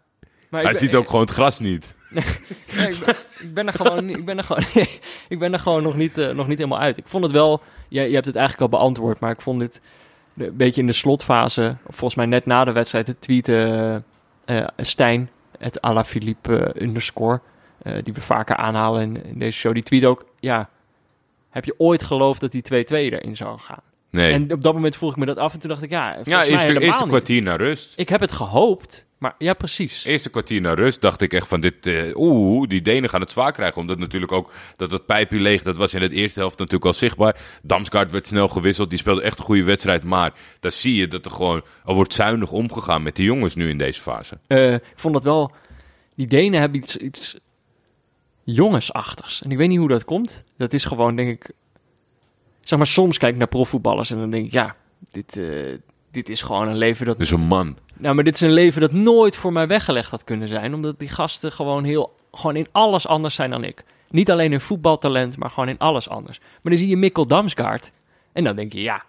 Maar 0.50 0.62
Hij 0.62 0.72
ben- 0.72 0.80
ziet 0.82 0.96
ook 0.96 1.06
gewoon 1.06 1.22
het 1.22 1.34
gras 1.34 1.60
niet. 1.60 1.94
Ik, 2.10 3.04
ben, 3.06 3.16
ik 3.40 3.54
ben 3.54 3.68
er 3.68 3.74
gewoon, 3.74 4.10
ik 4.10 4.26
ben 4.26 4.38
er 4.38 4.44
gewoon, 4.44 4.64
ik 5.30 5.40
ben 5.40 5.54
er 5.54 5.60
gewoon 5.60 5.84
nog, 5.84 5.96
niet, 5.96 6.18
eh, 6.18 6.30
nog 6.30 6.48
niet 6.48 6.58
helemaal 6.58 6.80
uit. 6.80 6.98
Ik 6.98 7.08
vond 7.08 7.24
het 7.24 7.34
wel, 7.34 7.62
je, 7.88 8.02
je 8.02 8.14
hebt 8.14 8.26
het 8.26 8.36
eigenlijk 8.36 8.72
al 8.72 8.80
beantwoord, 8.80 9.20
maar 9.20 9.32
ik 9.32 9.42
vond 9.42 9.60
dit 9.60 9.82
een 10.38 10.58
beetje 10.58 10.82
in 10.82 10.88
de 10.88 10.94
slotfase, 10.94 11.76
volgens 11.88 12.16
mij 12.16 12.26
net 12.26 12.46
na 12.46 12.64
de 12.64 12.72
wedstrijd, 12.72 13.08
het 13.08 13.22
tweeten 13.22 14.04
eh, 14.46 14.68
Stijn, 14.78 15.30
het 15.58 15.84
à 15.86 15.94
la 15.94 16.04
Philippe 16.04 16.58
eh, 16.58 16.82
underscore, 16.82 17.42
eh, 17.82 17.94
die 18.04 18.14
we 18.14 18.22
vaker 18.22 18.56
aanhalen 18.56 19.02
in, 19.02 19.26
in 19.26 19.40
deze 19.40 19.58
show. 19.58 19.74
Die 19.74 19.84
tweet 19.84 20.06
ook, 20.06 20.26
ja, 20.40 20.70
heb 21.50 21.66
je 21.66 21.76
ooit 21.78 22.04
geloofd 22.04 22.42
dat 22.42 22.52
die 22.52 22.64
2-2 22.64 22.66
erin 22.90 23.36
zou 23.36 23.60
gaan? 23.60 23.82
Nee. 24.10 24.34
En 24.34 24.54
op 24.54 24.62
dat 24.62 24.74
moment 24.74 24.96
vroeg 24.96 25.12
ik 25.12 25.18
me 25.18 25.26
dat 25.26 25.38
af 25.38 25.54
en 25.54 25.60
toen 25.60 25.70
dacht 25.70 25.82
ik, 25.82 25.90
ja, 25.90 26.14
volgens 26.14 26.28
ja, 26.28 26.40
mij 26.40 26.78
eerste 26.78 27.04
niet. 27.04 27.08
kwartier 27.08 27.42
naar 27.42 27.58
rust. 27.58 27.94
Ik 27.96 28.10
heb 28.10 28.20
het 28.20 28.32
gehoopt, 28.32 29.06
maar 29.20 29.36
ja, 29.38 29.54
precies. 29.54 30.06
Eerste 30.06 30.30
kwartier 30.30 30.62
naar 30.62 30.76
rust 30.76 31.02
dacht 31.02 31.22
ik 31.22 31.34
echt 31.34 31.48
van 31.48 31.62
dit, 31.62 31.86
eh, 31.86 32.16
oeh, 32.16 32.68
die 32.68 32.82
Denen 32.82 33.10
gaan 33.10 33.22
het 33.22 33.32
zwaar 33.32 33.52
krijgen. 33.52 33.82
Omdat 33.82 34.00
natuurlijk 34.00 34.32
ook 34.32 34.52
dat 34.76 34.92
het 34.92 35.06
pijpje 35.06 35.40
leeg, 35.40 35.64
dat 35.64 35.78
was 35.78 35.94
in 35.94 36.02
het 36.02 36.12
eerste 36.12 36.40
helft 36.40 36.58
natuurlijk 36.58 36.86
al 36.86 36.94
zichtbaar. 36.94 37.42
Damsgaard 37.62 38.12
werd 38.12 38.28
snel 38.28 38.48
gewisseld, 38.48 38.90
die 38.90 39.00
speelde 39.00 39.22
echt 39.22 39.38
een 39.38 39.44
goede 39.44 39.64
wedstrijd. 39.64 40.04
Maar 40.04 40.34
daar 40.60 40.72
zie 40.72 40.96
je 40.96 41.08
dat 41.08 41.26
er 41.26 41.32
gewoon, 41.32 41.62
er 41.86 41.94
wordt 41.94 42.14
zuinig 42.14 42.52
omgegaan 42.52 43.04
met 43.04 43.16
die 43.16 43.26
jongens 43.26 43.56
nu 43.56 43.70
in 43.70 43.78
deze 43.78 44.02
fase. 44.02 44.38
Eh, 44.48 44.74
ik 44.74 44.82
vond 44.96 45.14
dat 45.14 45.24
wel. 45.24 45.52
Die 46.16 46.28
Denen 46.28 46.60
hebben 46.60 46.78
iets, 46.80 46.98
iets 46.98 47.38
jongensachtigs. 48.44 49.42
En 49.42 49.52
ik 49.52 49.58
weet 49.58 49.70
niet 49.70 49.80
hoe 49.80 49.88
dat 49.88 50.06
komt. 50.06 50.44
Dat 50.58 50.74
is 50.74 50.86
gewoon, 50.86 51.16
denk 51.16 51.30
ik, 51.30 51.52
zeg 52.62 52.78
maar, 52.78 52.88
soms 52.88 53.18
kijk 53.18 53.32
ik 53.32 53.38
naar 53.38 53.48
profvoetballers 53.48 54.12
en 54.12 54.18
dan 54.18 54.30
denk 54.30 54.46
ik, 54.46 54.52
ja, 54.52 54.76
dit, 55.12 55.38
eh, 55.38 55.78
dit 56.12 56.30
is 56.30 56.42
gewoon 56.42 56.68
een 56.68 56.78
leven 56.78 57.06
dat... 57.06 57.18
Dus 57.18 57.32
een 57.32 57.40
man. 57.40 57.78
Nou, 57.98 58.16
maar 58.16 58.24
dit 58.24 58.36
is 58.36 58.42
een 58.42 58.52
leven 58.52 58.82
dat 58.82 58.92
nooit 58.92 59.36
voor 59.36 59.54
mij 59.54 59.68
weggelegd 59.68 60.12
had 60.12 60.24
kunnen 60.24 60.48
zijn. 60.48 60.74
Omdat 60.74 61.00
die 61.00 61.10
gasten 61.10 61.52
gewoon 61.52 61.84
heel, 61.84 62.16
gewoon 62.32 62.56
in 62.56 62.68
alles 62.72 63.08
anders 63.08 63.36
zijn 63.36 63.50
dan 63.50 63.64
ik. 63.64 63.84
Niet 64.10 64.32
alleen 64.32 64.52
in 64.54 64.62
voetbaltalent, 64.62 65.38
maar 65.38 65.50
gewoon 65.50 65.70
in 65.70 65.78
alles 65.78 66.10
anders. 66.10 66.40
Maar 66.40 66.60
dan 66.64 66.78
zie 66.78 66.88
je 66.88 66.98
Mikkel 66.98 67.28
Damsgaard 67.28 67.92
en 68.34 68.44
dan 68.44 68.56
denk 68.56 68.74
je, 68.74 68.82
ja, 68.82 69.04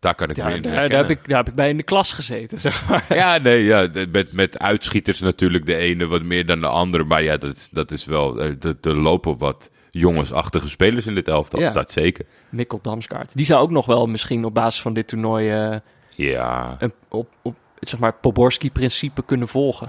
Daar 0.00 0.14
kan 0.14 0.30
ik 0.30 0.36
daar, 0.36 0.48
me 0.50 0.54
in 0.56 0.62
daar, 0.62 0.90
heb 0.90 1.10
ik, 1.10 1.28
daar 1.28 1.36
heb 1.38 1.48
ik 1.48 1.54
bij 1.54 1.68
in 1.68 1.76
de 1.76 1.82
klas 1.82 2.12
gezeten, 2.12 2.58
zeg 2.58 2.88
maar. 2.88 3.04
Ja, 3.08 3.38
nee, 3.38 3.62
ja, 3.64 3.86
de- 3.86 4.08
met, 4.12 4.32
met 4.32 4.58
uitschieters 4.58 5.20
natuurlijk 5.20 5.66
de 5.66 5.76
ene 5.76 6.06
wat 6.06 6.22
meer 6.22 6.46
dan 6.46 6.60
de 6.60 6.66
andere. 6.66 7.04
Maar 7.04 7.22
ja, 7.22 7.36
dat 7.36 7.56
is, 7.56 7.68
dat 7.72 7.90
is 7.90 8.04
wel... 8.04 8.40
eh, 8.40 8.46
Er 8.62 8.76
er 8.80 8.96
lopen 8.96 9.38
wat 9.38 9.70
jongensachtige 10.00 10.68
spelers 10.68 11.06
in 11.06 11.14
dit 11.14 11.28
elftal. 11.28 11.60
Ja. 11.60 11.70
Dat 11.70 11.90
zeker. 11.90 12.24
Mikkel 12.48 12.78
Damsgaard. 12.82 13.36
Die 13.36 13.44
zou 13.46 13.60
ook 13.62 13.70
nog 13.70 13.86
wel 13.86 14.06
misschien 14.06 14.44
op 14.44 14.54
basis 14.54 14.80
van 14.82 14.94
dit 14.94 15.08
toernooi 15.08 15.50
eh, 15.50 15.76
Ja, 16.10 16.76
een, 16.78 16.92
op, 17.08 17.28
op 17.42 17.54
zeg 17.80 18.00
maar, 18.00 18.12
Poborski-principe 18.14 19.22
kunnen 19.24 19.48
volgen. 19.48 19.86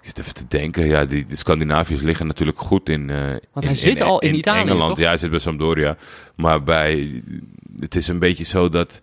ik 0.00 0.06
zit 0.06 0.18
even 0.18 0.34
te 0.34 0.44
denken. 0.48 0.86
Ja, 0.86 1.04
die, 1.04 1.26
de 1.26 1.36
Scandinaviërs 1.36 2.00
liggen 2.02 2.26
natuurlijk 2.26 2.58
goed 2.58 2.88
in... 2.88 3.10
eh, 3.10 3.16
hij 3.16 3.40
in- 3.68 3.76
zit 3.76 4.00
al 4.02 4.18
in 4.20 4.34
Italië, 4.34 4.60
Engeland. 4.60 4.88
toch? 4.88 4.98
Ja, 4.98 5.06
hij 5.08 5.16
zit 5.16 5.30
bij 5.30 5.38
Sampdoria. 5.38 5.96
Maar 6.34 6.62
bij... 6.62 7.22
Het 7.78 7.94
is 7.94 8.08
een 8.08 8.18
beetje 8.18 8.44
zo 8.44 8.68
dat... 8.68 9.00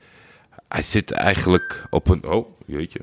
Hij 0.67 0.81
zit 0.81 1.11
eigenlijk 1.11 1.85
op 1.89 2.07
een... 2.09 2.23
Oh, 2.25 2.49
jeetje. 2.65 2.99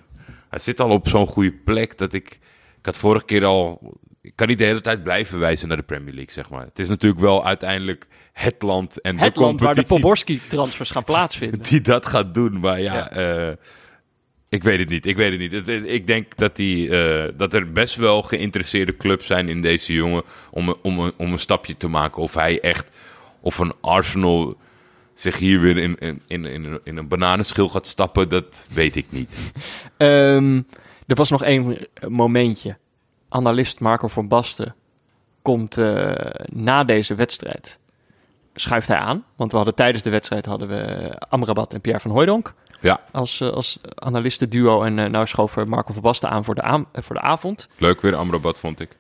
Hij 0.49 0.59
zit 0.59 0.81
al 0.81 0.91
op 0.91 1.09
zo'n 1.09 1.27
goede 1.27 1.53
plek 1.53 1.99
dat 1.99 2.12
ik... 2.12 2.38
Ik 2.79 2.87
had 2.87 2.97
vorige 2.97 3.25
keer 3.25 3.45
al... 3.45 3.93
Ik 4.22 4.33
kan 4.35 4.46
niet 4.48 4.59
de 4.59 4.64
hele 4.64 4.81
tijd 4.81 5.02
blijven 5.02 5.38
wijzen 5.38 5.68
naar 5.68 5.76
de 5.76 5.83
Premier 5.83 6.14
League, 6.14 6.33
zeg 6.33 6.50
maar. 6.50 6.64
Het 6.64 6.78
is 6.78 6.88
natuurlijk 6.88 7.20
wel 7.20 7.46
uiteindelijk 7.46 8.07
het 8.33 8.62
land 8.62 9.00
en 9.00 9.18
Het 9.18 9.35
de 9.35 9.40
land 9.40 9.61
waar 9.61 9.68
de 9.68 9.74
competitie 9.74 10.00
Poborski-transfers 10.02 10.90
gaan 10.90 11.04
plaatsvinden. 11.04 11.62
die 11.70 11.81
dat 11.81 12.07
gaat 12.07 12.35
doen. 12.35 12.61
Maar 12.61 12.81
ja, 12.81 12.94
Ja. 12.94 13.11
eh, 13.11 13.54
ik 14.48 14.62
weet 14.62 14.78
het 14.78 14.88
niet. 14.88 15.07
Ik 15.07 15.16
weet 15.16 15.31
het 15.31 15.40
niet. 15.40 15.52
Het- 15.52 15.87
ik 15.87 16.07
denk 16.07 16.37
dat, 16.37 16.57
die, 16.57 16.90
eh, 16.90 17.33
dat 17.37 17.54
er 17.54 17.72
best 17.72 17.94
wel 17.96 18.22
geïnteresseerde 18.22 18.96
clubs 18.96 19.26
zijn 19.26 19.48
in 19.48 19.61
deze 19.61 19.92
jongen 19.92 20.22
om, 20.50 20.68
een- 20.68 20.76
om, 20.83 21.12
om 21.16 21.33
een 21.33 21.38
stapje 21.38 21.76
te 21.76 21.88
maken. 21.88 22.22
Of 22.22 22.35
hij 22.35 22.61
echt, 22.61 22.87
of 23.40 23.59
een 23.59 23.72
Arsenal 23.81 24.57
zich 25.14 25.38
hier 25.38 25.61
weer 25.61 25.76
in, 25.78 25.98
in, 25.98 26.22
in, 26.26 26.44
in, 26.44 26.64
een- 26.64 26.81
in 26.85 26.96
een 26.96 27.09
bananenschil 27.09 27.68
gaat 27.68 27.87
stappen, 27.87 28.28
dat 28.28 28.66
weet 28.72 28.96
ik 28.96 29.07
niet. 29.09 29.31
Ehm, 29.96 30.57
er 31.07 31.14
was 31.14 31.31
nog 31.31 31.42
één 31.44 31.87
momentje. 32.09 32.76
Analist 33.29 33.81
Marco 33.81 34.09
van 34.09 34.29
Basten 34.29 34.75
komt 35.43 35.79
eh, 35.79 36.12
na 36.47 36.85
deze 36.85 37.14
wedstrijd. 37.14 37.79
Schuift 38.55 38.88
hij 38.88 38.97
aan, 38.97 39.25
want 39.37 39.51
we 39.51 39.57
hadden 39.57 39.75
tijdens 39.75 40.05
de 40.05 40.11
wedstrijd 40.11 40.47
hadden 40.47 40.69
we 40.69 41.12
Amrabat 41.29 41.75
en 41.75 41.81
Pierre 41.81 42.01
van 42.01 42.11
Hooijdonk 42.11 42.55
Ja, 42.81 43.01
als, 43.12 43.41
eh, 43.41 43.49
als 43.49 43.81
analistenduo. 43.95 44.83
En 44.83 44.99
eh 44.99 45.11
nou 45.11 45.27
schoof 45.27 45.64
Marco 45.64 45.93
van 45.93 46.03
Basten 46.03 46.31
aan 46.31 46.45
voor 46.45 46.55
de, 46.55 46.62
aan, 46.62 46.87
voor 46.93 47.14
de 47.14 47.21
avond. 47.21 47.69
leuk 47.77 48.01
weer 48.01 48.17
Amrabat, 48.17 48.59
vond 48.59 48.81
ik. 48.81 48.97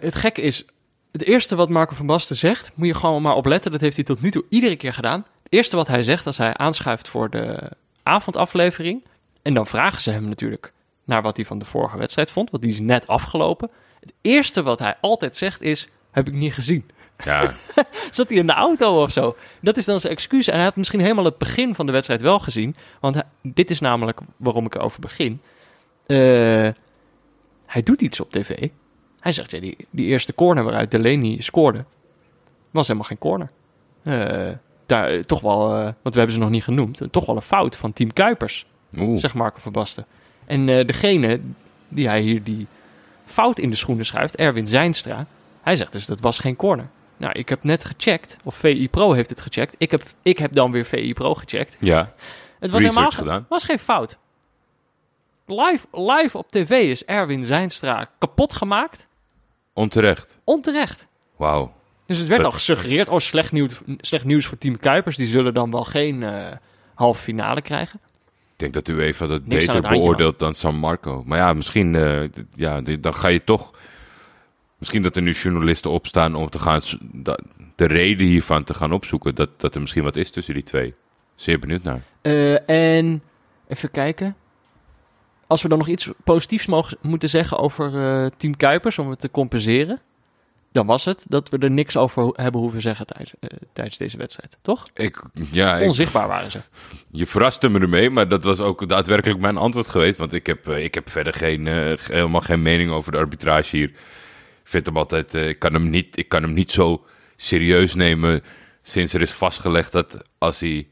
Het 0.00 0.14
gekke 0.14 0.40
is, 0.40 0.64
het 1.12 1.22
eerste 1.22 1.56
wat 1.56 1.68
Marco 1.68 1.94
van 1.94 2.06
Basten 2.06 2.36
zegt, 2.36 2.72
moet 2.74 2.86
je 2.86 2.94
gewoon 2.94 3.22
maar 3.22 3.34
opletten. 3.34 3.72
Dat 3.72 3.80
heeft 3.80 3.96
hij 3.96 4.04
tot 4.04 4.22
nu 4.22 4.30
toe 4.30 4.44
iedere 4.48 4.76
keer 4.76 4.92
gedaan. 4.92 5.24
Het 5.42 5.52
eerste 5.52 5.76
wat 5.76 5.88
hij 5.88 6.02
zegt 6.02 6.26
als 6.26 6.38
hij 6.38 6.56
aanschuift 6.56 7.08
voor 7.08 7.30
de 7.30 7.70
avondaflevering. 8.02 9.04
En 9.42 9.54
dan 9.54 9.66
vragen 9.66 10.00
ze 10.00 10.10
hem 10.10 10.24
natuurlijk 10.24 10.72
naar 11.10 11.22
wat 11.22 11.36
hij 11.36 11.46
van 11.46 11.58
de 11.58 11.64
vorige 11.64 11.98
wedstrijd 11.98 12.30
vond, 12.30 12.50
want 12.50 12.62
die 12.62 12.72
is 12.72 12.80
net 12.80 13.06
afgelopen. 13.06 13.70
Het 14.00 14.12
eerste 14.20 14.62
wat 14.62 14.78
hij 14.78 14.96
altijd 15.00 15.36
zegt 15.36 15.62
is, 15.62 15.88
heb 16.10 16.28
ik 16.28 16.34
niet 16.34 16.54
gezien. 16.54 16.90
Ja, 17.24 17.50
Zat 18.10 18.28
hij 18.28 18.38
in 18.38 18.46
de 18.46 18.52
auto 18.52 19.02
of 19.02 19.10
zo? 19.12 19.36
Dat 19.60 19.76
is 19.76 19.84
dan 19.84 20.00
zijn 20.00 20.12
excuus. 20.12 20.48
En 20.48 20.54
hij 20.54 20.64
had 20.64 20.76
misschien 20.76 21.00
helemaal 21.00 21.24
het 21.24 21.38
begin 21.38 21.74
van 21.74 21.86
de 21.86 21.92
wedstrijd 21.92 22.20
wel 22.20 22.38
gezien. 22.38 22.76
Want 23.00 23.14
hij- 23.14 23.24
dit 23.42 23.70
is 23.70 23.80
namelijk 23.80 24.20
waarom 24.36 24.66
ik 24.66 24.74
erover 24.74 25.00
begin. 25.00 25.40
Eh, 26.06 26.16
hij 27.66 27.82
doet 27.84 28.02
iets 28.02 28.20
op 28.20 28.30
tv. 28.32 28.68
Hij 29.20 29.32
zegt, 29.32 29.50
ja, 29.50 29.60
die, 29.60 29.76
die 29.90 30.06
eerste 30.06 30.34
corner 30.34 30.64
waaruit 30.64 30.90
Delaney 30.90 31.36
scoorde... 31.40 31.84
was 32.70 32.86
helemaal 32.86 33.08
geen 33.08 33.18
corner. 33.18 33.48
Eh, 34.02 34.48
daar, 34.86 35.20
toch 35.20 35.40
wel, 35.40 35.74
eh, 35.74 35.82
want 35.82 36.14
we 36.14 36.18
hebben 36.20 36.32
ze 36.32 36.38
nog 36.38 36.50
niet 36.50 36.64
genoemd... 36.64 37.02
toch 37.10 37.26
wel 37.26 37.36
een 37.36 37.42
fout 37.42 37.76
van 37.76 37.92
Team 37.92 38.12
Kuipers, 38.12 38.66
oeh. 38.98 39.18
zegt 39.18 39.34
Marco 39.34 39.58
van 39.58 39.72
Basten. 39.72 40.06
En 40.50 40.68
eh, 40.68 40.86
degene 40.86 41.40
die 41.88 42.08
hij 42.08 42.20
hier 42.20 42.42
die 42.42 42.66
fout 43.24 43.58
in 43.58 43.70
de 43.70 43.76
schoenen 43.76 44.04
schuift, 44.06 44.36
Erwin 44.36 44.66
Zijnstra... 44.66 45.26
hij 45.62 45.76
zegt 45.76 45.92
dus, 45.92 46.06
dat 46.06 46.20
was 46.20 46.38
geen 46.38 46.56
corner. 46.56 46.86
Nou, 47.16 47.32
ik 47.32 47.48
heb 47.48 47.64
net 47.64 47.84
gecheckt, 47.84 48.36
of 48.44 48.54
VI 48.56 48.88
Pro 48.88 49.12
heeft 49.12 49.30
het 49.30 49.40
gecheckt. 49.40 49.74
Ik 49.78 49.90
heb, 49.90 50.02
ik 50.22 50.38
heb 50.38 50.52
dan 50.52 50.70
weer 50.70 50.84
VI 50.84 51.12
Pro 51.12 51.34
gecheckt. 51.34 51.76
Ja, 51.80 52.12
Het 52.60 52.70
was 52.70 52.80
helemaal 52.82 53.10
gedaan. 53.10 53.46
was 53.48 53.64
geen 53.64 53.78
fout. 53.78 54.18
Live, 55.46 55.86
live 55.92 56.38
op 56.38 56.50
tv 56.50 56.70
is 56.70 57.04
Erwin 57.04 57.44
Zijnstra 57.44 58.06
kapot 58.18 58.52
gemaakt. 58.52 59.08
onterecht. 59.72 60.38
Onterecht. 60.44 61.06
Wauw. 61.36 61.72
Dus 62.06 62.18
het 62.18 62.28
werd 62.28 62.40
Dat- 62.42 62.50
al 62.50 62.56
gesuggereerd, 62.58 63.08
oh, 63.08 63.18
slecht 63.18 63.52
nieuws, 63.52 63.80
slecht 63.98 64.24
nieuws 64.24 64.46
voor 64.46 64.58
Team 64.58 64.78
Kuipers. 64.78 65.16
Die 65.16 65.26
zullen 65.26 65.54
dan 65.54 65.70
wel 65.70 65.84
geen 65.84 66.22
eh 66.22 66.46
halve 66.94 67.22
finale 67.22 67.62
krijgen. 67.62 68.00
Ik 68.60 68.72
denk 68.72 68.86
dat 68.86 68.96
u 68.96 69.00
even 69.00 69.28
dat 69.28 69.46
Niks 69.46 69.66
beter 69.66 69.90
beoordeelt 69.90 70.38
dan 70.38 70.54
San 70.54 70.74
Marco. 70.74 71.22
Maar 71.26 71.38
ja, 71.38 71.52
misschien 71.52 71.94
eh, 71.94 72.28
ja, 72.54 72.80
dan 72.80 73.14
ga 73.14 73.28
je 73.28 73.44
toch... 73.44 73.74
Misschien 74.78 75.02
dat 75.02 75.16
er 75.16 75.22
nu 75.22 75.32
journalisten 75.32 75.90
opstaan 75.90 76.34
om 76.34 76.50
te 76.50 76.58
gaan, 76.58 76.80
de 77.74 77.86
reden 77.86 78.26
hiervan 78.26 78.64
te 78.64 78.74
gaan 78.74 78.92
opzoeken. 78.92 79.34
Dat, 79.34 79.60
dat 79.60 79.74
er 79.74 79.80
misschien 79.80 80.02
wat 80.02 80.16
is 80.16 80.30
tussen 80.30 80.54
die 80.54 80.62
twee. 80.62 80.94
Zeer 81.34 81.58
benieuwd 81.58 81.82
naar. 81.82 82.02
Eh, 82.22 82.68
en 82.68 83.22
even 83.68 83.90
kijken. 83.90 84.36
Als 85.46 85.62
we 85.62 85.68
dan 85.68 85.78
nog 85.78 85.88
iets 85.88 86.10
positiefs 86.24 86.66
mogen, 86.66 86.98
moeten 87.00 87.28
zeggen 87.28 87.58
over 87.58 87.94
eh, 87.94 88.26
Team 88.36 88.56
Kuipers 88.56 88.98
om 88.98 89.10
het 89.10 89.20
te 89.20 89.30
compenseren. 89.30 90.00
Dan 90.72 90.86
was 90.86 91.04
het 91.04 91.24
dat 91.28 91.48
we 91.48 91.58
er 91.58 91.70
niks 91.70 91.96
over 91.96 92.26
hebben 92.32 92.60
hoeven 92.60 92.80
zeggen 92.80 93.06
tijdens, 93.06 93.34
eh, 93.40 93.48
tijdens 93.72 93.96
deze 93.96 94.16
wedstrijd. 94.16 94.58
Toch? 94.62 94.86
Ik, 94.94 95.22
ja, 95.32 95.78
ik, 95.78 95.86
Onzichtbaar 95.86 96.28
waren 96.28 96.50
ze. 96.50 96.60
je 97.10 97.26
verraste 97.26 97.68
me 97.68 97.80
ermee, 97.80 98.10
maar 98.10 98.28
dat 98.28 98.44
was 98.44 98.60
ook 98.60 98.88
daadwerkelijk 98.88 99.40
mijn 99.40 99.56
antwoord 99.56 99.88
geweest. 99.88 100.18
Want 100.18 100.32
ik 100.32 100.46
heb, 100.46 100.68
eh, 100.68 100.84
ik 100.84 100.94
heb 100.94 101.10
verder 101.10 101.34
geen, 101.34 101.66
eh, 101.66 101.98
helemaal 101.98 102.40
geen 102.40 102.62
mening 102.62 102.90
over 102.90 103.12
de 103.12 103.18
arbitrage 103.18 103.76
hier. 103.76 103.88
Ik 103.88 104.76
vind 104.76 104.86
hem 104.86 104.96
altijd, 104.96 105.34
ik, 105.34 105.58
kan 105.58 105.72
hem 105.72 105.90
niet, 105.90 106.16
ik 106.16 106.28
kan 106.28 106.42
hem 106.42 106.52
niet 106.52 106.70
zo 106.70 107.04
serieus 107.36 107.94
nemen 107.94 108.42
sinds 108.82 109.12
er 109.12 109.22
is 109.22 109.32
vastgelegd 109.32 109.92
dat 109.92 110.22
als 110.38 110.60
hij 110.60 110.88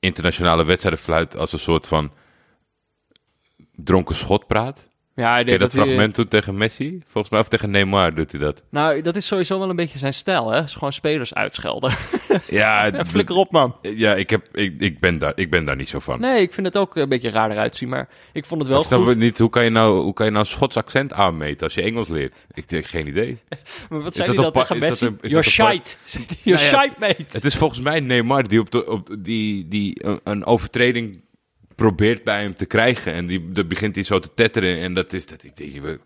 internationale 0.00 0.64
wedstrijden 0.64 1.00
fluit 1.00 1.36
als 1.36 1.52
een 1.52 1.58
soort 1.58 1.86
van 1.86 2.12
dronken 3.74 4.14
schot 4.14 4.46
praat. 4.46 4.88
Ja, 5.16 5.38
ik 5.38 5.46
denk 5.46 5.60
dat 5.60 5.72
hij, 5.72 5.80
eh, 5.80 5.86
fragment 5.86 6.14
toen 6.14 6.28
tegen 6.28 6.56
Messi? 6.56 7.00
Volgens 7.04 7.32
mij 7.32 7.40
of 7.42 7.48
tegen 7.48 7.70
Neymar 7.70 8.14
doet 8.14 8.30
hij 8.32 8.40
dat. 8.40 8.62
Nou, 8.70 9.00
dat 9.02 9.16
is 9.16 9.26
sowieso 9.26 9.58
wel 9.58 9.70
een 9.70 9.76
beetje 9.76 9.98
zijn 9.98 10.14
stijl, 10.14 10.50
hè? 10.50 10.62
Is 10.62 10.72
gewoon 10.74 10.92
spelers 10.92 11.34
uitschelden. 11.34 11.90
Ja, 12.48 12.84
Ja, 12.84 13.04
flikker 13.04 13.36
op, 13.36 13.50
man. 13.50 13.76
ja 13.82 14.14
ik, 14.14 14.30
heb, 14.30 14.48
ik, 14.56 14.74
ik, 14.80 15.00
ben 15.00 15.18
daar, 15.18 15.32
ik 15.34 15.50
ben 15.50 15.64
daar 15.64 15.76
niet 15.76 15.88
zo 15.88 15.98
van. 15.98 16.20
Nee, 16.20 16.40
ik 16.42 16.52
vind 16.52 16.66
het 16.66 16.76
ook 16.76 16.96
een 16.96 17.08
beetje 17.08 17.30
raar 17.30 17.50
eruit 17.50 17.76
zien, 17.76 17.88
maar 17.88 18.08
ik 18.32 18.44
vond 18.44 18.60
het 18.60 18.70
wel 18.70 18.80
Ik 18.80 18.86
snap 18.86 19.02
goed. 19.02 19.16
niet, 19.16 19.38
hoe 19.38 19.50
kan, 19.50 19.64
je 19.64 19.70
nou, 19.70 20.00
hoe 20.02 20.12
kan 20.12 20.26
je 20.26 20.32
nou 20.32 20.44
Schots 20.46 20.76
accent 20.76 21.12
aanmeten 21.12 21.62
als 21.64 21.74
je 21.74 21.82
Engels 21.82 22.08
leert? 22.08 22.34
Ik 22.54 22.68
denk 22.68 22.84
geen 22.86 23.06
idee. 23.06 23.38
Maar 23.90 24.02
wat 24.02 24.14
zei 24.14 24.26
dat 24.26 24.36
hij 24.36 24.44
dan 24.44 24.52
tegen 24.62 24.80
dat 24.80 24.88
Messi? 24.88 25.06
een- 25.06 25.18
You're 25.20 25.34
dat 25.34 25.44
shite. 25.44 25.96
You're 26.42 26.62
Nou 26.62 26.74
ja, 26.76 26.82
shite, 26.82 26.94
mate. 26.98 27.24
Het 27.28 27.44
is 27.44 27.54
volgens 27.56 27.80
mij 27.80 28.00
Neymar 28.00 28.48
die, 28.48 28.60
op 28.60 28.70
de, 28.70 28.86
op 28.86 29.08
die, 29.18 29.68
die 29.68 30.04
een, 30.06 30.20
een 30.24 30.44
overtreding 30.44 31.22
probeert 31.74 32.24
bij 32.24 32.40
hem 32.40 32.56
te 32.56 32.66
krijgen. 32.66 33.12
En 33.12 33.26
die, 33.26 33.52
dan 33.52 33.68
begint 33.68 33.94
hij 33.94 34.04
zo 34.04 34.18
te 34.18 34.34
tetteren. 34.34 34.78
En 34.78 34.94
dat 34.94 35.12
is 35.12 35.26
dat. 35.26 35.42
Ik 35.42 35.56
denk, 35.56 35.98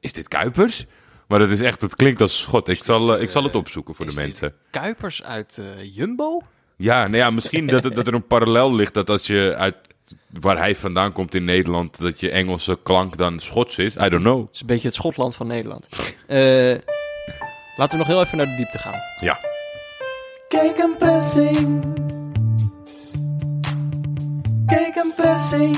is 0.00 0.12
dit 0.12 0.28
Kuipers? 0.28 0.86
Maar 1.26 1.38
dat 1.38 1.48
is 1.48 1.60
echt, 1.60 1.80
het 1.80 1.96
klinkt 1.96 2.20
als 2.20 2.40
schot. 2.40 2.68
Ik 2.68 2.84
zal, 2.84 3.16
eh, 3.16 3.22
ik 3.22 3.30
zal 3.30 3.42
het 3.42 3.54
opzoeken 3.54 3.94
voor 3.94 4.06
de 4.06 4.14
mensen. 4.14 4.54
Kuipers 4.70 5.22
uit 5.22 5.58
eh, 5.58 5.96
Jumbo? 5.96 6.42
Ja, 6.76 7.00
nou 7.06 7.16
ja, 7.16 7.30
misschien 7.30 7.66
dat, 7.66 7.84
er 7.84 8.14
een 8.14 8.26
parallel 8.26 8.74
ligt 8.74 8.94
dat 8.94 9.10
als 9.10 9.26
je 9.26 9.54
uit 9.56 9.76
waar 10.40 10.58
hij 10.58 10.76
vandaan 10.76 11.12
komt 11.12 11.34
in 11.34 11.44
Nederland, 11.44 11.98
dat 11.98 12.20
je 12.20 12.30
Engelse 12.30 12.78
klank 12.82 13.16
dan 13.16 13.40
Schots 13.40 13.78
is. 13.78 13.96
I 13.96 14.08
don't 14.08 14.22
know. 14.22 14.40
Het 14.46 14.54
is 14.54 14.60
een 14.60 14.66
beetje 14.66 14.86
het 14.86 14.96
Schotland 14.96 15.36
van 15.36 15.46
Nederland. 15.46 15.86
Eh, 16.26 16.38
laten 17.76 17.90
we 17.90 17.96
nog 17.96 18.06
heel 18.06 18.22
even 18.22 18.36
naar 18.36 18.46
de 18.46 18.56
diepte 18.56 18.78
gaan. 18.78 19.00
Ja. 19.20 19.38
Kijk 20.48 20.78
een 20.78 20.96
pressing. 20.98 22.18
Kijk 24.70 24.96
een 24.96 25.12
pressing. 25.16 25.76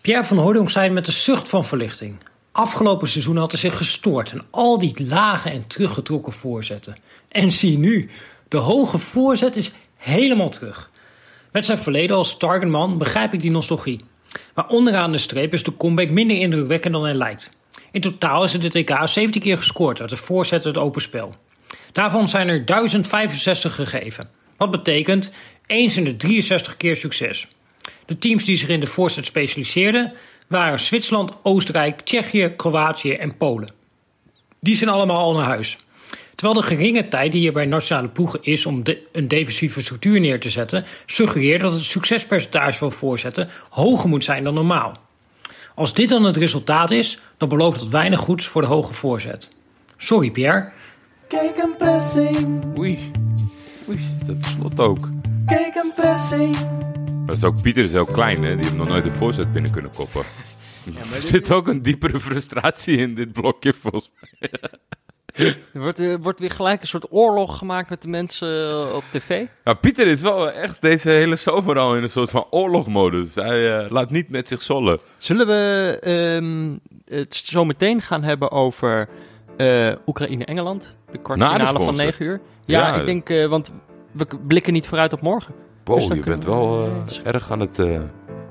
Pierre 0.00 0.24
van 0.24 0.36
Hooydonk 0.36 0.70
zei 0.70 0.90
met 0.90 1.06
een 1.06 1.12
zucht 1.12 1.48
van 1.48 1.64
verlichting. 1.64 2.16
Afgelopen 2.52 3.08
seizoen 3.08 3.36
had 3.36 3.50
hij 3.50 3.60
zich 3.60 3.76
gestoord 3.76 4.32
aan 4.32 4.46
al 4.50 4.78
die 4.78 5.06
lage 5.08 5.50
en 5.50 5.66
teruggetrokken 5.66 6.32
voorzetten. 6.32 6.96
En 7.28 7.52
zie 7.52 7.78
nu, 7.78 8.10
de 8.48 8.56
hoge 8.56 8.98
voorzet 8.98 9.56
is 9.56 9.72
helemaal 9.96 10.50
terug. 10.50 10.90
Met 11.52 11.64
zijn 11.64 11.78
verleden 11.78 12.16
als 12.16 12.36
targetman 12.36 12.98
begrijp 12.98 13.32
ik 13.32 13.40
die 13.40 13.50
nostalgie. 13.50 14.00
Maar 14.54 14.68
onderaan 14.68 15.12
de 15.12 15.18
streep 15.18 15.52
is 15.52 15.62
de 15.62 15.76
comeback 15.76 16.10
minder 16.10 16.36
indrukwekkend 16.36 16.94
dan 16.94 17.04
hij 17.04 17.14
lijkt. 17.14 17.50
In 17.96 18.02
totaal 18.02 18.44
is 18.44 18.54
er 18.54 18.60
dit 18.60 18.74
EK 18.74 18.98
17 19.04 19.40
keer 19.40 19.56
gescoord 19.56 20.00
uit 20.00 20.10
de 20.10 20.16
voorzet 20.16 20.64
het 20.64 20.76
open 20.76 21.02
spel. 21.02 21.34
Daarvan 21.92 22.28
zijn 22.28 22.48
er 22.48 22.64
1065 22.64 23.74
gegeven. 23.74 24.28
Wat 24.56 24.70
betekent 24.70 25.32
eens 25.66 25.96
in 25.96 26.04
de 26.04 26.16
63 26.16 26.76
keer 26.76 26.96
succes. 26.96 27.48
De 28.06 28.18
teams 28.18 28.44
die 28.44 28.56
zich 28.56 28.68
in 28.68 28.80
de 28.80 28.86
voorzet 28.86 29.24
specialiseerden 29.24 30.12
waren 30.48 30.80
Zwitserland, 30.80 31.36
Oostenrijk, 31.42 32.00
Tsjechië, 32.00 32.52
Kroatië 32.56 33.12
en 33.12 33.36
Polen. 33.36 33.72
Die 34.60 34.76
zijn 34.76 34.90
allemaal 34.90 35.22
al 35.22 35.34
naar 35.34 35.46
huis. 35.46 35.78
Terwijl 36.34 36.60
de 36.60 36.66
geringe 36.66 37.08
tijd 37.08 37.32
die 37.32 37.40
hier 37.40 37.52
bij 37.52 37.66
nationale 37.66 38.08
ploegen 38.08 38.42
is 38.42 38.66
om 38.66 38.84
de- 38.84 39.02
een 39.12 39.28
defensieve 39.28 39.80
structuur 39.80 40.20
neer 40.20 40.40
te 40.40 40.50
zetten, 40.50 40.84
suggereert 41.06 41.60
dat 41.60 41.72
het 41.72 41.82
succespercentage 41.82 42.78
van 42.78 42.92
voorzetten 42.92 43.48
hoger 43.70 44.08
moet 44.08 44.24
zijn 44.24 44.44
dan 44.44 44.54
normaal. 44.54 45.04
Als 45.76 45.94
dit 45.94 46.08
dan 46.08 46.24
het 46.24 46.36
resultaat 46.36 46.90
is, 46.90 47.18
dan 47.36 47.48
belooft 47.48 47.80
dat 47.80 47.88
weinig 47.88 48.20
goeds 48.20 48.46
voor 48.46 48.62
de 48.62 48.68
hoge 48.68 48.92
voorzet. 48.92 49.56
Sorry 49.96 50.30
Pierre, 50.30 50.70
Kijk 51.28 51.58
een 51.58 51.76
pressing. 51.78 52.64
Oei. 52.78 53.10
Oei, 53.88 54.00
dat 54.26 54.36
slot 54.40 54.80
ook. 54.80 55.08
Kijk 55.46 55.74
een 55.74 55.92
pressing. 55.96 56.56
Dat 57.26 57.36
is 57.36 57.44
ook, 57.44 57.62
Pieter 57.62 57.84
is 57.84 57.92
heel 57.92 58.04
klein, 58.04 58.42
hè? 58.42 58.54
Die 58.54 58.64
heeft 58.64 58.76
nog 58.76 58.88
nooit 58.88 59.04
een 59.04 59.12
voorzet 59.12 59.52
binnen 59.52 59.70
kunnen 59.72 59.90
koppen. 59.90 60.22
er 61.14 61.22
zit 61.22 61.50
ook 61.50 61.68
een 61.68 61.82
diepere 61.82 62.20
frustratie 62.20 62.96
in 62.96 63.14
dit 63.14 63.32
blokje, 63.32 63.72
volgens 63.72 64.10
mij. 64.38 64.50
Er 65.36 65.80
wordt, 65.80 66.00
er 66.00 66.20
wordt 66.20 66.40
weer 66.40 66.50
gelijk 66.50 66.80
een 66.80 66.86
soort 66.86 67.12
oorlog 67.12 67.58
gemaakt 67.58 67.88
met 67.88 68.02
de 68.02 68.08
mensen 68.08 68.70
eh, 68.70 68.94
op 68.94 69.04
tv. 69.10 69.44
Nou, 69.64 69.76
Pieter 69.76 70.06
is 70.06 70.20
wel 70.20 70.50
echt 70.52 70.82
deze 70.82 71.10
hele 71.10 71.36
zomer 71.36 71.78
al 71.78 71.96
in 71.96 72.02
een 72.02 72.10
soort 72.10 72.30
van 72.30 72.46
oorlogmodus. 72.50 73.34
Hij 73.34 73.78
eh, 73.84 73.90
laat 73.90 74.10
niet 74.10 74.30
met 74.30 74.48
zich 74.48 74.62
zollen. 74.62 74.98
Zullen 75.16 75.46
we 75.46 75.98
ehm, 76.02 76.76
het 77.18 77.34
zo 77.34 77.64
meteen 77.64 78.00
gaan 78.02 78.22
hebben 78.22 78.50
over 78.50 79.08
eh, 79.56 79.92
Oekraïne-Engeland? 80.06 80.96
De 81.10 81.18
kwartfinale 81.18 81.64
van 81.64 81.80
sponsor. 81.80 82.04
9 82.04 82.24
uur. 82.26 82.40
Ja, 82.64 82.88
Ja. 82.88 82.94
ik 82.94 83.06
denk, 83.06 83.28
eh, 83.30 83.46
want 83.46 83.72
we 84.12 84.26
blikken 84.46 84.72
niet 84.72 84.86
vooruit 84.88 85.12
op 85.12 85.20
morgen. 85.20 85.54
Wow, 85.84 85.96
Dus 85.96 86.06
je 86.06 86.20
bent 86.20 86.44
wel 86.44 86.84
eh, 87.24 87.26
erg 87.34 87.50
aan 87.50 87.60
het, 87.60 87.78
eh, 87.78 87.94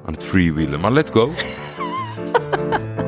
aan 0.06 0.14
het 0.14 0.24
freewheelen. 0.24 0.80
Maar 0.80 0.92
let's 0.92 1.12
go. 1.12 1.32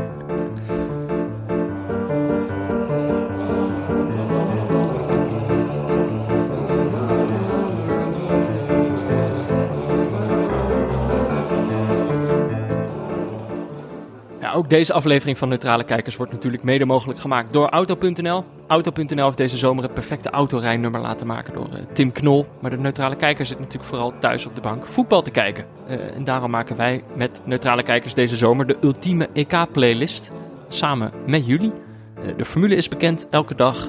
ook 14.58 14.70
deze 14.70 14.94
aflevering 14.94 15.38
van 15.38 15.50
Neutrale 15.50 15.84
Kijkers 15.84 16.16
wordt 16.16 16.32
natuurlijk 16.32 16.64
mede 16.64 16.86
mogelijk 16.86 17.20
gemaakt 17.20 17.54
door 17.54 17.70
Auto.nl. 17.70 18.46
Auto.nl 18.68 19.26
heeft 19.26 19.38
deze 19.38 19.58
zomer 19.58 19.84
het 19.84 19.94
perfecte 19.94 20.30
autorijnummer 20.30 21.02
laten 21.02 21.28
maken 21.28 21.54
door 21.54 21.70
eh, 21.74 21.80
Tim 21.94 22.12
Knol. 22.12 22.46
Maar 22.62 22.72
de 22.72 22.78
Neutrale 22.78 23.16
Kijker 23.16 23.46
zit 23.46 23.60
natuurlijk 23.60 23.90
vooral 23.90 24.14
thuis 24.20 24.46
op 24.46 24.56
de 24.56 24.62
bank 24.62 24.88
voetbal 24.88 25.22
te 25.22 25.32
kijken. 25.32 25.66
Eh, 25.88 26.16
en 26.16 26.24
daarom 26.24 26.52
maken 26.52 26.76
wij 26.76 27.04
met 27.16 27.42
Neutrale 27.46 27.84
Kijkers 27.84 28.14
deze 28.14 28.36
zomer 28.36 28.68
de 28.68 28.78
ultieme 28.82 29.30
EK-playlist. 29.34 30.32
Samen 30.68 31.12
met 31.26 31.46
jullie. 31.46 31.74
Eh, 32.16 32.38
de 32.38 32.46
formule 32.46 32.76
is 32.76 32.88
bekend, 32.88 33.28
elke 33.30 33.56
dag 33.56 33.88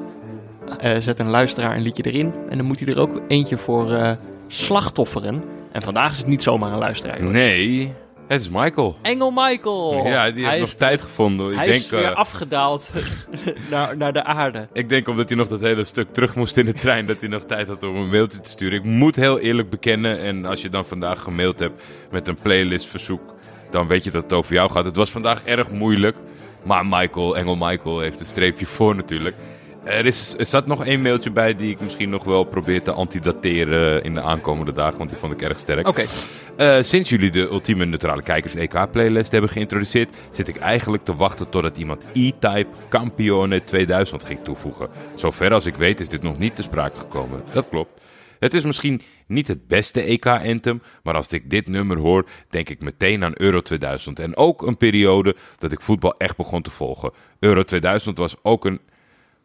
zet 0.98 1.18
een 1.18 1.31
luisteraar 1.31 1.76
een 1.76 1.83
liedje 1.83 2.02
erin. 2.02 2.33
En 2.48 2.57
dan 2.57 2.66
moet 2.66 2.81
hij 2.81 2.88
er 2.88 3.00
ook 3.00 3.20
eentje 3.28 3.57
voor 3.57 4.16
slachtofferen. 4.46 5.42
En 5.72 5.83
vandaag 5.83 6.12
is 6.12 6.18
het 6.18 6.26
niet 6.26 6.42
zomaar 6.42 6.72
een 6.72 6.78
luisteraar. 6.78 7.22
Nee, 7.22 7.94
het 8.29 8.41
is 8.41 8.49
Michael. 8.49 8.97
Engel 9.03 9.31
Michael! 9.31 10.07
ja, 10.07 10.25
die 10.25 10.35
heeft 10.35 10.47
Hij 10.49 10.59
nog 10.59 10.69
is- 10.69 10.77
tijd 10.77 11.01
gevonden. 11.03 11.51
Ik 11.51 11.57
hij 11.57 11.64
denk, 11.67 11.79
is 11.79 11.91
weer 11.91 12.05
eh, 12.05 12.14
afgedaald 12.14 12.91
naar, 13.71 13.97
naar 13.97 14.12
de 14.12 14.25
aarde. 14.25 14.69
Ik 14.73 14.88
denk 14.88 15.09
omdat 15.09 15.29
hij 15.29 15.38
nog 15.38 15.49
dat 15.49 15.61
hele 15.61 15.85
stuk 15.85 16.12
terug 16.12 16.35
moest 16.35 16.57
in 16.57 16.64
de 16.64 16.73
trein, 16.73 17.07
dat 17.07 17.21
hij 17.21 17.29
nog 17.29 17.45
tijd 17.45 17.69
had 17.69 17.83
om 17.83 17.97
een 17.97 18.09
mailtje 18.11 18.41
te 18.41 18.51
sturen. 18.51 18.79
Ik 18.79 18.85
moet 18.85 19.17
heel 19.17 19.38
eerlijk 19.38 19.71
bekennen, 19.71 20.21
en 20.21 20.45
als 20.45 20.62
je 20.62 20.69
dan 20.69 20.85
vandaag 20.85 21.21
gemaild 21.23 21.59
hebt 21.59 21.83
met 22.11 22.29
een 22.29 22.38
playlistverzoek, 22.43 23.35
dan 23.71 23.87
weet 23.87 24.05
je 24.05 24.11
dat 24.11 24.23
het 24.23 24.33
over 24.33 24.55
jou 24.55 24.71
gaat. 24.71 24.85
Het 24.85 24.97
was 24.97 25.11
vandaag 25.11 25.45
erg 25.45 25.71
moeilijk, 25.71 26.17
maar 26.62 26.87
Michael, 26.87 27.37
Engel 27.37 27.57
Michael, 27.57 28.01
heeft 28.01 28.21
een 28.21 28.27
streepje 28.27 28.67
voor 28.67 28.97
natuurlijk. 28.97 29.37
Er, 29.88 30.07
is, 30.07 30.35
er 30.38 30.46
zat 30.46 30.66
nog 30.66 30.85
één 30.85 31.03
mailtje 31.03 31.31
bij 31.31 31.55
die 31.55 31.70
ik 31.70 31.81
misschien 31.81 32.11
nog 32.11 32.24
wel 32.24 32.44
probeer 32.44 32.83
te 32.83 32.92
antidateren 32.92 34.03
in 34.03 34.14
de 34.14 34.22
aankomende 34.22 34.72
dagen, 34.72 34.98
want 34.98 35.11
die 35.11 35.18
vond 35.18 35.33
ik 35.33 35.42
erg 35.42 35.59
sterk. 35.59 35.88
Oké, 35.88 36.05
Eh, 36.57 36.77
sinds 36.81 37.11
jullie 37.11 37.31
de 37.31 37.40
ultieme 37.40 37.85
neutrale 37.85 38.22
kijkers 38.22 38.55
EK-playlist 38.55 39.33
hebben 39.33 39.51
geïntroduceerd, 39.51 40.11
zit 40.31 40.48
ik 40.48 40.57
eigenlijk 40.57 41.05
te 41.05 41.16
wachten 41.16 41.48
totdat 41.48 41.77
iemand 41.77 42.05
E-Type 42.12 42.66
Campione 42.88 43.64
2000 43.64 44.24
ging 44.24 44.40
toevoegen. 44.44 44.88
Zover 45.14 45.53
als 45.53 45.66
ik 45.66 45.74
weet 45.74 46.01
is 46.01 46.09
dit 46.09 46.22
nog 46.22 46.38
niet 46.38 46.57
te 46.57 46.62
sprake 46.62 46.98
gekomen. 46.98 47.42
Dat 47.53 47.68
klopt. 47.68 48.01
Het 48.38 48.55
is 48.55 48.64
misschien 48.64 49.03
niet 49.27 49.48
het 49.48 49.66
beste 49.68 50.03
EK-anthem, 50.03 50.83
maar 51.03 51.14
als 51.14 51.33
ik 51.33 51.51
dit 51.51 51.68
nummer 51.68 51.98
hoor, 51.98 52.29
denk 52.48 52.68
ik 52.68 52.81
meteen 52.81 53.24
aan 53.24 53.33
Euro 53.35 53.61
2000. 53.61 54.18
En 54.18 54.37
ook 54.37 54.62
een 54.62 54.77
periode 54.77 55.37
dat 55.59 55.72
ik 55.72 55.81
voetbal 55.81 56.14
echt 56.18 56.37
begon 56.37 56.62
te 56.62 56.70
volgen. 56.70 57.12
Euro 57.38 57.62
2000 57.62 58.18
was 58.18 58.35
ook 58.42 58.64
een 58.64 58.81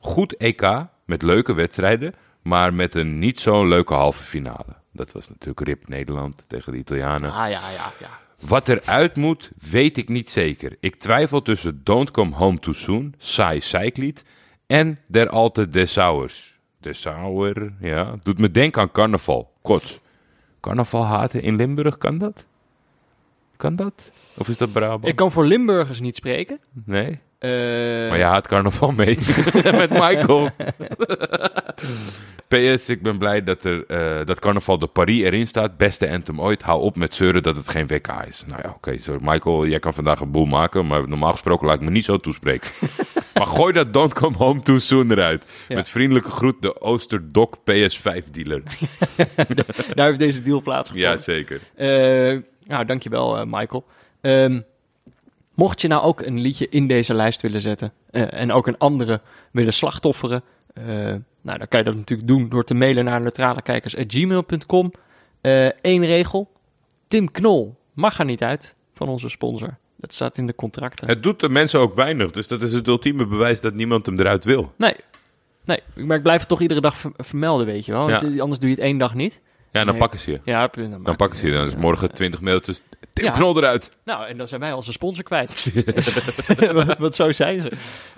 goed 0.04 0.38
EK 0.38 0.86
met 1.06 1.22
leuke 1.22 1.54
wedstrijden, 1.54 2.13
maar 2.42 2.74
met 2.74 2.96
een 2.96 3.20
niet 3.20 3.39
zo'n 3.39 3.68
leuke 3.68 3.94
halve 3.94 4.24
finale. 4.24 4.76
Dat 4.92 5.12
was 5.12 5.30
natuurlijk 5.30 5.68
RIP 5.68 5.88
Nederland 5.88 6.44
tegen 6.48 6.72
de 6.72 6.78
Italianen. 6.78 7.32
ah 7.32 7.50
ja, 7.50 7.70
ja, 7.70 7.92
ja. 8.00 8.10
Wat 8.39 8.68
eruit 8.68 9.16
moet, 9.16 9.52
weet 9.72 9.98
ik 9.98 10.10
niet 10.10 10.30
zeker. 10.30 10.78
Ik 10.80 10.96
twijfel 10.96 11.42
tussen 11.42 11.82
Don't 11.84 12.12
Come 12.12 12.36
Home 12.36 12.60
Too 12.60 12.74
Soon, 12.74 13.16
saai 13.18 13.62
Zeiklied, 13.62 14.24
en 14.68 15.00
Der 15.08 15.30
Alte 15.30 15.70
Dessauers. 15.70 16.54
Dessauer, 16.80 17.74
ja, 17.80 18.16
doet 18.24 18.39
me 18.39 18.52
denken 18.52 18.82
aan 18.82 18.92
carnaval. 18.92 19.52
Kots. 19.62 20.00
Carnaval 20.60 21.04
haten 21.06 21.42
in 21.42 21.56
Limburg, 21.56 21.98
kan 21.98 22.18
dat? 22.18 22.46
Kan 23.58 23.76
dat? 23.76 24.12
Of 24.38 24.48
is 24.48 24.58
dat 24.58 24.72
Brabant? 24.72 25.08
Ik 25.08 25.16
kan 25.16 25.32
voor 25.32 25.46
Limburgers 25.46 26.00
niet 26.00 26.16
spreken. 26.16 26.60
Nee? 26.86 27.20
Eh, 27.43 28.10
Maar 28.10 28.17
je 28.17 28.23
haat 28.23 28.47
carnaval 28.47 28.91
mee. 28.91 29.17
Met 29.82 29.89
Michael. 29.89 30.49
PS, 32.47 32.89
ik 32.89 33.01
ben 33.01 33.17
blij 33.17 33.43
dat, 33.43 33.63
er, 33.63 33.86
eh, 33.86 34.25
dat 34.25 34.39
carnaval 34.39 34.79
de 34.79 34.88
Paris 34.88 35.21
erin 35.21 35.47
staat. 35.47 35.77
Beste 35.77 36.10
anthem 36.10 36.41
ooit. 36.41 36.62
Hou 36.62 36.82
op 36.82 36.95
met 36.95 37.13
zeuren 37.13 37.43
dat 37.43 37.56
het 37.56 37.69
geen 37.69 37.88
WK 37.88 38.08
is. 38.27 38.43
Nou 38.47 38.62
ja, 38.63 38.69
oké. 38.75 38.97
sorry. 38.97 39.19
Michael, 39.23 39.67
jij 39.67 39.79
kan 39.79 39.93
vandaag 39.93 40.19
een 40.19 40.32
boel 40.32 40.45
maken. 40.45 40.88
Maar 40.88 41.08
normaal 41.08 41.32
gesproken 41.32 41.67
laat 41.67 41.75
ik 41.75 41.82
me 41.82 41.89
niet 41.91 42.06
zo 42.06 42.17
toespreken. 42.17 42.69
maar 43.38 43.47
gooi 43.47 43.73
dat 43.73 43.93
Don't 43.93 44.13
Come 44.13 44.38
Home 44.38 44.62
Too 44.62 44.79
Soon 44.79 45.12
eruit. 45.12 45.45
Ja. 45.67 45.75
Met 45.75 45.89
vriendelijke 45.89 46.29
groet 46.32 46.62
de 46.62 46.82
Oosterdok 46.82 47.58
PS5 47.58 48.32
dealer. 48.32 48.62
Daar 49.95 50.06
heeft 50.08 50.19
deze 50.19 50.41
deal 50.41 50.62
plaatsgevonden. 50.62 51.12
ja, 51.12 51.17
zeker. 51.17 51.60
Eh, 51.75 52.39
nou, 52.67 52.86
dankjewel 52.86 53.45
Michael. 53.45 53.86
Ehm, 54.21 54.62
mocht 55.54 55.82
je 55.82 55.88
nou 55.88 56.04
ook 56.04 56.22
een 56.22 56.39
liedje 56.39 56.68
in 56.70 56.88
deze 56.88 57.13
lijst 57.13 57.42
willen 57.42 57.62
zetten 57.62 57.94
eh, 58.12 58.34
en 58.34 58.52
ook 58.52 58.68
een 58.68 58.78
andere 58.78 59.22
willen 59.52 59.74
slachtofferen, 59.74 60.44
eh, 60.74 60.86
nou, 61.42 61.58
dan 61.58 61.68
kan 61.68 61.80
je 61.80 61.86
dat 61.86 61.96
natuurlijk 61.96 62.28
doen 62.28 62.50
door 62.50 62.63
te 62.63 62.74
mailen 62.74 63.06
naar 63.06 63.22
neutralekijkers.gmail.com. 63.22 64.92
Eén 65.82 66.06
regel, 66.06 66.52
Tim 67.08 67.32
Knol 67.32 67.76
mag 67.94 68.20
er 68.20 68.26
niet 68.26 68.44
uit 68.44 68.76
van 68.94 69.08
onze 69.10 69.30
sponsor. 69.30 69.78
Dat 69.98 70.13
staat 70.13 70.38
in 70.38 70.48
de 70.48 70.56
contracten. 70.56 71.08
Het 71.08 71.24
doet 71.24 71.39
de 71.39 71.50
mensen 71.50 71.80
ook 71.80 71.94
weinig. 71.96 72.32
Dus 72.32 72.48
dat 72.48 72.62
is 72.62 72.74
het 72.74 72.88
ultieme 72.88 73.26
bewijs 73.26 73.62
dat 73.62 73.74
niemand 73.74 74.06
hem 74.06 74.20
eruit 74.20 74.44
wil. 74.44 74.74
Nee, 74.78 74.96
nee, 75.66 75.80
maar 75.96 76.18
ik 76.18 76.24
blijf 76.24 76.39
het 76.39 76.50
toch 76.50 76.62
iedere 76.62 76.82
dag 76.82 76.98
ver- 76.98 77.12
vermelden, 77.16 77.66
weet 77.66 77.86
je 77.86 77.92
wel. 77.92 78.10
Ja. 78.10 78.22
Eh, 78.22 78.39
Anders 78.42 78.60
doe 78.60 78.70
je 78.70 78.76
het 78.76 78.84
één 78.84 78.98
dag 78.98 79.13
niet. 79.13 79.42
Ja, 79.73 79.79
dan 79.83 79.89
Nee. 79.89 79.97
pakken 79.97 80.19
ze 80.19 80.31
je. 80.31 80.39
Ja, 80.43 80.67
dan, 80.67 81.03
Dan 81.03 81.15
pakken 81.15 81.39
ze 81.39 81.47
je. 81.47 81.53
Dan 81.53 81.65
is 81.67 81.75
morgen 81.75 82.13
20 82.13 82.41
mailtjes. 82.41 82.81
Tim 83.13 83.26
Ja. 83.26 83.32
Knol 83.32 83.57
eruit. 83.57 83.91
Nou, 84.05 84.28
en 84.28 84.38
dan 84.38 84.47
zijn 84.47 84.61
wij 84.61 84.71
onze 84.74 84.91
sponsor 84.91 85.24
kwijt. 85.24 85.71
Want 86.99 87.15
zo 87.15 87.32
zijn 87.32 87.61
ze. 87.61 87.71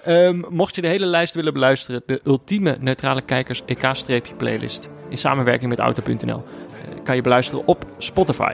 Ehm, 0.03 0.41
mocht 0.49 0.75
je 0.75 0.81
de 0.81 0.87
hele 0.87 1.05
lijst 1.05 1.33
willen 1.33 1.53
beluisteren, 1.53 2.01
de 2.05 2.21
ultieme 2.23 2.77
neutrale 2.79 3.21
kijkers 3.21 3.61
EK-playlist 3.65 4.89
in 5.09 5.17
samenwerking 5.17 5.69
met 5.69 5.79
Auto.nl, 5.79 6.43
eh, 6.43 7.03
kan 7.03 7.15
je 7.15 7.21
beluisteren 7.21 7.67
op 7.67 7.85
Spotify. 7.97 8.53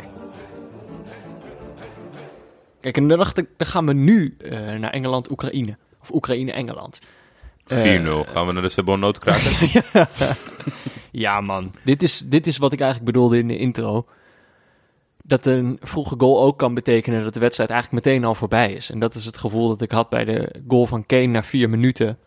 Kijk, 2.82 2.98
en 2.98 3.08
dan 3.08 3.18
dacht 3.18 3.38
ik, 3.38 3.48
dan 3.58 3.68
gaan 3.68 3.86
we 3.86 3.94
nu 3.94 4.36
eh, 4.38 4.60
naar 4.60 4.92
Engeland-Oekraïne. 4.92 5.78
Of 6.02 6.12
Oekraïne-Engeland. 6.12 7.00
4-0. 7.66 8.26
Eh, 8.26 8.32
Gaan 8.34 8.46
we 8.48 8.52
naar 8.54 8.62
de 8.62 8.70
Sebon 8.70 9.00
noodkraker? 9.00 9.52
Ja, 11.12 11.42
man. 11.42 11.74
Dit 11.84 12.04
is, 12.04 12.20
dit 12.20 12.48
is 12.48 12.58
wat 12.58 12.74
ik 12.74 12.80
eigenlijk 12.80 13.12
bedoelde 13.12 13.38
in 13.38 13.48
de 13.48 13.58
intro. 13.58 14.06
Dat 15.24 15.46
een 15.46 15.78
vroege 15.82 16.16
goal 16.18 16.42
ook 16.42 16.58
kan 16.58 16.74
betekenen 16.74 17.24
dat 17.24 17.34
de 17.34 17.40
wedstrijd 17.40 17.70
eigenlijk 17.70 18.06
meteen 18.06 18.24
al 18.24 18.36
voorbij 18.36 18.74
is. 18.74 18.90
En 18.90 19.00
dat 19.00 19.14
is 19.14 19.26
het 19.26 19.38
gevoel 19.38 19.68
dat 19.68 19.82
ik 19.82 19.92
had 19.92 20.10
bij 20.10 20.26
de 20.26 20.54
goal 20.68 20.86
van 20.86 21.06
Kane 21.06 21.26
na 21.26 21.44
vier 21.44 21.70
minuten. 21.70 22.18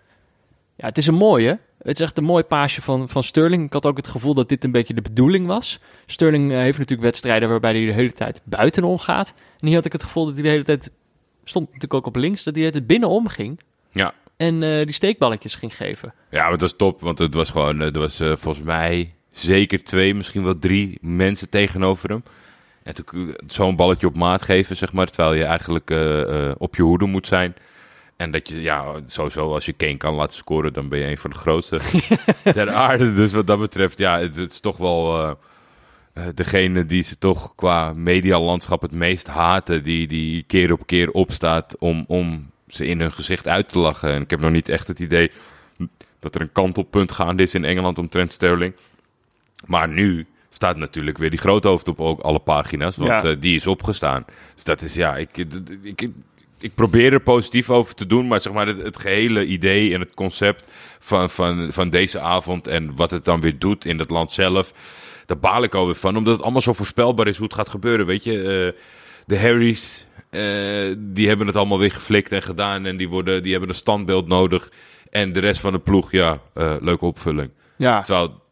Ja, 0.76 0.87
het 0.87 0.99
is 0.99 1.07
een 1.07 1.14
mooie. 1.14 1.59
Het 1.78 1.99
is 1.99 2.05
echt 2.05 2.18
een 2.18 2.24
mooi 2.24 2.43
paasje 2.43 2.82
van, 2.82 3.09
van 3.09 3.22
Sterling. 3.22 3.64
Ik 3.64 3.72
had 3.72 3.87
ook 3.87 3.97
het 3.97 4.09
gevoel 4.09 4.35
dat 4.35 4.49
dit 4.49 4.64
een 4.64 4.70
beetje 4.70 4.95
de 4.95 5.01
bedoeling 5.01 5.47
was. 5.47 5.80
Sterling 6.07 6.53
eh, 6.53 6.59
heeft 6.59 6.78
natuurlijk 6.78 7.09
wedstrijden 7.09 7.49
waarbij 7.49 7.72
hij 7.72 7.87
de 7.87 7.93
hele 7.93 8.12
tijd 8.12 8.41
buitenom 8.45 8.99
gaat. 8.99 9.35
En 9.61 9.66
hier 9.66 9.76
had 9.76 9.85
ik 9.85 9.93
het 9.93 10.03
gevoel 10.03 10.24
dat 10.24 10.35
hij 10.35 10.43
de 10.43 10.49
hele 10.49 10.64
tijd... 10.64 10.91
Stond 11.45 11.66
natuurlijk 11.66 11.95
ook 11.95 12.07
op 12.07 12.16
links, 12.16 12.43
dat 12.43 12.55
hij 12.55 12.62
de 12.62 12.68
hele 12.68 12.72
tijd 12.72 12.87
binnenom 12.87 13.28
ging. 13.28 13.61
Ja. 13.91 14.14
En 14.37 14.62
eh, 14.62 14.85
die 14.85 14.93
steekballetjes 14.93 15.55
ging 15.55 15.76
geven. 15.76 16.14
Ja, 16.30 16.43
maar 16.43 16.51
dat 16.51 16.61
was 16.61 16.76
top, 16.76 17.01
want 17.01 17.18
het 17.18 17.35
was 17.35 17.51
gewoon, 17.51 17.80
eh, 17.80 17.95
er 17.95 17.99
was 17.99 18.20
eh, 18.20 18.37
volgens 18.37 18.64
mij 18.64 19.14
zeker 19.30 19.85
twee, 19.85 20.14
misschien 20.14 20.45
wel 20.45 20.59
drie 20.59 20.99
mensen 21.01 21.49
tegenover 21.49 22.09
hem. 22.09 22.22
En 22.82 22.95
toen 22.95 23.37
zo'n 23.47 23.76
balletje 23.76 24.07
op 24.07 24.16
maat 24.16 24.43
geven, 24.43 24.76
zeg 24.76 24.93
maar, 24.93 25.07
terwijl 25.07 25.35
je 25.35 25.45
eigenlijk 25.45 25.91
op 26.59 26.76
je 26.76 26.82
hoede 26.82 27.07
moet 27.07 27.26
zijn. 27.26 27.55
En 28.16 28.30
dat 28.30 28.49
je, 28.49 28.61
ja, 28.61 29.01
sowieso 29.05 29.53
als 29.53 29.64
je 29.64 29.72
Kane 29.72 29.97
kan 29.97 30.14
laten 30.14 30.37
scoren, 30.37 30.72
dan 30.72 30.89
ben 30.89 30.99
je 30.99 31.07
een 31.07 31.18
van 31.18 31.30
de 31.30 31.37
grootste 31.37 31.80
ter 32.55 32.70
aarde. 32.70 33.12
Dus 33.12 33.32
wat 33.32 33.47
dat 33.47 33.59
betreft, 33.59 33.99
ja, 33.99 34.18
het, 34.18 34.37
het 34.37 34.51
is 34.51 34.61
toch 34.61 34.76
wel 34.76 35.37
degene 36.35 36.87
die 36.87 37.03
ze 37.03 37.18
toch 37.18 37.55
qua 37.55 37.93
medialandschap 37.93 38.82
het 38.82 38.93
meest 38.93 39.26
haten. 39.26 39.82
Die, 39.82 40.07
die 40.07 40.43
keer 40.43 40.72
op 40.72 40.87
keer 40.87 41.11
opstaat 41.11 41.78
om, 41.78 42.05
om 42.09 42.53
ze 42.75 42.87
in 42.87 43.01
hun 43.01 43.12
gezicht 43.12 43.49
uit 43.49 43.68
te 43.68 43.79
lachen. 43.79 44.11
En 44.12 44.22
ik 44.22 44.31
heb 44.31 44.41
nog 44.41 44.51
niet 44.51 44.68
echt 44.68 44.89
het 44.89 44.99
idee 44.99 45.31
dat 46.20 46.35
er 46.35 46.41
een 46.41 46.53
kantelpunt 46.53 47.12
gaande 47.12 47.43
is 47.43 47.55
in 47.55 47.64
Engeland 47.64 47.99
omtrent 47.99 48.33
Sterling. 48.33 48.75
Maar 49.66 49.89
nu 49.89 50.27
staat 50.51 50.77
natuurlijk 50.77 51.18
weer 51.18 51.31
die 51.31 51.39
grote 51.39 51.68
hoofd 51.68 51.89
op 51.89 52.01
ook 52.01 52.20
alle 52.20 52.39
pagina's, 52.39 52.97
want 52.97 53.11
Ja. 53.22 53.31
eh, 53.31 53.37
die 53.41 53.55
is 53.55 53.66
opgestaan. 53.66 54.25
Dus 54.55 54.64
dat 54.64 54.83
is, 54.83 54.95
ja, 54.95 55.16
ik, 55.16 55.37
ik, 55.37 55.49
ik, 55.83 56.09
ik 56.61 56.75
probeer 56.75 57.12
er 57.12 57.20
positief 57.20 57.70
over 57.70 57.95
te 57.95 58.07
doen, 58.07 58.27
maar 58.27 58.41
zeg 58.41 58.53
maar 58.53 58.66
het, 58.66 58.83
het 58.83 58.99
gehele 58.99 59.47
idee 59.47 59.95
en 59.95 60.01
het 60.01 60.14
concept 60.14 60.68
van, 60.99 61.31
van, 61.31 61.72
van 61.72 61.91
deze 61.91 62.20
avond 62.20 62.66
en 62.66 62.97
wat 62.97 63.11
het 63.11 63.25
dan 63.25 63.41
weer 63.41 63.59
doet 63.59 63.85
in 63.85 63.99
het 63.99 64.11
land 64.11 64.33
zelf, 64.33 64.72
daar 65.27 65.39
baal 65.39 65.62
ik 65.62 65.75
alweer 65.75 65.95
van, 65.95 66.16
omdat 66.16 66.33
het 66.35 66.43
allemaal 66.43 66.62
zo 66.62 66.72
voorspelbaar 66.72 67.27
is 67.29 67.37
hoe 67.37 67.47
het 67.47 67.55
gaat 67.55 67.68
gebeuren, 67.68 68.07
weet 68.07 68.25
je. 68.25 68.39
Eh, 68.75 68.81
de 69.27 69.39
Harrys, 69.39 70.04
eh, 70.35 70.95
die 70.99 71.28
hebben 71.28 71.47
het 71.47 71.57
allemaal 71.57 71.78
weer 71.78 71.91
geflikt 71.91 72.32
en 72.32 72.43
gedaan 72.43 72.87
en 72.87 72.97
die, 72.97 73.09
worden, 73.09 73.43
die 73.43 73.51
hebben 73.51 73.68
een 73.70 73.74
standbeeld 73.74 74.28
nodig. 74.28 74.70
En 75.11 75.32
de 75.32 75.41
rest 75.41 75.61
van 75.61 75.72
de 75.72 75.78
ploeg, 75.78 76.12
ja, 76.12 76.39
eh, 76.55 76.74
leuke 76.80 77.05
opvulling. 77.05 77.51
Ja, 77.76 78.01
Terwijl 78.01 78.43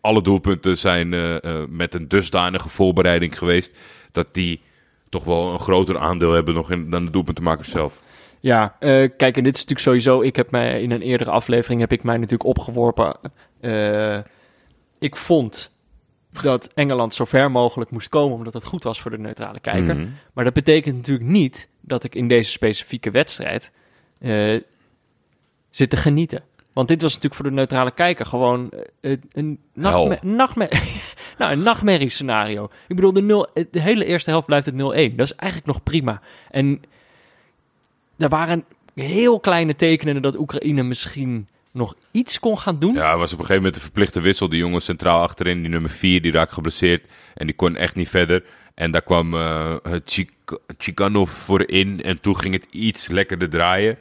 alle 0.00 0.22
doelpunten 0.22 0.78
zijn 0.78 1.14
eh, 1.14 1.62
met 1.68 1.94
een 1.94 2.08
dusdanige 2.08 2.68
voorbereiding 2.68 3.38
geweest. 3.38 3.76
dat 4.12 4.34
die 4.34 4.60
toch 5.08 5.24
wel 5.24 5.52
een 5.52 5.58
groter 5.58 5.98
aandeel 5.98 6.32
hebben 6.32 6.54
nog 6.54 6.70
in, 6.70 6.90
dan 6.90 7.04
de 7.04 7.10
doelpuntenmakers 7.10 7.70
zelf. 7.70 8.00
Ja, 8.40 8.76
kijk, 8.78 9.36
en 9.36 9.42
dit 9.42 9.54
is 9.54 9.64
natuurlijk 9.64 9.80
sowieso. 9.80 10.20
Ik 10.20 10.36
heb 10.36 10.50
mij 10.50 10.82
in 10.82 10.90
een 10.90 11.02
eerdere 11.02 11.30
aflevering 11.30 11.80
heb 11.80 11.92
ik 11.92 12.02
mij 12.02 12.16
natuurlijk 12.16 12.48
opgeworpen. 12.48 13.16
ik 14.98 15.16
vond 15.16 15.70
dat 16.30 16.70
Engeland 16.74 17.14
zo 17.14 17.24
ver 17.24 17.50
mogelijk 17.50 17.90
moest 17.90 18.08
komen, 18.08 18.36
omdat 18.36 18.52
het 18.52 18.64
goed 18.64 18.82
was 18.82 19.00
voor 19.00 19.10
de 19.10 19.18
neutrale 19.18 19.60
kijker. 19.60 19.96
Mhm. 19.96 20.08
Maar 20.32 20.44
dat 20.44 20.52
betekent 20.52 20.96
natuurlijk 20.96 21.28
niet 21.28 21.68
dat 21.80 22.04
ik 22.04 22.14
in 22.14 22.28
deze 22.28 22.50
specifieke 22.50 23.10
wedstrijd 23.10 23.70
eh, 24.18 24.60
zit 25.70 25.90
te 25.90 25.96
genieten. 25.96 26.42
Want 26.72 26.88
dit 26.88 27.02
was 27.02 27.10
natuurlijk 27.14 27.40
voor 27.40 27.50
de 27.50 27.56
neutrale 27.56 27.90
kijker 27.90 28.26
gewoon 28.26 28.70
eh, 29.00 29.16
een, 29.32 29.58
nachtme 29.74 30.18
nachtme 30.22 30.70
nou, 31.38 31.52
een 31.52 31.62
nachtmerrie-scenario. 31.62 32.64
Ik 32.88 32.96
bedoel, 32.96 33.12
de, 33.12 33.22
nul, 33.22 33.46
de 33.70 33.80
hele 33.80 34.04
eerste 34.04 34.30
helft 34.30 34.46
blijft 34.46 34.66
het 34.66 34.74
0-1. 34.74 34.78
Dat 35.14 35.26
is 35.26 35.34
eigenlijk 35.34 35.66
nog 35.66 35.82
prima. 35.82 36.20
En 36.50 36.82
er 38.16 38.28
waren 38.28 38.64
heel 38.94 39.40
kleine 39.40 39.74
tekenen 39.74 40.22
dat 40.22 40.38
Oekraïne 40.38 40.82
misschien 40.82 41.48
nog 41.72 41.94
iets 42.10 42.38
kon 42.40 42.58
gaan 42.58 42.78
doen. 42.78 42.94
Ja, 42.94 43.16
was 43.16 43.32
op 43.32 43.38
een 43.38 43.44
gegeven 43.44 43.56
moment 43.56 43.74
een 43.74 43.80
verplichte 43.82 44.20
wissel. 44.20 44.48
Die 44.48 44.58
jongen 44.58 44.82
centraal 44.82 45.22
achterin, 45.22 45.60
die 45.60 45.70
nummer 45.70 45.90
4, 45.90 46.22
die 46.22 46.32
raakte 46.32 46.54
geblesseerd. 46.54 47.04
En 47.34 47.46
die 47.46 47.54
kon 47.56 47.76
echt 47.76 47.94
niet 47.94 48.08
verder. 48.08 48.44
En 48.74 48.90
daar 48.90 49.02
kwam 49.02 49.34
eh 49.34 49.76
Chik- 50.04 50.58
Chikanov 50.78 51.30
voor 51.30 51.68
in. 51.68 52.02
En 52.02 52.20
toen 52.20 52.36
ging 52.38 52.54
het 52.54 52.66
iets 52.70 53.08
lekkerder 53.08 53.50
draaien. 53.50 53.98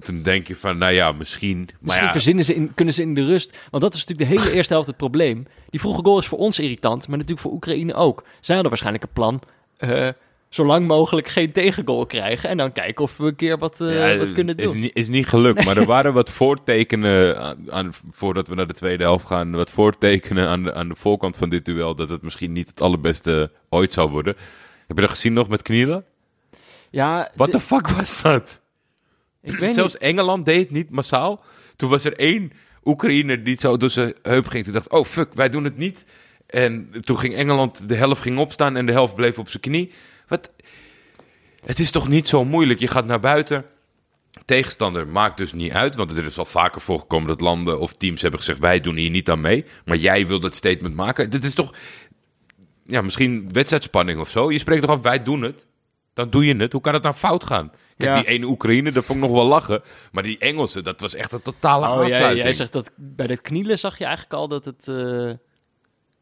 Toen 0.00 0.22
denk 0.22 0.46
je 0.46 0.56
van, 0.56 0.78
nou 0.78 0.92
ja, 0.92 1.12
misschien. 1.12 1.56
Maar 1.58 1.66
Misschien 1.80 2.06
ja, 2.06 2.12
verzinnen 2.12 2.44
ze 2.44 2.54
in, 2.54 2.74
kunnen 2.74 2.94
ze 2.94 3.02
in 3.02 3.14
de 3.14 3.24
rust. 3.24 3.58
Want 3.70 3.82
dat 3.82 3.94
is 3.94 4.04
natuurlijk 4.06 4.30
de 4.30 4.36
hele 4.40 4.52
eerste 4.56 4.72
helft 4.72 4.88
het 4.88 4.96
probleem. 4.96 5.46
Die 5.70 5.80
vroege 5.80 6.02
goal 6.04 6.18
is 6.18 6.26
voor 6.26 6.38
ons 6.38 6.58
irritant, 6.58 7.08
maar 7.08 7.16
natuurlijk 7.16 7.46
voor 7.46 7.52
Oekraïne 7.52 7.94
ook. 7.94 8.22
Zij 8.40 8.54
hadden 8.54 8.68
waarschijnlijk 8.68 9.04
een 9.04 9.12
plan. 9.12 9.40
eh, 9.76 10.08
zo 10.48 10.64
lang 10.64 10.86
mogelijk 10.86 11.28
geen 11.28 11.52
tegengoal 11.52 12.06
krijgen. 12.06 12.48
En 12.48 12.56
dan 12.56 12.72
kijken 12.72 13.04
of 13.04 13.16
we 13.16 13.24
een 13.26 13.36
keer 13.36 13.58
wat, 13.58 13.80
eh, 13.80 14.12
Ja, 14.12 14.18
wat 14.18 14.32
kunnen 14.32 14.56
is 14.56 14.72
doen. 14.72 14.80
Niet, 14.80 14.94
is 14.96 15.08
niet 15.08 15.26
gelukt, 15.26 15.64
maar 15.64 15.76
er 15.76 15.86
waren 15.96 16.12
wat 16.12 16.30
voortekenen, 16.30 17.38
aan, 17.40 17.72
aan- 17.72 17.92
voordat 18.10 18.48
we 18.48 18.54
naar 18.54 18.66
de 18.66 18.72
tweede 18.72 19.02
helft 19.02 19.26
gaan, 19.26 19.50
wat 19.52 19.70
voortekenen 19.70 20.48
aan 20.48 20.62
de, 20.62 20.74
aan 20.74 20.88
de 20.88 20.94
voorkant 20.94 21.36
van 21.36 21.48
dit 21.48 21.64
duel, 21.64 21.94
dat 21.94 22.08
het 22.08 22.22
misschien 22.22 22.52
niet 22.52 22.68
het 22.68 22.80
allerbeste 22.80 23.50
ooit 23.68 23.92
zou 23.92 24.10
worden. 24.10 24.36
Heb 24.86 24.96
je 24.96 25.02
dat 25.02 25.10
gezien 25.10 25.32
nog 25.32 25.48
met 25.48 25.62
knielen? 25.62 26.04
Ja, 26.90 27.30
What 27.34 27.50
the 27.50 27.60
fuck 27.60 27.88
was 27.88 28.22
dat? 28.22 28.60
ik 29.42 29.58
weet 29.58 29.74
Zelfs 29.74 29.92
niet. 29.92 30.02
Engeland 30.02 30.44
deed 30.44 30.60
het 30.60 30.70
niet 30.70 30.90
massaal. 30.90 31.42
Toen 31.76 31.90
was 31.90 32.04
er 32.04 32.16
één 32.18 32.52
Oekraïner 32.84 33.44
die 33.44 33.58
zo 33.60 33.76
door 33.76 33.90
zijn 33.90 34.14
heup 34.22 34.46
ging. 34.46 34.64
Toen 34.64 34.72
dacht 34.72 34.88
oh 34.90 35.04
fuck, 35.04 35.34
wij 35.34 35.48
doen 35.48 35.64
het 35.64 35.76
niet. 35.76 36.04
En 36.46 36.90
toen 37.00 37.18
ging 37.18 37.34
Engeland, 37.34 37.88
de 37.88 37.94
helft 37.94 38.20
ging 38.22 38.38
opstaan 38.38 38.76
en 38.76 38.86
de 38.86 38.92
helft 38.92 39.14
bleef 39.14 39.38
op 39.38 39.48
zijn 39.48 39.62
knie. 39.62 39.92
Wat? 40.28 40.52
Het 41.64 41.78
is 41.78 41.90
toch 41.90 42.08
niet 42.08 42.28
zo 42.28 42.44
moeilijk? 42.44 42.80
Je 42.80 42.88
gaat 42.88 43.06
naar 43.06 43.20
buiten. 43.20 43.64
Tegenstander 44.44 45.08
maakt 45.08 45.36
dus 45.36 45.52
niet 45.52 45.72
uit, 45.72 45.94
want 45.94 46.10
er 46.16 46.24
is 46.24 46.38
al 46.38 46.44
vaker 46.44 46.80
voorgekomen 46.80 47.28
dat 47.28 47.40
landen 47.40 47.80
of 47.80 47.92
teams 47.92 48.22
hebben 48.22 48.40
gezegd: 48.40 48.58
wij 48.58 48.80
doen 48.80 48.96
hier 48.96 49.10
niet 49.10 49.30
aan 49.30 49.40
mee. 49.40 49.64
Maar 49.84 49.96
jij 49.96 50.26
wil 50.26 50.40
dat 50.40 50.54
statement 50.54 50.94
maken. 50.94 51.30
Dit 51.30 51.44
is 51.44 51.54
toch, 51.54 51.74
ja, 52.82 53.00
misschien 53.02 53.48
wedstrijdspanning 53.52 54.20
of 54.20 54.30
zo. 54.30 54.50
Je 54.50 54.58
spreekt 54.58 54.80
toch 54.82 54.90
af: 54.90 55.02
wij 55.02 55.22
doen 55.22 55.42
het. 55.42 55.66
Dan 56.14 56.30
doe 56.30 56.46
je 56.46 56.56
het. 56.56 56.72
Hoe 56.72 56.80
kan 56.80 56.94
het 56.94 57.02
nou 57.02 57.14
fout 57.14 57.44
gaan? 57.44 57.70
Kijk, 57.96 58.10
Ja. 58.10 58.16
die 58.20 58.28
ene 58.28 58.46
Oekraïne, 58.46 58.92
dat 58.92 59.04
vond 59.04 59.18
ik 59.18 59.24
nog 59.24 59.34
wel 59.34 59.46
lachen. 59.46 59.82
Maar 60.12 60.22
die 60.22 60.38
Engelsen, 60.38 60.84
dat 60.84 61.00
was 61.00 61.14
echt 61.14 61.32
een 61.32 61.42
totale 61.42 62.02
Oh, 62.02 62.08
jij, 62.08 62.34
jij 62.34 62.52
zegt 62.52 62.72
dat 62.72 62.90
bij 62.96 63.26
het 63.26 63.40
knielen 63.40 63.78
zag 63.78 63.98
je 63.98 64.04
eigenlijk 64.04 64.34
al 64.34 64.48
dat 64.48 64.64
het, 64.64 64.88
eh, 64.88 65.30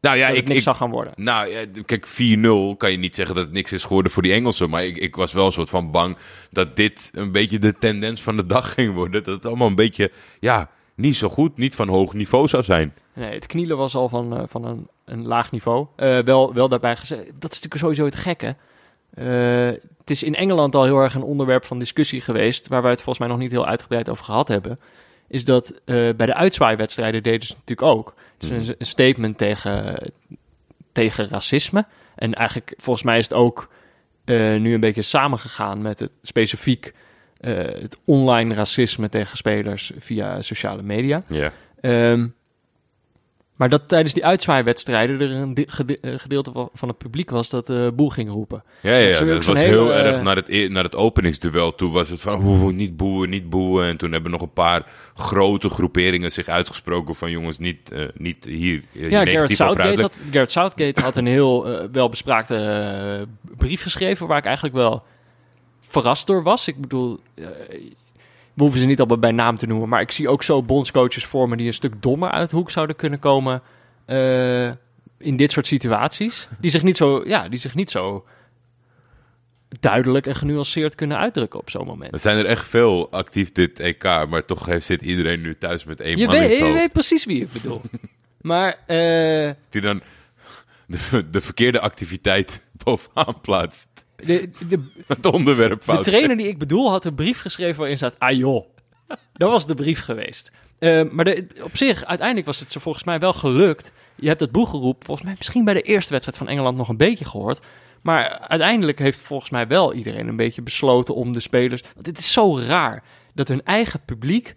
nou 0.01 0.17
ja, 0.17 0.27
dat 0.27 0.37
ik, 0.37 0.43
niks 0.43 0.57
ik, 0.57 0.61
zou 0.61 0.75
gaan 0.75 0.89
worden. 0.89 1.13
nou, 1.15 1.49
ja, 1.49 1.65
kijk, 1.85 2.07
4-0 2.07 2.77
kan 2.77 2.91
je 2.91 2.97
niet 2.97 3.15
zeggen 3.15 3.35
dat 3.35 3.43
het 3.43 3.53
niks 3.53 3.73
is 3.73 3.83
geworden 3.83 4.11
voor 4.11 4.23
die 4.23 4.33
Engelsen. 4.33 4.69
Maar 4.69 4.85
ik, 4.85 4.97
ik 4.97 5.15
was 5.15 5.33
wel 5.33 5.45
een 5.45 5.51
soort 5.51 5.69
van 5.69 5.91
bang 5.91 6.17
dat 6.51 6.75
dit 6.75 7.09
een 7.13 7.31
beetje 7.31 7.59
de 7.59 7.77
tendens 7.77 8.21
van 8.21 8.35
de 8.35 8.45
dag 8.45 8.71
ging 8.73 8.93
worden. 8.93 9.23
Dat 9.23 9.35
het 9.35 9.45
allemaal 9.45 9.67
een 9.67 9.75
beetje, 9.75 10.11
ja, 10.39 10.69
niet 10.95 11.15
zo 11.15 11.29
goed, 11.29 11.57
niet 11.57 11.75
van 11.75 11.87
hoog 11.87 12.13
niveau 12.13 12.47
zou 12.47 12.63
zijn. 12.63 12.93
Nee, 13.13 13.33
het 13.33 13.45
knielen 13.45 13.77
was 13.77 13.95
al 13.95 14.09
van, 14.09 14.37
eh, 14.37 14.43
van 14.47 14.65
een, 14.65 14.87
een 15.05 15.27
laag 15.27 15.51
niveau. 15.51 15.87
Eh, 15.95 16.19
wel, 16.19 16.53
wel 16.53 16.69
daarbij 16.69 16.95
gezegd, 16.95 17.21
dat 17.25 17.51
is 17.51 17.61
natuurlijk 17.61 17.77
sowieso 17.81 18.05
het 18.05 18.15
gekke. 18.15 18.55
Eh, 19.13 19.25
het 19.99 20.09
is 20.09 20.23
in 20.23 20.35
Engeland 20.35 20.75
al 20.75 20.83
heel 20.83 20.99
erg 20.99 21.13
een 21.13 21.23
onderwerp 21.23 21.65
van 21.65 21.79
discussie 21.79 22.21
geweest, 22.21 22.67
waar 22.67 22.81
wij 22.81 22.91
het 22.91 23.01
volgens 23.01 23.19
mij 23.19 23.27
nog 23.27 23.37
niet 23.37 23.51
heel 23.51 23.67
uitgebreid 23.67 24.09
over 24.09 24.25
gehad 24.25 24.47
hebben. 24.47 24.79
Is 25.27 25.45
dat 25.45 25.81
eh, 25.85 25.95
bij 26.15 26.25
de 26.25 26.33
uitzwaaiwedstrijden 26.33 27.23
deden 27.23 27.47
ze 27.47 27.53
natuurlijk 27.53 27.87
ook. 27.87 28.13
Het 28.33 28.43
is 28.43 28.67
een, 28.67 28.75
een 28.77 28.85
statement 28.85 29.37
tegen, 29.37 29.95
tegen 30.91 31.29
racisme. 31.29 31.85
En 32.15 32.33
eigenlijk, 32.33 32.73
volgens 32.77 33.05
mij 33.05 33.17
is 33.17 33.23
het 33.23 33.33
ook 33.33 33.69
eh, 34.25 34.55
nu 34.55 34.73
een 34.73 34.79
beetje 34.79 35.01
samengegaan 35.01 35.81
met 35.81 35.99
het 35.99 36.11
specifiek 36.21 36.93
eh, 37.39 37.55
het 37.55 37.99
online 38.05 38.53
racisme 38.53 39.09
tegen 39.09 39.37
spelers 39.37 39.91
via 39.99 40.41
sociale 40.41 40.81
media. 40.81 41.23
Ja. 41.27 41.51
Ehm, 41.81 42.27
maar 43.57 43.69
dat 43.69 43.87
tijdens 43.87 44.13
die 44.13 44.25
uitzwaaiwedstrijden 44.25 45.21
er 45.21 45.31
een 45.31 45.57
gede- 45.67 45.97
eh, 46.01 46.13
gedeelte 46.17 46.51
van- 46.73 46.87
het 46.87 46.97
publiek 46.97 47.29
was 47.29 47.49
dat 47.49 47.65
de 47.65 47.91
boel 47.95 48.09
ging 48.09 48.29
roepen. 48.29 48.63
Ja, 48.81 48.95
ja, 48.95 49.09
Dat 49.09 49.19
ja, 49.19 49.35
was 49.35 49.45
hele, 49.45 49.59
heel 49.59 49.93
eh, 49.93 50.05
erg 50.05 50.21
naar 50.21 50.35
het, 50.35 50.49
e- 50.49 50.67
naar 50.67 50.83
het 50.83 50.95
openingsduel. 50.95 51.75
Toen 51.75 51.91
was 51.91 52.09
het 52.09 52.21
van, 52.21 52.45
oeh, 52.45 52.73
niet 52.73 52.97
boeien, 52.97 53.29
niet 53.29 53.49
boeien. 53.49 53.87
En 53.89 53.97
toen 53.97 54.11
hebben 54.11 54.31
nog 54.31 54.41
een 54.41 54.53
paar 54.53 54.85
grote 55.13 55.69
groeperingen 55.69 56.31
zich 56.31 56.47
uitgesproken 56.47 57.15
van, 57.15 57.31
jongens, 57.31 57.57
niet, 57.57 57.91
eh, 57.91 58.05
niet 58.13 58.45
hier 58.45 58.83
eh, 58.95 59.09
Ja, 59.09 59.17
Garrett 59.17 59.37
over 59.37 59.55
Southgate, 59.55 60.01
had, 60.01 60.13
Garrett 60.31 60.51
Southgate 60.51 61.01
had 61.01 61.15
een 61.17 61.25
heel 61.27 61.67
eh, 61.67 61.87
welbespraakte 61.91 62.55
eh, 62.55 63.55
brief 63.57 63.81
geschreven... 63.81 64.27
waar 64.27 64.37
ik 64.37 64.45
eigenlijk 64.45 64.75
wel 64.75 65.03
verrast 65.89 66.27
door 66.27 66.43
was. 66.43 66.67
Ik 66.67 66.81
bedoel, 66.81 67.19
eh, 67.35 67.45
we 68.57 68.63
hoeven 68.63 68.79
ze 68.79 68.85
niet 68.85 68.99
allemaal 68.99 69.17
bij 69.17 69.31
naam 69.31 69.57
te 69.57 69.67
noemen... 69.67 69.89
maar 69.89 70.01
ik 70.01 70.11
zie 70.11 70.29
ook 70.29 70.43
zo 70.43 70.63
bondscoaches 70.63 71.25
voor 71.25 71.49
me... 71.49 71.57
die 71.57 71.67
een 71.67 71.73
stuk 71.73 72.01
dommer 72.01 72.31
uit 72.31 72.49
de 72.49 72.55
hoek 72.55 72.71
zouden 72.71 72.95
kunnen 72.95 73.19
komen... 73.19 73.61
eh, 74.05 74.67
in 75.17 75.37
dit 75.37 75.51
soort 75.51 75.67
situaties. 75.67 76.47
Die 76.59 76.71
zich 76.71 76.83
niet 76.83 76.97
zo, 76.97 77.23
ja, 77.25 77.49
die 77.49 77.59
zich 77.59 77.75
niet 77.75 77.89
zo 77.89 78.25
duidelijk 79.79 80.27
en 80.27 80.35
genuanceerd 80.35 80.95
kunnen 80.95 81.17
uitdrukken 81.17 81.59
op 81.59 81.69
zo'n 81.69 81.85
moment. 81.85 82.13
Er 82.13 82.19
zijn 82.19 82.37
er 82.37 82.45
echt 82.45 82.65
veel 82.65 83.11
actief 83.11 83.51
dit 83.51 83.79
EK, 83.79 84.03
maar 84.03 84.45
toch 84.45 84.65
heeft, 84.65 84.85
zit 84.85 85.01
iedereen 85.01 85.41
nu 85.41 85.57
thuis 85.57 85.83
met 85.83 85.99
één 85.99 86.17
Je 86.17 86.25
man 86.25 86.35
in 86.35 86.41
weet, 86.41 86.57
zijn 86.57 86.67
je 86.67 86.73
weet 86.73 86.93
precies 86.93 87.25
wie 87.25 87.41
ik 87.41 87.51
bedoel. 87.51 87.81
maar 88.41 88.79
eh, 88.85 89.51
Die 89.69 89.81
dan 89.81 90.01
de, 90.85 91.29
de 91.29 91.41
verkeerde 91.41 91.79
activiteit 91.79 92.63
bovenaan 92.83 93.41
plaatst. 93.41 93.87
De, 94.25 94.49
de, 94.69 94.79
Het 95.07 95.25
onderwerp 95.25 95.79
de 95.79 95.83
fout. 95.83 96.03
trainer 96.03 96.37
die 96.37 96.47
ik 96.47 96.57
bedoel 96.57 96.89
had 96.89 97.05
een 97.05 97.15
brief 97.15 97.39
geschreven 97.39 97.77
waarin 97.77 97.97
staat... 97.97 98.19
Ah 98.19 98.37
joh, 98.37 98.65
dat 99.33 99.49
was 99.51 99.67
de 99.67 99.75
brief 99.75 99.99
geweest. 99.99 100.51
Eh, 100.79 101.03
maar 101.11 101.25
de, 101.25 101.47
op 101.61 101.77
zich, 101.77 102.05
uiteindelijk 102.05 102.47
was 102.47 102.59
het 102.59 102.71
ze 102.71 102.79
volgens 102.79 103.03
mij 103.03 103.19
wel 103.19 103.33
gelukt. 103.33 103.91
Je 104.15 104.27
hebt 104.27 104.39
het 104.39 104.51
boegeroep, 104.51 105.03
volgens 105.05 105.27
mij 105.27 105.35
misschien 105.37 105.65
bij 105.65 105.73
de 105.73 105.81
eerste 105.81 106.11
wedstrijd 106.11 106.37
van 106.37 106.47
Engeland 106.47 106.77
nog 106.77 106.89
een 106.89 106.97
beetje 106.97 107.25
gehoord. 107.25 107.59
Maar 108.01 108.39
uiteindelijk 108.39 108.99
heeft 108.99 109.21
volgens 109.21 109.49
mij 109.49 109.67
wel 109.67 109.93
iedereen 109.93 110.27
een 110.27 110.35
beetje 110.35 110.61
besloten 110.61 111.15
om 111.15 111.31
de 111.33 111.39
spelers... 111.39 111.83
Want 111.93 112.05
het 112.05 112.17
is 112.17 112.33
zo 112.33 112.59
raar. 112.59 113.03
dat 113.33 113.47
hun 113.47 113.63
eigen 113.63 113.99
publiek 114.05 114.53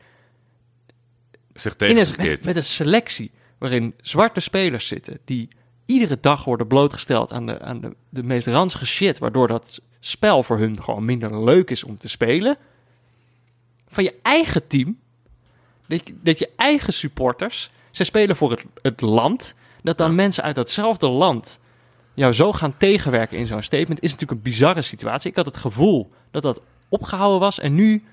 Zich 1.52 1.74
tegengekeerd. 1.74 2.30
met, 2.30 2.44
met 2.44 2.56
een 2.56 2.64
selectie 2.64 3.30
waarin 3.58 3.94
zwarte 4.00 4.40
spelers 4.40 4.86
zitten 4.86 5.18
die 5.24 5.48
iedere 5.90 6.18
dag 6.20 6.44
worden 6.44 6.66
blootgesteld 6.66 7.32
aan 7.32 7.46
de, 7.46 7.60
aan 7.60 7.80
de, 7.80 7.96
de 8.08 8.22
meest 8.22 8.46
ranzige 8.46 8.86
shit, 8.86 9.18
waardoor 9.18 9.48
dat 9.48 9.82
spel 10.00 10.42
voor 10.42 10.58
hun 10.58 10.82
gewoon 10.82 11.04
minder 11.04 11.44
leuk 11.44 11.70
is 11.70 11.84
om 11.84 11.98
te 11.98 12.08
spelen. 12.08 12.56
Van 13.88 14.04
je 14.04 14.14
eigen 14.22 14.66
team, 14.66 14.98
dat 15.86 16.06
je, 16.06 16.14
dat 16.22 16.38
je 16.38 16.50
eigen 16.56 16.92
supporters, 16.92 17.70
ze 17.90 18.04
spelen 18.04 18.36
voor 18.36 18.50
het, 18.50 18.64
het 18.82 19.00
land, 19.00 19.54
dat 19.82 19.98
dan 19.98 20.08
Ja. 20.08 20.14
mensen 20.14 20.42
uit 20.42 20.54
datzelfde 20.54 21.08
land 21.08 21.58
jou 22.14 22.32
zo 22.32 22.52
gaan 22.52 22.76
tegenwerken 22.76 23.38
in 23.38 23.46
zo'n 23.46 23.62
statement, 23.62 24.02
is 24.02 24.10
natuurlijk 24.10 24.38
een 24.38 24.50
bizarre 24.50 24.82
situatie. 24.82 25.30
Ik 25.30 25.36
had 25.36 25.46
het 25.46 25.56
gevoel 25.56 26.10
dat 26.30 26.42
dat 26.42 26.60
opgehouden 26.88 27.40
was 27.40 27.58
en 27.58 27.74
nu 27.74 28.04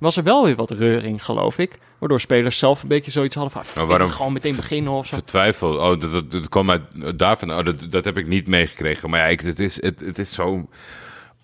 was 0.00 0.16
er 0.16 0.22
wel 0.22 0.44
weer 0.44 0.56
wat 0.56 0.70
reuring, 0.70 1.24
geloof 1.24 1.58
ik. 1.58 1.78
Waardoor 1.98 2.20
spelers 2.20 2.58
zelf 2.58 2.82
een 2.82 2.88
beetje 2.88 3.10
zoiets 3.10 3.34
hadden 3.34 3.52
van... 3.52 3.62
waarom- 3.74 3.88
waarom 3.88 4.08
gewoon 4.08 4.32
meteen 4.32 4.56
beginnen 4.56 4.92
of 4.92 5.06
zo. 5.06 5.14
Vertwijfeld. 5.14 5.78
Oh, 5.78 6.00
dat, 6.00 6.12
dat, 6.12 6.30
dat 6.30 6.48
kwam 6.48 6.70
uit 6.70 7.18
daarvan. 7.18 7.52
Oh, 7.52 7.64
dat, 7.64 7.76
dat 7.90 8.04
heb 8.04 8.16
ik 8.16 8.26
niet 8.26 8.46
meegekregen. 8.46 9.10
Maar 9.10 9.20
ja, 9.20 9.26
ik, 9.26 9.40
het 9.40 9.60
is, 9.60 9.82
het, 9.82 10.00
het 10.00 10.18
is 10.18 10.32
zo 10.32 10.68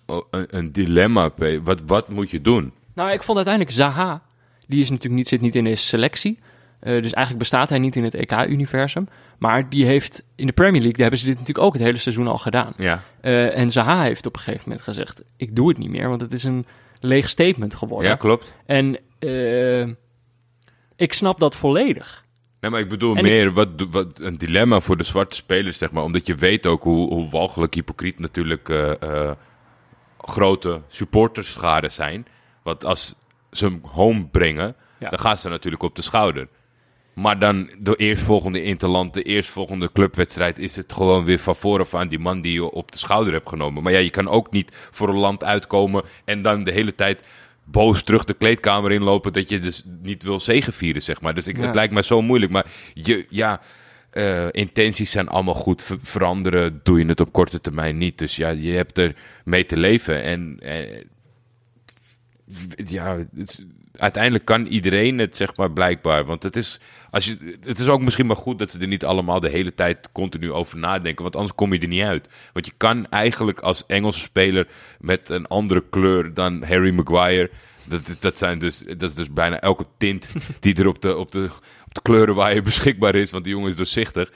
oh, 0.05 0.25
een, 0.31 0.45
een 0.49 0.71
dilemma. 0.71 1.29
Wat, 1.63 1.81
wat 1.85 2.09
moet 2.09 2.29
je 2.29 2.41
doen? 2.41 2.73
Nou, 2.93 3.11
ik 3.11 3.23
vond 3.23 3.37
uiteindelijk 3.37 3.75
Zaha... 3.75 4.21
Die 4.67 4.79
is 4.79 4.89
natuurlijk 4.89 5.15
niet, 5.15 5.27
zit 5.27 5.41
niet 5.41 5.55
in 5.55 5.63
deze 5.63 5.83
selectie. 5.83 6.39
Eh, 6.79 7.01
dus 7.01 7.13
eigenlijk 7.13 7.37
bestaat 7.37 7.69
hij 7.69 7.79
niet 7.79 7.95
in 7.95 8.03
het 8.03 8.13
EK-universum. 8.13 9.07
Maar 9.37 9.69
die 9.69 9.85
heeft 9.85 10.23
in 10.35 10.45
de 10.45 10.51
Premier 10.51 10.81
League... 10.81 10.91
daar 10.91 11.01
hebben 11.01 11.19
ze 11.19 11.25
dit 11.25 11.39
natuurlijk 11.39 11.65
ook 11.65 11.73
het 11.73 11.81
hele 11.81 11.97
seizoen 11.97 12.27
al 12.27 12.37
gedaan. 12.37 12.73
Ja. 12.77 13.03
Eh, 13.21 13.57
en 13.57 13.69
Zaha 13.69 14.01
heeft 14.01 14.25
op 14.25 14.35
een 14.35 14.41
gegeven 14.41 14.63
moment 14.65 14.85
gezegd... 14.85 15.21
ik 15.37 15.55
doe 15.55 15.67
het 15.69 15.77
niet 15.77 15.89
meer, 15.89 16.09
want 16.09 16.21
het 16.21 16.33
is 16.33 16.43
een 16.43 16.65
leeg 16.99 17.29
statement 17.29 17.75
geworden. 17.75 18.09
ja, 18.09 18.15
klopt. 18.15 18.53
En 18.65 18.99
eh, 19.19 19.81
ik 20.95 21.13
snap 21.13 21.39
dat 21.39 21.55
volledig. 21.55 22.25
Nee, 22.59 22.71
maar 22.71 22.79
ik 22.79 22.89
bedoel 22.89 23.15
En 23.15 23.23
meer 23.23 23.53
wat, 23.53 23.69
wat 23.89 24.19
een 24.19 24.37
dilemma 24.37 24.79
voor 24.79 24.97
de 24.97 25.03
zwarte 25.03 25.35
spelers, 25.35 25.77
zeg 25.77 25.91
maar. 25.91 26.03
Omdat 26.03 26.27
je 26.27 26.35
weet 26.35 26.65
ook 26.65 26.83
hoe, 26.83 27.13
hoe 27.13 27.29
walgelijk 27.29 27.73
hypocriet 27.73 28.19
natuurlijk 28.19 28.69
eh, 28.69 29.01
eh, 29.01 29.31
grote 30.19 30.81
supporterscharen 30.87 31.91
zijn. 31.91 32.27
Want 32.63 32.85
als 32.85 33.15
ze 33.51 33.65
hem 33.65 33.81
home 33.83 34.25
brengen, 34.25 34.75
Ja. 34.99 35.09
dan 35.09 35.19
gaan 35.19 35.37
ze 35.37 35.49
natuurlijk 35.49 35.83
op 35.83 35.95
de 35.95 36.01
schouder. 36.01 36.47
Maar 37.17 37.39
dan 37.39 37.69
de 37.79 37.95
eerstvolgende 37.95 38.63
interland, 38.63 39.13
de 39.13 39.21
eerstvolgende 39.23 39.91
clubwedstrijd... 39.91 40.59
is 40.59 40.75
het 40.75 40.93
gewoon 40.93 41.25
weer 41.25 41.39
van 41.39 41.55
vooraf 41.55 41.93
aan 41.95 42.07
die 42.07 42.19
man 42.19 42.41
die 42.41 42.53
je 42.53 42.71
op 42.71 42.91
de 42.91 42.97
schouder 42.97 43.33
hebt 43.33 43.49
genomen. 43.49 43.83
Maar 43.83 43.91
ja, 43.91 43.97
je 43.99 44.09
kan 44.09 44.27
ook 44.27 44.51
niet 44.51 44.71
voor 44.91 45.09
een 45.09 45.15
land 45.17 45.43
uitkomen... 45.43 46.03
en 46.25 46.41
dan 46.41 46.63
de 46.63 46.71
hele 46.71 46.95
tijd 46.95 47.27
boos 47.63 48.03
terug 48.03 48.23
de 48.23 48.33
kleedkamer 48.33 48.91
inlopen... 48.91 49.33
dat 49.33 49.49
je 49.49 49.59
dus 49.59 49.83
niet 50.01 50.23
wil 50.23 50.39
zegenvieren, 50.39 51.01
zeg 51.01 51.21
maar. 51.21 51.33
Dus 51.35 51.47
ik, 51.47 51.57
Ja. 51.57 51.65
het 51.65 51.75
lijkt 51.75 51.93
mij 51.93 52.01
zo 52.01 52.21
moeilijk. 52.21 52.51
Maar 52.51 52.65
je, 52.93 53.25
ja, 53.29 53.61
eh, 54.09 54.45
intenties 54.51 55.11
zijn 55.11 55.27
allemaal 55.27 55.53
goed. 55.53 55.83
Ver- 55.83 55.99
veranderen 56.01 56.79
doe 56.83 56.99
je 56.99 57.05
het 57.05 57.19
op 57.19 57.31
korte 57.31 57.61
termijn 57.61 57.97
niet. 57.97 58.17
Dus 58.17 58.35
ja, 58.35 58.49
je 58.49 58.71
hebt 58.71 58.97
er 58.97 59.15
mee 59.45 59.65
te 59.65 59.77
leven. 59.77 60.23
En... 60.23 60.57
eh, 60.59 61.01
ja, 62.85 63.17
het 63.17 63.27
is- 63.49 63.65
uiteindelijk 63.99 64.45
kan 64.45 64.65
iedereen 64.65 65.17
het, 65.19 65.35
zeg 65.35 65.55
maar, 65.55 65.71
blijkbaar. 65.71 66.25
Want 66.25 66.43
het 66.43 66.55
is, 66.55 66.79
als 67.11 67.25
je, 67.25 67.57
het 67.65 67.79
is 67.79 67.87
ook 67.87 68.01
misschien 68.01 68.25
maar 68.25 68.35
goed 68.35 68.59
dat 68.59 68.71
ze 68.71 68.79
er 68.79 68.87
niet 68.87 69.05
allemaal 69.05 69.39
de 69.39 69.49
hele 69.49 69.73
tijd 69.73 70.09
continu 70.11 70.51
over 70.51 70.77
nadenken. 70.77 71.23
Want 71.23 71.35
anders 71.35 71.55
kom 71.55 71.73
je 71.73 71.79
er 71.79 71.87
niet 71.87 72.03
uit. 72.03 72.29
Want 72.53 72.65
je 72.65 72.71
kan 72.77 73.09
eigenlijk 73.09 73.59
als 73.59 73.85
Engelse 73.85 74.19
speler 74.19 74.67
met 74.99 75.29
een 75.29 75.47
andere 75.47 75.83
kleur 75.89 76.33
dan 76.33 76.63
Harry 76.63 76.93
Maguire. 76.93 77.49
Dat, 77.83 78.07
is- 78.07 78.19
dat, 78.19 78.37
zijn 78.37 78.59
dus, 78.59 78.83
dat 78.97 79.09
is 79.09 79.15
dus 79.15 79.33
bijna 79.33 79.59
elke 79.59 79.85
tint 79.97 80.29
die 80.59 80.75
er 80.75 80.87
op 80.87 81.01
de, 81.01 81.15
op 81.17 81.31
de, 81.31 81.49
op 81.85 81.93
de 81.93 82.01
kleuren 82.01 82.35
waar 82.35 82.53
je 82.53 82.61
beschikbaar 82.61 83.15
is. 83.15 83.31
Want 83.31 83.43
die 83.43 83.53
jongen 83.53 83.69
is 83.69 83.75
doorzichtig. 83.75 84.31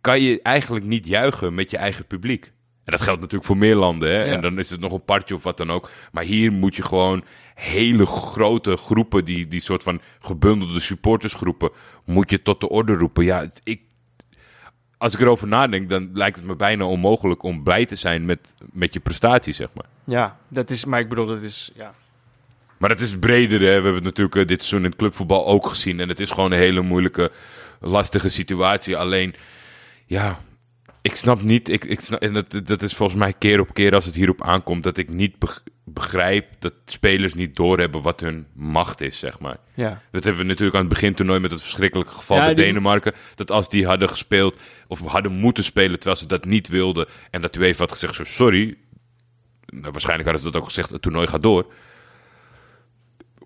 Kan 0.00 0.20
je 0.22 0.42
eigenlijk 0.42 0.84
niet 0.84 1.06
juichen 1.06 1.54
met 1.54 1.70
je 1.70 1.76
eigen 1.76 2.04
publiek. 2.06 2.52
En 2.86 2.92
dat 2.92 3.00
geldt 3.00 3.20
natuurlijk 3.20 3.46
voor 3.46 3.56
meer 3.56 3.74
landen. 3.74 4.10
Hè? 4.10 4.24
Ja. 4.24 4.32
En 4.32 4.40
dan 4.40 4.58
is 4.58 4.70
het 4.70 4.80
nog 4.80 4.92
een 4.92 5.04
partje 5.04 5.34
of 5.34 5.42
wat 5.42 5.56
dan 5.56 5.70
ook. 5.70 5.90
Maar 6.12 6.24
hier 6.24 6.52
moet 6.52 6.76
je 6.76 6.82
gewoon 6.82 7.24
hele 7.54 8.06
grote 8.06 8.76
groepen, 8.76 9.24
die, 9.24 9.48
die 9.48 9.60
soort 9.60 9.82
van 9.82 10.00
gebundelde 10.20 10.80
supportersgroepen, 10.80 11.70
moet 12.04 12.30
je 12.30 12.42
tot 12.42 12.60
de 12.60 12.68
orde 12.68 12.94
roepen. 12.94 13.24
Ja, 13.24 13.46
ik, 13.62 13.80
als 14.98 15.14
ik 15.14 15.20
erover 15.20 15.48
nadenk, 15.48 15.90
dan 15.90 16.10
lijkt 16.12 16.36
het 16.36 16.44
me 16.44 16.56
bijna 16.56 16.84
onmogelijk 16.84 17.42
om 17.42 17.62
blij 17.62 17.86
te 17.86 17.96
zijn 17.96 18.24
met, 18.24 18.54
met 18.72 18.94
je 18.94 19.00
prestatie, 19.00 19.52
zeg 19.52 19.68
maar. 19.74 19.86
Ja, 20.04 20.38
dat 20.48 20.70
is, 20.70 20.84
maar 20.84 21.00
ik 21.00 21.08
bedoel, 21.08 21.26
dat 21.26 21.42
is... 21.42 21.70
Ja. 21.74 21.94
Maar 22.76 22.90
het 22.90 23.00
is 23.00 23.18
breder, 23.18 23.60
hè. 23.60 23.66
We 23.66 23.72
hebben 23.72 23.94
het 23.94 24.04
natuurlijk 24.04 24.36
eh, 24.36 24.46
dit 24.46 24.58
seizoen 24.58 24.84
in 24.84 24.90
het 24.90 24.98
clubvoetbal 24.98 25.46
ook 25.46 25.66
gezien. 25.66 26.00
En 26.00 26.08
het 26.08 26.20
is 26.20 26.30
gewoon 26.30 26.52
een 26.52 26.58
hele 26.58 26.80
moeilijke, 26.80 27.32
lastige 27.80 28.28
situatie. 28.28 28.96
Alleen, 28.96 29.34
ja, 30.06 30.40
ik 31.06 31.14
snap 31.16 31.42
niet... 31.42 31.68
Ik, 31.68 31.84
ik 31.84 32.00
snap, 32.00 32.20
en 32.20 32.32
dat, 32.32 32.60
dat 32.64 32.82
is 32.82 32.94
volgens 32.94 33.18
mij 33.18 33.32
keer 33.32 33.60
op 33.60 33.74
keer 33.74 33.94
als 33.94 34.04
het 34.04 34.14
hierop 34.14 34.42
aankomt... 34.42 34.82
dat 34.82 34.96
ik 34.96 35.10
niet 35.10 35.38
beg- 35.38 35.62
begrijp 35.84 36.46
dat 36.58 36.72
spelers 36.86 37.34
niet 37.34 37.56
doorhebben 37.56 38.02
wat 38.02 38.20
hun 38.20 38.46
macht 38.52 39.00
is, 39.00 39.18
zeg 39.18 39.38
maar. 39.40 39.56
Ja. 39.74 40.02
Dat 40.10 40.24
hebben 40.24 40.42
we 40.42 40.48
natuurlijk 40.48 40.76
aan 40.76 40.84
het 40.84 40.92
begintoernooi 40.92 41.40
met 41.40 41.50
het 41.50 41.62
verschrikkelijke 41.62 42.12
geval 42.12 42.36
Ja, 42.36 42.44
bij 42.44 42.54
die- 42.54 42.64
Denemarken. 42.64 43.12
Dat 43.34 43.50
als 43.50 43.68
die 43.68 43.86
hadden 43.86 44.08
gespeeld, 44.08 44.60
of 44.86 45.00
hadden 45.00 45.32
moeten 45.32 45.64
spelen 45.64 45.94
terwijl 45.98 46.16
ze 46.16 46.26
dat 46.26 46.44
niet 46.44 46.68
wilden... 46.68 47.06
en 47.30 47.40
dat 47.40 47.56
UEFA 47.56 47.78
had 47.80 47.92
gezegd, 47.92 48.14
zo 48.14 48.24
sorry... 48.24 48.76
Nou, 49.66 49.90
waarschijnlijk 49.92 50.28
hadden 50.28 50.44
ze 50.46 50.50
dat 50.50 50.60
ook 50.62 50.68
gezegd, 50.68 50.90
het 50.90 51.02
toernooi 51.02 51.26
gaat 51.26 51.42
door 51.42 51.66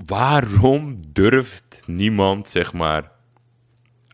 waarom 0.06 0.98
durft 1.08 1.82
niemand, 1.86 2.48
zeg 2.48 2.72
maar, 2.72 3.10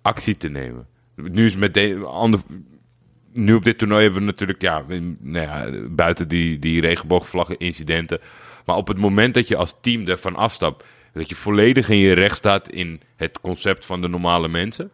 actie 0.02 0.36
te 0.36 0.48
nemen? 0.48 0.86
Nu 1.14 1.46
is 1.46 1.56
met 1.56 1.74
de, 1.74 1.96
ander, 2.04 2.40
nu 3.36 3.54
op 3.54 3.64
dit 3.64 3.78
toernooi 3.78 4.02
hebben 4.02 4.20
we 4.20 4.26
natuurlijk, 4.26 4.62
ja, 4.62 4.82
nou 5.20 5.46
ja 5.46 5.66
buiten 5.88 6.28
die, 6.28 6.58
die 6.58 6.80
regenboogvlaggen 6.80 7.58
incidenten. 7.58 8.20
Maar 8.64 8.76
op 8.76 8.88
het 8.88 8.98
moment 8.98 9.34
dat 9.34 9.48
je 9.48 9.56
als 9.56 9.78
team 9.80 10.06
ervan 10.06 10.36
afstapt, 10.36 10.84
dat 11.12 11.28
je 11.28 11.34
volledig 11.34 11.88
in 11.88 11.98
je 11.98 12.12
recht 12.12 12.36
staat 12.36 12.68
in 12.68 13.00
het 13.16 13.40
concept 13.40 13.84
van 13.84 14.00
de 14.00 14.08
normale 14.08 14.48
mensen. 14.48 14.90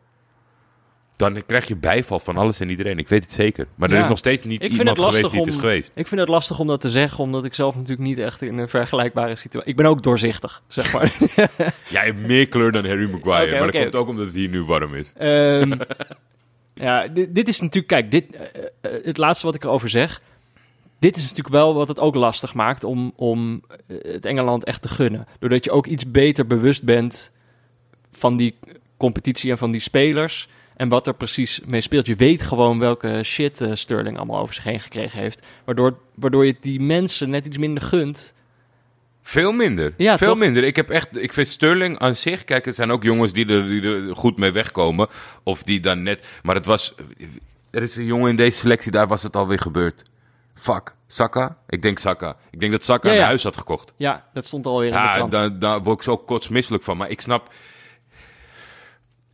Dan 1.17 1.43
krijg 1.47 1.69
je 1.69 1.77
bijval 1.77 2.19
van 2.19 2.37
alles 2.37 2.61
en 2.61 2.71
iedereen. 2.71 2.99
Ik 2.99 3.09
weet 3.09 3.23
het 3.23 3.33
zeker. 3.33 3.67
Maar 3.75 3.91
er 3.91 3.99
is 3.99 4.09
nog 4.09 4.19
steeds 4.19 4.45
niet 4.45 4.63
Ik 4.63 4.75
vind 4.75 4.79
iemand 4.79 5.01
geweest 5.01 5.31
die 5.31 5.41
het 5.41 5.49
is 5.49 5.57
geweest. 5.57 5.93
Ik 5.95 6.07
vind 6.07 6.21
het 6.21 6.29
lastig 6.29 6.59
om 6.59 6.67
dat 6.67 6.81
te 6.81 6.91
zeggen, 6.91 7.25
omdat 7.25 7.45
ik 7.45 7.55
zelf 7.55 7.75
natuurlijk 7.75 8.09
niet 8.09 8.19
echt 8.19 8.43
in 8.43 8.59
een 8.59 8.69
vergelijkbare 8.69 9.37
situatie... 9.37 9.71
Ik 9.71 9.77
ben 9.77 9.87
ook 9.87 10.03
doorzichtig, 10.03 10.63
zeg 10.69 10.93
maar. 10.93 11.13
Jij 11.89 12.05
hebt 12.05 12.27
meer 12.27 12.49
kleur 12.49 12.73
dan 12.73 12.87
Harry 12.87 13.11
Maguire. 13.11 13.51
Maar 13.51 13.61
dat 13.61 13.69
oké. 13.69 13.83
komt 13.83 13.95
ook 13.95 14.09
omdat 14.09 14.25
het 14.27 14.35
hier 14.35 14.49
nu 14.49 14.65
warm 14.65 14.95
is. 14.95 15.13
Ehm, 15.17 15.73
ja, 16.75 17.09
dit, 17.09 17.49
is 17.49 17.61
natuurlijk, 17.61 17.87
kijk, 17.87 18.11
dit, 18.11 18.37
eh, 18.37 18.65
eh, 18.81 19.05
het 19.05 19.17
laatste 19.17 19.47
wat 19.47 19.55
ik 19.55 19.65
erover 19.65 19.89
zeg. 19.89 20.23
Dit 20.99 21.17
is 21.17 21.23
natuurlijk 21.23 21.49
wel 21.49 21.75
wat 21.75 21.89
het 21.89 22.01
ook 22.01 22.15
lastig 22.15 22.55
maakt 22.55 22.85
om, 22.85 23.13
om 23.17 23.63
eh, 23.87 23.97
het 24.13 24.25
Engeland 24.25 24.65
echt 24.65 24.83
te 24.83 24.89
gunnen. 24.89 25.27
Doordat 25.39 25.65
je 25.65 25.71
ook 25.71 25.87
iets 25.87 26.11
beter 26.11 26.47
bewust 26.47 26.83
bent 26.83 27.31
van 28.13 28.37
die 28.37 28.55
competitie 28.97 29.51
en 29.51 29.59
van 29.59 29.71
die 29.71 29.81
spelers. 29.81 30.49
En 30.77 30.89
wat 30.89 31.07
er 31.07 31.15
precies 31.15 31.61
mee 31.67 31.81
speelt. 31.81 32.07
Je 32.07 32.15
weet 32.15 32.43
gewoon 32.43 32.79
welke 32.79 33.21
shit 33.23 33.67
Sterling 33.73 34.17
allemaal 34.17 34.41
over 34.41 34.55
zich 34.55 34.65
heen 34.65 34.81
gekregen 34.81 35.19
heeft. 35.19 35.47
Waardoor, 35.65 35.99
waardoor 36.15 36.47
je 36.47 36.57
die 36.61 36.81
mensen 36.81 37.31
net 37.31 37.47
iets 37.47 37.59
minder 37.59 37.83
gunt. 37.83 38.35
Veel 39.23 39.53
minder. 39.53 39.95
Ja, 39.97 40.19
Veel 40.19 40.29
toch? 40.29 40.39
minder. 40.39 40.65
Ik 40.65 40.77
heb 40.77 40.91
echt, 40.91 41.23
ik 41.23 41.33
vind 41.33 41.49
Sterling 41.49 41.99
aan 41.99 42.17
zich, 42.17 42.45
kijk, 42.45 42.67
er 42.67 42.73
zijn 42.73 42.91
ook 42.91 43.03
jongens 43.03 43.33
die 43.33 43.47
er, 43.47 43.67
die 43.67 43.83
er 43.83 44.17
goed 44.17 44.39
mee 44.39 44.53
wegkomen. 44.53 45.09
Of 45.43 45.63
die 45.63 45.81
dan 45.81 46.03
net, 46.03 46.27
maar 46.43 46.55
het 46.55 46.67
was, 46.67 46.95
er 47.71 47.83
is 47.83 47.97
een 47.97 48.05
jongen 48.05 48.31
in 48.31 48.37
deze 48.37 48.59
selectie, 48.59 48.93
daar 48.93 49.07
was 49.07 49.23
het 49.23 49.37
alweer 49.37 49.59
gebeurd. 49.59 50.03
Fuck. 50.55 50.95
Saka? 51.07 51.57
Ik 51.69 51.83
denk 51.83 51.99
Saka. 51.99 52.37
Ik 52.51 52.61
denk 52.61 52.73
dat 52.73 52.85
Saka 52.85 53.11
Ja, 53.11 53.19
een 53.19 53.25
huis 53.25 53.43
had 53.43 53.57
gekocht. 53.57 53.93
Ja, 53.97 54.27
dat 54.33 54.45
stond 54.45 54.67
alweer 54.67 54.89
in 54.89 54.95
de 54.95 55.11
krant. 55.15 55.33
daar, 55.33 55.59
daar 55.59 55.83
word 55.83 55.97
ik 55.97 56.03
zo 56.03 56.17
kotsmisselijk 56.17 56.85
van. 56.85 56.97
Maar 56.97 57.11
ik 57.11 57.21
snap... 57.21 57.53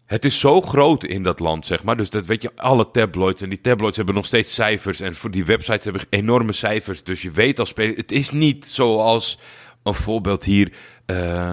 Het 0.06 0.24
is 0.24 0.40
zo 0.40 0.60
groot 0.60 1.04
in 1.04 1.22
dat 1.22 1.38
land, 1.40 1.66
zeg 1.66 1.84
maar. 1.84 1.96
Dus 1.96 2.10
dat 2.10 2.26
weet 2.26 2.42
je, 2.42 2.50
alle 2.56 2.90
tabloids. 2.90 3.42
En 3.42 3.48
die 3.48 3.60
tabloids 3.60 3.96
hebben 3.96 4.14
nog 4.14 4.26
steeds 4.26 4.54
cijfers. 4.54 5.00
En 5.00 5.14
voor 5.14 5.30
die 5.30 5.44
websites 5.44 5.84
hebben 5.84 6.02
enorme 6.10 6.52
cijfers. 6.52 7.02
Dus 7.04 7.22
je 7.22 7.30
weet 7.30 7.58
als 7.58 7.68
speler... 7.68 7.96
Het 7.96 8.12
is 8.12 8.30
niet 8.30 8.66
zoals 8.66 9.38
een 9.88 9.94
voorbeeld 9.94 10.44
hier... 10.44 10.72
eh, 11.06 11.52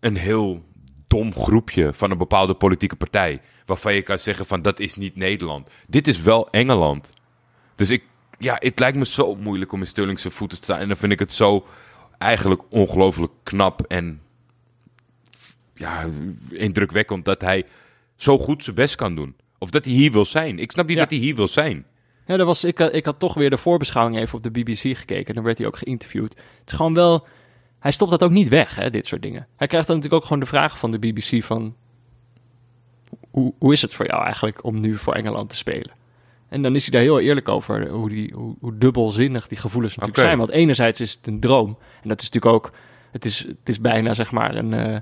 een 0.00 0.16
heel 0.16 0.64
dom 1.06 1.32
groepje 1.34 1.92
van 1.94 2.10
een 2.10 2.18
bepaalde 2.18 2.54
politieke 2.54 2.96
partij. 2.96 3.40
Waarvan 3.66 3.94
je 3.94 4.02
kan 4.02 4.18
zeggen 4.18 4.46
van, 4.46 4.62
dat 4.62 4.80
is 4.80 4.96
niet 4.96 5.16
Nederland. 5.16 5.70
Dit 5.86 6.06
is 6.08 6.20
wel 6.20 6.50
Engeland. 6.50 7.08
Dus 7.74 7.90
ik, 7.90 8.04
ja, 8.38 8.56
het 8.58 8.78
lijkt 8.78 8.96
me 8.98 9.06
zo 9.06 9.34
moeilijk 9.34 9.72
om 9.72 9.80
in 9.80 9.86
Sterling 9.86 10.20
zijn 10.20 10.32
voeten 10.32 10.58
te 10.58 10.64
staan. 10.64 10.78
En 10.78 10.88
dan 10.88 10.96
vind 10.96 11.12
ik 11.12 11.18
het 11.18 11.32
zo 11.32 11.66
eigenlijk 12.18 12.62
ongelooflijk 12.68 13.32
knap 13.42 13.82
en 13.82 14.20
ja, 15.74 16.06
indrukwekkend 16.50 17.24
dat 17.24 17.40
hij 17.40 17.64
zo 18.16 18.38
goed 18.38 18.64
zijn 18.64 18.76
best 18.76 18.94
kan 18.94 19.14
doen. 19.14 19.36
Of 19.58 19.70
dat 19.70 19.84
hij 19.84 19.94
hier 19.94 20.12
wil 20.12 20.24
zijn. 20.24 20.58
Ik 20.58 20.70
snap 20.70 20.86
niet 20.86 20.96
Ja. 20.96 21.02
dat 21.02 21.10
hij 21.10 21.20
hier 21.20 21.34
wil 21.36 21.48
zijn. 21.48 21.86
Ja, 22.26 22.36
dat 22.36 22.46
was, 22.46 22.64
ik, 22.64 22.80
eh, 22.80 22.94
ik 22.94 23.04
had 23.04 23.18
toch 23.18 23.34
weer 23.34 23.50
de 23.50 23.56
voorbeschouwing 23.56 24.18
even 24.18 24.36
op 24.36 24.42
de 24.42 24.50
BBC 24.50 24.96
gekeken. 24.96 25.34
Dan 25.34 25.44
werd 25.44 25.58
hij 25.58 25.66
ook 25.66 25.76
geïnterviewd. 25.76 26.34
Het 26.34 26.70
is 26.70 26.72
gewoon 26.72 26.94
wel... 26.94 27.26
hij 27.78 27.90
stopt 27.90 28.10
dat 28.10 28.22
ook 28.22 28.30
niet 28.30 28.48
weg, 28.48 28.74
hè, 28.74 28.90
dit 28.90 29.06
soort 29.06 29.22
dingen. 29.22 29.46
Hij 29.56 29.66
krijgt 29.66 29.86
dan 29.86 29.96
natuurlijk 29.96 30.22
ook 30.22 30.28
gewoon 30.28 30.42
de 30.42 30.50
vraag 30.50 30.78
van 30.78 30.90
de 30.90 30.98
BBC 30.98 31.42
van... 31.42 31.74
Hoe, 33.30 33.54
hoe 33.58 33.72
is 33.72 33.82
het 33.82 33.94
voor 33.94 34.06
jou 34.06 34.24
eigenlijk 34.24 34.64
om 34.64 34.80
nu 34.80 34.98
voor 34.98 35.14
Engeland 35.14 35.50
te 35.50 35.56
spelen? 35.56 35.90
En 36.48 36.62
dan 36.62 36.74
is 36.74 36.82
hij 36.82 36.92
daar 36.92 37.00
heel 37.00 37.20
eerlijk 37.20 37.48
over 37.48 37.88
hoe, 37.88 38.08
die, 38.08 38.32
hoe, 38.34 38.56
hoe 38.60 38.78
dubbelzinnig 38.78 39.48
die 39.48 39.58
gevoelens 39.58 39.94
natuurlijk 39.96 40.26
zijn. 40.26 40.38
Want 40.38 40.50
enerzijds 40.50 41.00
is 41.00 41.12
het 41.12 41.26
een 41.26 41.40
droom. 41.40 41.78
En 42.02 42.08
dat 42.08 42.20
is 42.20 42.30
natuurlijk 42.30 42.54
ook... 42.54 42.72
Het 43.10 43.24
is, 43.24 43.38
het 43.38 43.68
is 43.68 43.80
bijna 43.80 44.14
zeg 44.14 44.32
maar 44.32 44.54
een, 44.54 44.72
eh, 44.72 44.96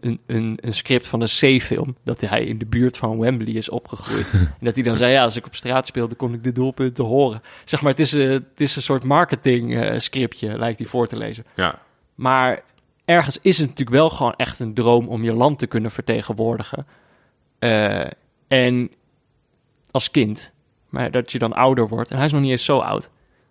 een, 0.00 0.20
een, 0.26 0.58
een 0.60 0.72
script 0.72 1.06
van 1.06 1.20
een 1.20 1.58
C-film. 1.58 1.96
Dat 2.04 2.20
hij 2.20 2.44
in 2.44 2.58
de 2.58 2.66
buurt 2.66 2.96
van 2.96 3.18
Wembley 3.18 3.52
is 3.52 3.68
opgegroeid. 3.68 4.32
en 4.32 4.56
dat 4.60 4.74
hij 4.74 4.84
dan 4.84 4.96
zei, 4.96 5.12
ja, 5.12 5.22
als 5.22 5.36
ik 5.36 5.46
op 5.46 5.54
straat 5.54 5.86
speelde, 5.86 6.14
kon 6.14 6.34
ik 6.34 6.42
de 6.42 6.52
doelpunten 6.52 7.04
horen. 7.04 7.40
Zeg 7.64 7.82
maar, 7.82 7.90
het 7.90 8.00
is, 8.00 8.14
eh, 8.14 8.28
het 8.28 8.60
is 8.60 8.76
een 8.76 8.82
soort 8.82 9.04
marketing 9.04 9.76
eh, 9.76 9.98
scriptje, 9.98 10.58
lijkt 10.58 10.78
hij 10.78 10.88
voor 10.88 11.06
te 11.06 11.16
lezen. 11.16 11.44
Ja, 11.56 11.78
Maar 12.14 12.62
ergens 13.04 13.38
is 13.42 13.58
het 13.58 13.68
natuurlijk 13.68 13.96
wel 13.96 14.10
gewoon 14.10 14.34
echt 14.36 14.58
een 14.58 14.74
droom 14.74 15.08
om 15.08 15.24
je 15.24 15.32
land 15.32 15.58
te 15.58 15.66
kunnen 15.66 15.90
vertegenwoordigen. 15.90 16.86
Eh, 17.58 18.06
en 18.48 18.90
als 19.90 20.10
kind. 20.10 20.52
Maar 20.88 21.10
dat 21.10 21.32
je 21.32 21.38
dan 21.38 21.52
ouder 21.52 21.88
wordt. 21.88 22.10
En 22.10 22.16
hij 22.16 22.26
is 22.26 22.32
nog 22.32 22.40
niet 22.40 22.50
eens 22.50 22.64
zo 22.64 22.78
oud. 22.78 23.10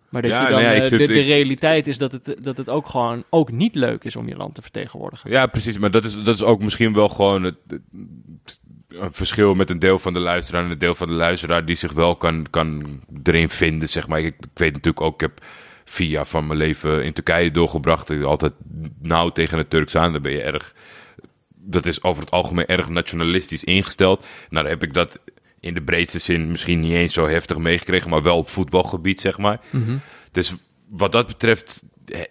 Maar 0.09 0.21
dat 0.21 0.31
Ja, 0.31 0.43
je 0.43 0.49
dan, 0.49 0.61
nee, 0.61 0.81
ik 0.81 0.91
eh, 0.91 1.07
de, 1.07 1.21
realiteit 1.21 1.87
is 1.87 1.97
dat 1.97 2.11
het, 2.11 2.35
dat 2.41 2.57
het 2.57 2.69
ook 2.69 2.87
gewoon 2.87 3.23
ook 3.29 3.51
niet 3.51 3.75
leuk 3.75 4.03
is 4.03 4.15
om 4.15 4.27
je 4.27 4.35
land 4.35 4.55
te 4.55 4.61
vertegenwoordigen. 4.61 5.31
ja 5.31 5.45
precies. 5.45 5.77
Maar 5.77 5.91
dat 5.91 6.05
is, 6.05 6.13
dat 6.13 6.35
is 6.35 6.43
ook 6.43 6.61
misschien 6.61 6.93
wel 6.93 7.09
gewoon 7.09 7.43
het, 7.43 7.57
verschil 8.89 9.53
met 9.53 9.69
een 9.69 9.79
deel 9.79 9.99
van 9.99 10.13
de 10.13 10.19
luisteraar 10.19 10.63
en 10.63 10.71
een 10.71 10.77
deel 10.77 10.95
van 10.95 11.07
de 11.07 11.13
luisteraar 11.13 11.65
die 11.65 11.75
zich 11.75 11.91
wel 11.91 12.15
kan, 12.15 12.47
kan 12.49 13.01
erin 13.23 13.49
vinden, 13.49 13.89
zeg 13.89 14.07
maar. 14.07 14.19
Ik, 14.19 14.25
ik 14.25 14.49
weet 14.53 14.73
natuurlijk 14.73 15.01
ook, 15.01 15.13
ik 15.13 15.21
heb 15.21 15.45
vier 15.85 16.07
jaar 16.07 16.25
van 16.25 16.47
mijn 16.47 16.59
leven 16.59 17.03
in 17.03 17.13
Turkije 17.13 17.51
doorgebracht. 17.51 18.09
Ik 18.09 18.23
Altijd 18.23 18.53
nauw 19.01 19.29
tegen 19.29 19.57
het 19.57 19.69
Turks 19.69 19.95
aan. 19.95 20.11
Dan 20.11 20.21
ben 20.21 20.31
je 20.31 20.41
erg, 20.41 20.73
dat 21.55 21.85
is 21.85 22.03
over 22.03 22.23
het 22.23 22.31
algemeen 22.31 22.65
erg 22.65 22.89
nationalistisch 22.89 23.63
ingesteld. 23.63 24.19
Nou, 24.19 24.63
dan 24.63 24.73
heb 24.73 24.83
ik 24.83 24.93
dat 24.93 25.19
in 25.59 25.73
de 25.73 25.81
breedste 25.81 26.19
zin 26.19 26.51
misschien 26.51 26.79
niet 26.79 26.93
eens 26.93 27.13
zo 27.13 27.27
heftig 27.27 27.57
meegekregen, 27.57 28.09
maar 28.09 28.23
wel 28.23 28.37
op 28.37 28.49
voetbalgebied, 28.49 29.19
zeg 29.19 29.37
maar. 29.37 29.59
Dus 30.31 30.53
wat 30.89 31.11
dat 31.11 31.27
betreft 31.27 31.83
eh, 32.05 32.21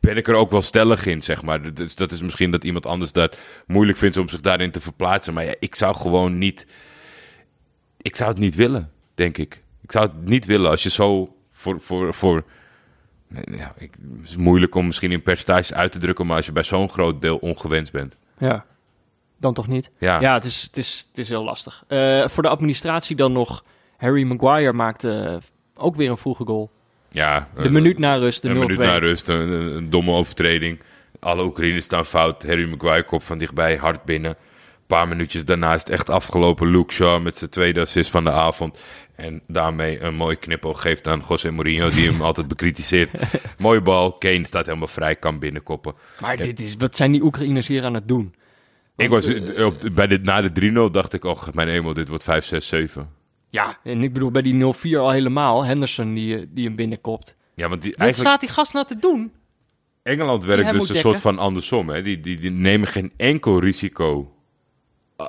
ben 0.00 0.16
ik 0.16 0.28
er 0.28 0.34
ook 0.34 0.50
wel 0.50 0.62
stellig 0.62 1.06
in, 1.06 1.22
zeg 1.22 1.42
maar. 1.42 1.62
Dat 1.62 1.78
is, 1.78 1.94
dat 1.94 2.12
is 2.12 2.22
misschien 2.22 2.50
dat 2.50 2.64
iemand 2.64 2.86
anders 2.86 3.12
dat 3.12 3.38
moeilijk 3.66 3.98
vindt 3.98 4.16
om 4.16 4.28
zich 4.28 4.40
daarin 4.40 4.70
te 4.70 4.80
verplaatsen. 4.80 5.34
Maar 5.34 5.44
ja, 5.44 5.54
ik 5.58 5.74
zou 5.74 5.94
gewoon 5.96 6.38
niet... 6.38 6.66
Ik 7.96 8.16
zou 8.16 8.30
het 8.30 8.38
niet 8.38 8.54
willen, 8.54 8.90
denk 9.14 9.38
ik. 9.38 9.60
Ik 9.82 9.92
zou 9.92 10.06
het 10.06 10.24
niet 10.24 10.46
willen 10.46 10.70
als 10.70 10.82
je 10.82 10.90
zo 10.90 11.36
voor... 11.52 11.80
voor, 11.80 12.14
voor 12.14 12.44
ja, 13.50 13.74
ik, 13.78 13.94
het 14.18 14.28
is 14.28 14.36
moeilijk 14.36 14.74
om 14.74 14.86
misschien 14.86 15.12
in 15.12 15.22
percentages 15.22 15.74
uit 15.74 15.92
te 15.92 15.98
drukken... 15.98 16.26
maar 16.26 16.36
als 16.36 16.46
je 16.46 16.52
bij 16.52 16.62
zo'n 16.62 16.88
groot 16.88 17.22
deel 17.22 17.36
ongewenst 17.36 17.92
bent. 17.92 18.16
Ja. 18.38 18.64
Dan 19.44 19.54
toch 19.54 19.68
niet? 19.68 19.90
Ja, 19.98 20.20
Ja, 20.20 20.34
het, 20.34 20.44
is, 20.44 20.62
het, 20.62 20.76
is, 20.76 21.06
het 21.08 21.18
is 21.18 21.28
heel 21.28 21.44
lastig. 21.44 21.84
Eh, 21.88 22.28
voor 22.28 22.42
de 22.42 22.48
administratie 22.48 23.16
dan 23.16 23.32
nog. 23.32 23.64
Harry 23.96 24.22
Maguire 24.22 24.72
maakte 24.72 25.40
ook 25.74 25.96
weer 25.96 26.10
een 26.10 26.16
vroege 26.16 26.44
goal. 26.44 26.70
ja 27.10 27.48
De 27.54 27.62
eh, 27.62 27.70
minuut 27.70 27.98
na 27.98 28.14
rust, 28.14 28.42
de 28.42 28.48
0-2. 28.48 28.50
Een 28.52 28.58
minuut 28.58 28.78
na 28.78 28.98
rust, 28.98 29.28
een, 29.28 29.36
een- 29.48 29.76
een 29.76 29.90
domme 29.90 30.12
overtreding. 30.12 30.80
Alle 31.20 31.44
Oekraïners 31.44 31.84
staan 31.84 32.04
fout. 32.04 32.42
Harry 32.46 32.68
Maguire 32.68 33.02
kop 33.04 33.22
van 33.22 33.38
dichtbij, 33.38 33.76
hard 33.76 34.04
binnen. 34.04 34.30
Een 34.30 34.86
paar 34.86 35.08
minuutjes 35.08 35.44
daarna 35.44 35.74
is 35.74 35.80
het 35.80 35.90
echt 35.90 36.10
afgelopen. 36.10 36.68
Luke 36.70 36.92
Shaw 36.92 37.22
met 37.22 37.38
zijn 37.38 37.50
tweede 37.50 37.80
assist 37.80 38.10
van 38.10 38.24
de 38.24 38.30
avond. 38.30 38.84
En 39.16 39.40
daarmee 39.46 40.00
een 40.00 40.14
mooi 40.14 40.36
knippel 40.36 40.74
geeft 40.74 41.06
aan 41.08 41.22
José 41.28 41.50
Mourinho, 41.50 41.88
die 41.90 42.10
hem 42.10 42.22
altijd 42.28 42.48
bekritiseert. 42.48 43.10
Mooie 43.58 43.80
bal. 43.80 44.12
Kane 44.12 44.46
staat 44.46 44.66
helemaal 44.66 44.86
vrij, 44.86 45.16
kan 45.16 45.38
binnenkoppen. 45.38 45.94
Maar 46.20 46.36
dit 46.36 46.60
is, 46.60 46.74
wat 46.78 46.96
zijn 46.96 47.12
die 47.12 47.22
Oekraïners 47.22 47.66
hier 47.68 47.84
aan 47.84 47.94
het 47.94 48.08
doen? 48.08 48.34
Ik 48.96 49.08
was, 49.08 49.26
eh, 49.26 49.66
op, 49.66 49.90
bij 49.92 50.06
dit, 50.06 50.22
na 50.22 50.40
de 50.40 50.88
3-0 50.88 50.90
dacht 50.90 51.12
ik, 51.12 51.24
oh 51.24 51.42
mijn 51.52 51.68
hemel, 51.68 51.92
dit 51.94 52.08
wordt 52.08 52.24
5, 52.24 52.44
6, 52.44 52.68
7. 52.68 53.10
Ja, 53.48 53.78
en 53.82 54.02
ik 54.02 54.12
bedoel 54.12 54.30
bij 54.30 54.42
die 54.42 54.74
0-4 54.74 54.98
al 54.98 55.10
helemaal. 55.10 55.64
Henderson 55.64 56.14
die, 56.14 56.38
eh, 56.38 56.46
die 56.48 56.66
hem 56.66 56.76
binnenkopt. 56.76 57.36
Ja, 57.54 57.68
want 57.68 57.82
die, 57.82 57.90
Wat 57.90 58.00
eigenlijk, 58.00 58.30
staat 58.30 58.40
die 58.40 58.48
gast 58.56 58.72
nou 58.72 58.86
te 58.86 58.98
doen? 58.98 59.32
Engeland 60.02 60.44
werkt 60.44 60.62
dus 60.62 60.72
een 60.72 60.78
dekken. 60.78 60.96
soort 60.96 61.20
van 61.20 61.38
andersom. 61.38 61.88
Hè? 61.88 62.02
Die, 62.02 62.20
die, 62.20 62.38
die 62.38 62.50
nemen 62.50 62.88
geen 62.88 63.12
enkel 63.16 63.58
risico 63.58 64.34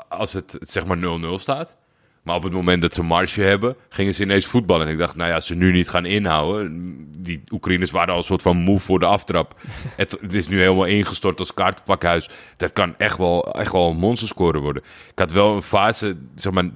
als 0.09 0.34
het 0.34 0.57
zeg 0.59 0.86
maar 0.86 0.97
0-0 0.97 1.34
staat. 1.36 1.78
Maar 2.26 2.36
op 2.36 2.44
het 2.44 2.54
moment 2.54 2.82
dat 2.82 2.94
ze 2.94 3.04
marge 3.04 3.42
hebben, 3.42 3.76
gingen 3.90 4.14
ze 4.14 4.24
ineens 4.24 4.46
voetballen. 4.46 4.88
En 4.88 4.94
ik 4.94 5.00
dacht, 5.00 5.16
nou 5.16 5.30
ja, 5.30 5.36
als 5.36 5.46
ze 5.46 5.56
nu 5.56 5.72
niet 5.72 5.90
gaan 5.90 6.06
inhouden... 6.06 6.98
Die 7.18 7.44
Oekraïners 7.52 7.92
waren 7.92 8.14
al 8.14 8.18
een 8.18 8.24
soort 8.26 8.42
van 8.42 8.58
moe 8.58 8.80
voor 8.80 9.00
de 9.00 9.06
aftrap. 9.06 9.56
het, 9.96 10.18
het 10.22 10.34
is 10.34 10.48
nu 10.48 10.60
helemaal 10.60 10.86
ingestort 10.86 11.40
als 11.40 11.54
kaartenpakhuis. 11.54 12.30
Dat 12.58 12.74
kan 12.74 12.98
echt 12.98 13.18
wel, 13.18 13.54
echt 13.54 13.72
wel 13.72 13.90
een 13.90 13.98
monsterscore 13.98 14.60
worden. 14.60 14.84
Ik 15.12 15.20
had 15.20 15.32
wel 15.32 15.56
een 15.56 15.62
fase, 15.62 16.16
zeg 16.36 16.54
maar, 16.54 16.70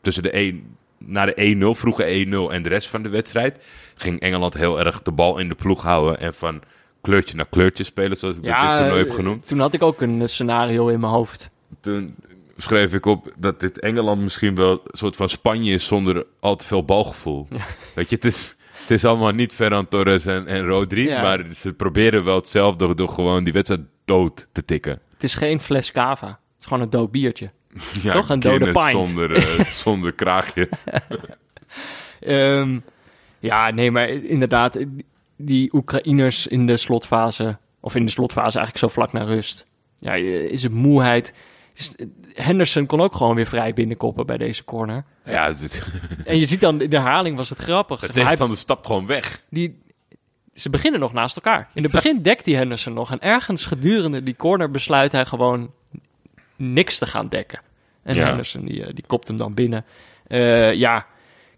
tussen 0.00 0.22
de 0.22 0.30
1... 0.30 0.76
Na 0.98 1.26
de 1.26 1.74
1-0, 1.76 1.78
vroege 1.78 2.26
1-0 2.50 2.52
en 2.52 2.62
de 2.62 2.68
rest 2.68 2.88
van 2.88 3.02
de 3.02 3.08
wedstrijd... 3.08 3.66
ging 3.94 4.20
Engeland 4.20 4.54
heel 4.54 4.78
erg 4.78 5.02
de 5.02 5.12
bal 5.12 5.38
in 5.38 5.48
de 5.48 5.54
ploeg 5.54 5.82
houden... 5.82 6.20
en 6.20 6.34
van 6.34 6.62
kleurtje 7.00 7.36
naar 7.36 7.46
kleurtje 7.50 7.84
spelen, 7.84 8.16
zoals 8.16 8.36
ik 8.36 8.42
dat 8.42 8.60
dit 8.60 8.76
toernooi 8.76 8.98
heb 8.98 9.08
eh, 9.08 9.14
genoemd. 9.14 9.46
Toen 9.46 9.58
had 9.58 9.74
ik 9.74 9.82
ook 9.82 10.00
een 10.00 10.20
eh, 10.20 10.26
scenario 10.26 10.88
in 10.88 11.00
mijn 11.00 11.12
hoofd. 11.12 11.50
Toen 11.80 12.14
schreef 12.62 12.94
ik 12.94 13.06
op 13.06 13.32
dat 13.36 13.60
dit 13.60 13.78
Engeland 13.80 14.22
misschien 14.22 14.54
wel 14.54 14.70
een 14.70 14.98
soort 14.98 15.16
van 15.16 15.28
Spanje 15.28 15.72
is 15.72 15.86
zonder 15.86 16.26
al 16.40 16.56
te 16.56 16.64
veel 16.64 16.84
balgevoel. 16.84 17.46
Weet 17.94 18.10
je, 18.10 18.16
het 18.16 18.24
is, 18.24 18.56
het 18.80 18.90
is 18.90 19.04
allemaal 19.04 19.32
niet 19.32 19.52
Ferran 19.52 19.88
Torres 19.88 20.26
en, 20.26 20.46
en 20.46 20.66
Rodri, 20.66 21.08
Ja. 21.08 21.22
maar 21.22 21.44
ze 21.54 21.72
proberen 21.72 22.24
wel 22.24 22.36
hetzelfde 22.36 22.94
door 22.94 23.08
gewoon 23.08 23.44
die 23.44 23.52
wedstrijd 23.52 23.80
dood 24.04 24.46
te 24.52 24.64
tikken. 24.64 25.00
Het 25.12 25.22
is 25.22 25.34
geen 25.34 25.60
fles 25.60 25.92
cava. 25.92 26.26
Het 26.26 26.36
is 26.58 26.64
gewoon 26.66 26.82
een 26.82 26.90
dood 26.90 27.10
biertje. 27.10 27.50
Ja, 28.02 28.12
Toch 28.12 28.28
een 28.28 28.40
dode 28.40 28.72
pint. 28.72 29.06
Zonder, 29.06 29.36
eh, 29.36 29.64
zonder 29.84 30.12
kraagje. 30.12 30.68
Ehm, 32.20 32.78
ja, 33.38 33.70
nee, 33.70 33.90
maar 33.90 34.08
inderdaad, 34.08 34.78
die 35.36 35.74
Oekraïners 35.74 36.46
in 36.46 36.66
de 36.66 36.76
slotfase, 36.76 37.58
of 37.80 37.94
in 37.94 38.04
de 38.04 38.10
slotfase 38.10 38.58
eigenlijk 38.58 38.78
zo 38.78 38.88
vlak 39.00 39.12
na 39.12 39.22
rust, 39.24 39.66
ja, 39.98 40.14
is 40.14 40.62
het 40.62 40.72
moeheid. 40.72 41.34
Is- 41.74 41.96
Henderson 42.34 42.86
kon 42.86 43.00
ook 43.00 43.14
gewoon 43.14 43.34
weer 43.34 43.46
vrij 43.46 43.72
binnenkoppen 43.72 44.26
bij 44.26 44.38
deze 44.38 44.64
corner. 44.64 45.04
Ja, 45.24 45.54
En 46.24 46.38
je 46.38 46.46
ziet 46.46 46.60
dan, 46.60 46.80
in 46.80 46.90
de 46.90 46.96
herhaling 46.96 47.36
was 47.36 47.48
het 47.48 47.58
grappig. 47.58 48.00
de 48.00 48.08
tegenstander 48.12 48.58
stapt 48.58 48.86
gewoon 48.86 49.06
weg. 49.06 49.42
die, 49.50 49.80
ze 50.54 50.70
beginnen 50.70 51.00
nog 51.00 51.12
naast 51.12 51.36
elkaar. 51.36 51.68
In 51.74 51.82
het 51.82 51.92
begin 51.92 52.22
dekt 52.22 52.44
die 52.44 52.56
Henderson 52.56 52.92
nog. 52.92 53.10
En 53.10 53.20
ergens 53.20 53.64
gedurende 53.66 54.22
die 54.22 54.36
corner 54.36 54.70
besluit 54.70 55.12
hij 55.12 55.24
gewoon 55.26 55.70
niks 56.56 56.98
te 56.98 57.06
gaan 57.06 57.28
dekken. 57.28 57.60
En 58.02 58.14
Ja. 58.14 58.26
Henderson 58.26 58.64
die, 58.64 58.84
eh, 58.86 58.94
die 58.94 59.04
kopt 59.06 59.28
hem 59.28 59.36
dan 59.36 59.54
binnen. 59.54 59.84
Eh, 60.26 60.72
ja, 60.74 61.06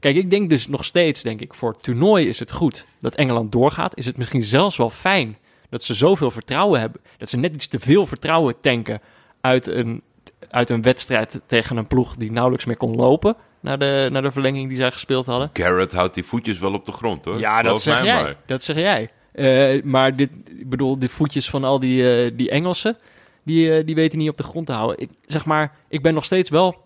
kijk, 0.00 0.16
ik 0.16 0.30
denk 0.30 0.50
dus 0.50 0.68
nog 0.68 0.84
steeds, 0.84 1.22
denk 1.22 1.40
ik, 1.40 1.54
voor 1.54 1.70
het 1.72 1.82
toernooi 1.82 2.28
is 2.28 2.38
het 2.38 2.52
goed 2.52 2.86
dat 3.00 3.14
Engeland 3.14 3.52
doorgaat. 3.52 3.96
Is 3.96 4.06
het 4.06 4.16
misschien 4.16 4.42
zelfs 4.42 4.76
wel 4.76 4.90
fijn 4.90 5.36
dat 5.68 5.82
ze 5.82 5.94
zoveel 5.94 6.30
vertrouwen 6.30 6.80
hebben. 6.80 7.00
Dat 7.18 7.28
ze 7.28 7.36
net 7.36 7.54
iets 7.54 7.66
te 7.68 7.80
veel 7.80 8.06
vertrouwen 8.06 8.60
tanken 8.60 9.00
uit 9.44 9.66
een, 9.66 10.02
uit 10.50 10.70
een 10.70 10.82
wedstrijd 10.82 11.40
tegen 11.46 11.76
een 11.76 11.86
ploeg 11.86 12.16
die 12.16 12.32
nauwelijks 12.32 12.64
meer 12.64 12.76
kon 12.76 12.96
lopen. 12.96 13.36
Naar 13.60 13.78
de, 13.78 14.08
naar 14.12 14.22
de 14.22 14.32
verlenging 14.32 14.68
die 14.68 14.76
zij 14.76 14.90
gespeeld 14.90 15.26
hadden. 15.26 15.50
Garrett 15.52 15.92
houdt 15.92 16.14
die 16.14 16.24
voetjes 16.24 16.58
wel 16.58 16.72
op 16.72 16.86
de 16.86 16.92
grond, 16.92 17.24
hoor. 17.24 17.38
Ja, 17.38 17.62
dat 17.62 17.80
zeg 17.80 18.02
jij. 18.02 18.22
maar. 18.22 18.36
Dat 18.46 18.62
zeg 18.62 18.76
jij. 18.76 19.10
Eh, 19.32 19.82
maar 19.82 20.16
dit, 20.16 20.30
ik 20.58 20.68
bedoel, 20.68 20.98
de 20.98 21.08
voetjes 21.08 21.50
van 21.50 21.64
al 21.64 21.78
die, 21.78 22.24
eh, 22.24 22.32
die 22.36 22.50
Engelsen, 22.50 22.96
die, 23.42 23.72
eh, 23.72 23.86
die 23.86 23.94
weten 23.94 24.18
niet 24.18 24.28
op 24.28 24.36
de 24.36 24.42
grond 24.42 24.66
te 24.66 24.72
houden. 24.72 24.98
Ik, 24.98 25.10
zeg 25.26 25.44
maar, 25.44 25.72
ik 25.88 26.02
ben 26.02 26.14
nog 26.14 26.24
steeds 26.24 26.50
wel... 26.50 26.82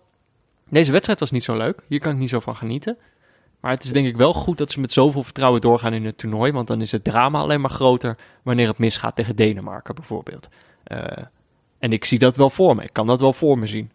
Deze 0.69 0.91
wedstrijd 0.91 1.19
was 1.19 1.31
niet 1.31 1.43
zo 1.43 1.57
leuk. 1.57 1.81
Hier 1.87 1.99
kan 1.99 2.11
ik 2.11 2.17
niet 2.17 2.29
zo 2.29 2.39
van 2.39 2.55
genieten. 2.55 2.97
Maar 3.59 3.71
het 3.71 3.83
is 3.83 3.91
denk 3.91 4.07
ik 4.07 4.17
wel 4.17 4.33
goed 4.33 4.57
dat 4.57 4.71
ze 4.71 4.79
met 4.79 4.91
zoveel 4.91 5.23
vertrouwen 5.23 5.61
doorgaan 5.61 5.93
in 5.93 6.05
het 6.05 6.17
toernooi. 6.17 6.51
Want 6.51 6.67
dan 6.67 6.81
is 6.81 6.91
het 6.91 7.03
drama 7.03 7.39
alleen 7.39 7.61
maar 7.61 7.69
groter 7.69 8.17
wanneer 8.43 8.67
het 8.67 8.77
misgaat 8.77 9.15
tegen 9.15 9.35
Denemarken 9.35 9.95
bijvoorbeeld. 9.95 10.49
Eh, 11.79 11.87
en 11.87 11.93
ik 11.93 12.05
zie 12.05 12.19
dat 12.19 12.35
wel 12.37 12.49
voor 12.49 12.75
me. 12.75 12.83
Ik 12.83 12.93
kan 12.93 13.07
dat 13.07 13.19
wel 13.19 13.33
voor 13.33 13.59
me 13.59 13.67
zien. 13.67 13.91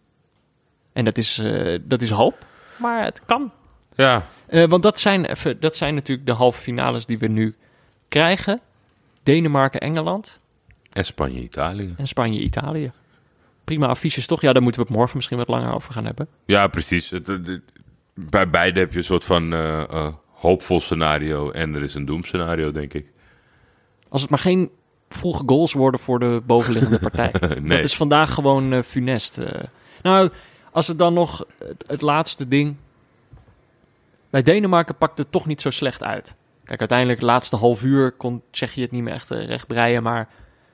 En 0.93 1.03
dat 1.05 1.17
is, 1.17 1.37
eh, 1.39 1.79
dat 1.83 2.01
is 2.01 2.09
hoop. 2.09 2.45
Maar 2.77 3.03
het 3.03 3.21
kan. 3.25 3.51
Ja, 3.95 4.25
Eh, 4.47 4.67
want 4.67 4.83
dat 4.83 4.99
zijn, 4.99 5.25
even, 5.25 5.59
dat 5.59 5.75
zijn 5.75 5.95
natuurlijk 5.95 6.27
de 6.27 6.33
halve 6.33 6.61
finales 6.61 7.05
die 7.05 7.17
we 7.19 7.27
nu 7.27 7.55
krijgen. 8.07 8.59
Denemarken, 9.23 9.79
Engeland 9.79 10.39
en 10.91 11.05
Spanje, 11.05 11.41
Italië. 11.41 11.93
en 11.97 12.07
Spanje, 12.07 12.39
Italië. 12.39 12.91
Prima 13.63 13.87
affiches 13.87 14.27
toch? 14.27 14.41
Ja, 14.41 14.53
daar 14.53 14.61
moeten 14.61 14.81
we 14.81 14.87
het 14.87 14.97
morgen 14.97 15.15
misschien 15.15 15.37
wat 15.37 15.47
langer 15.47 15.73
over 15.73 15.93
gaan 15.93 16.05
hebben. 16.05 16.27
Ja, 16.45 16.67
precies. 16.67 17.09
Het, 17.09 17.27
het- 17.27 17.47
het- 17.47 17.61
bij 18.13 18.49
beide 18.49 18.79
heb 18.79 18.91
je 18.91 18.97
een 18.97 19.03
soort 19.03 19.23
van 19.23 19.53
eh, 19.53 19.81
eh, 19.81 20.13
hoopvol 20.31 20.79
scenario 20.79 21.51
en 21.51 21.73
er 21.75 21.83
is 21.83 21.93
een 21.93 22.05
doemscenario, 22.05 22.71
denk 22.71 22.93
ik. 22.93 23.11
Als 24.09 24.21
het 24.21 24.29
maar 24.29 24.39
geen 24.39 24.69
vroege 25.09 25.43
goals 25.45 25.73
worden 25.73 25.99
voor 25.99 26.19
de 26.19 26.41
bovenliggende 26.45 26.99
partij. 26.99 27.31
Nee. 27.61 27.77
Dat 27.77 27.85
is 27.85 27.95
vandaag 27.95 28.33
gewoon 28.33 28.73
eh, 28.73 28.81
funest. 28.81 29.37
eh. 29.37 29.63
Nou, 30.01 30.29
als 30.71 30.87
het 30.87 30.97
dan 30.99 31.13
nog 31.13 31.45
het, 31.57 31.83
het 31.87 32.01
laatste 32.01 32.47
ding... 32.47 32.75
Bij 34.29 34.43
Denemarken 34.43 34.95
pakt 34.97 35.17
het 35.17 35.31
toch 35.31 35.45
niet 35.45 35.61
zo 35.61 35.69
slecht 35.69 36.03
uit. 36.03 36.35
Kijk, 36.63 36.79
uiteindelijk, 36.79 37.19
het 37.19 37.27
laatste 37.29 37.55
half 37.55 37.83
uur 37.83 38.11
kon 38.11 38.41
Tsjechië 38.51 38.81
het 38.81 38.91
niet 38.91 39.03
meer 39.03 39.13
echt 39.13 39.31
eh, 39.31 39.45
recht 39.45 39.67
breien. 39.67 40.03
Maar 40.03 40.27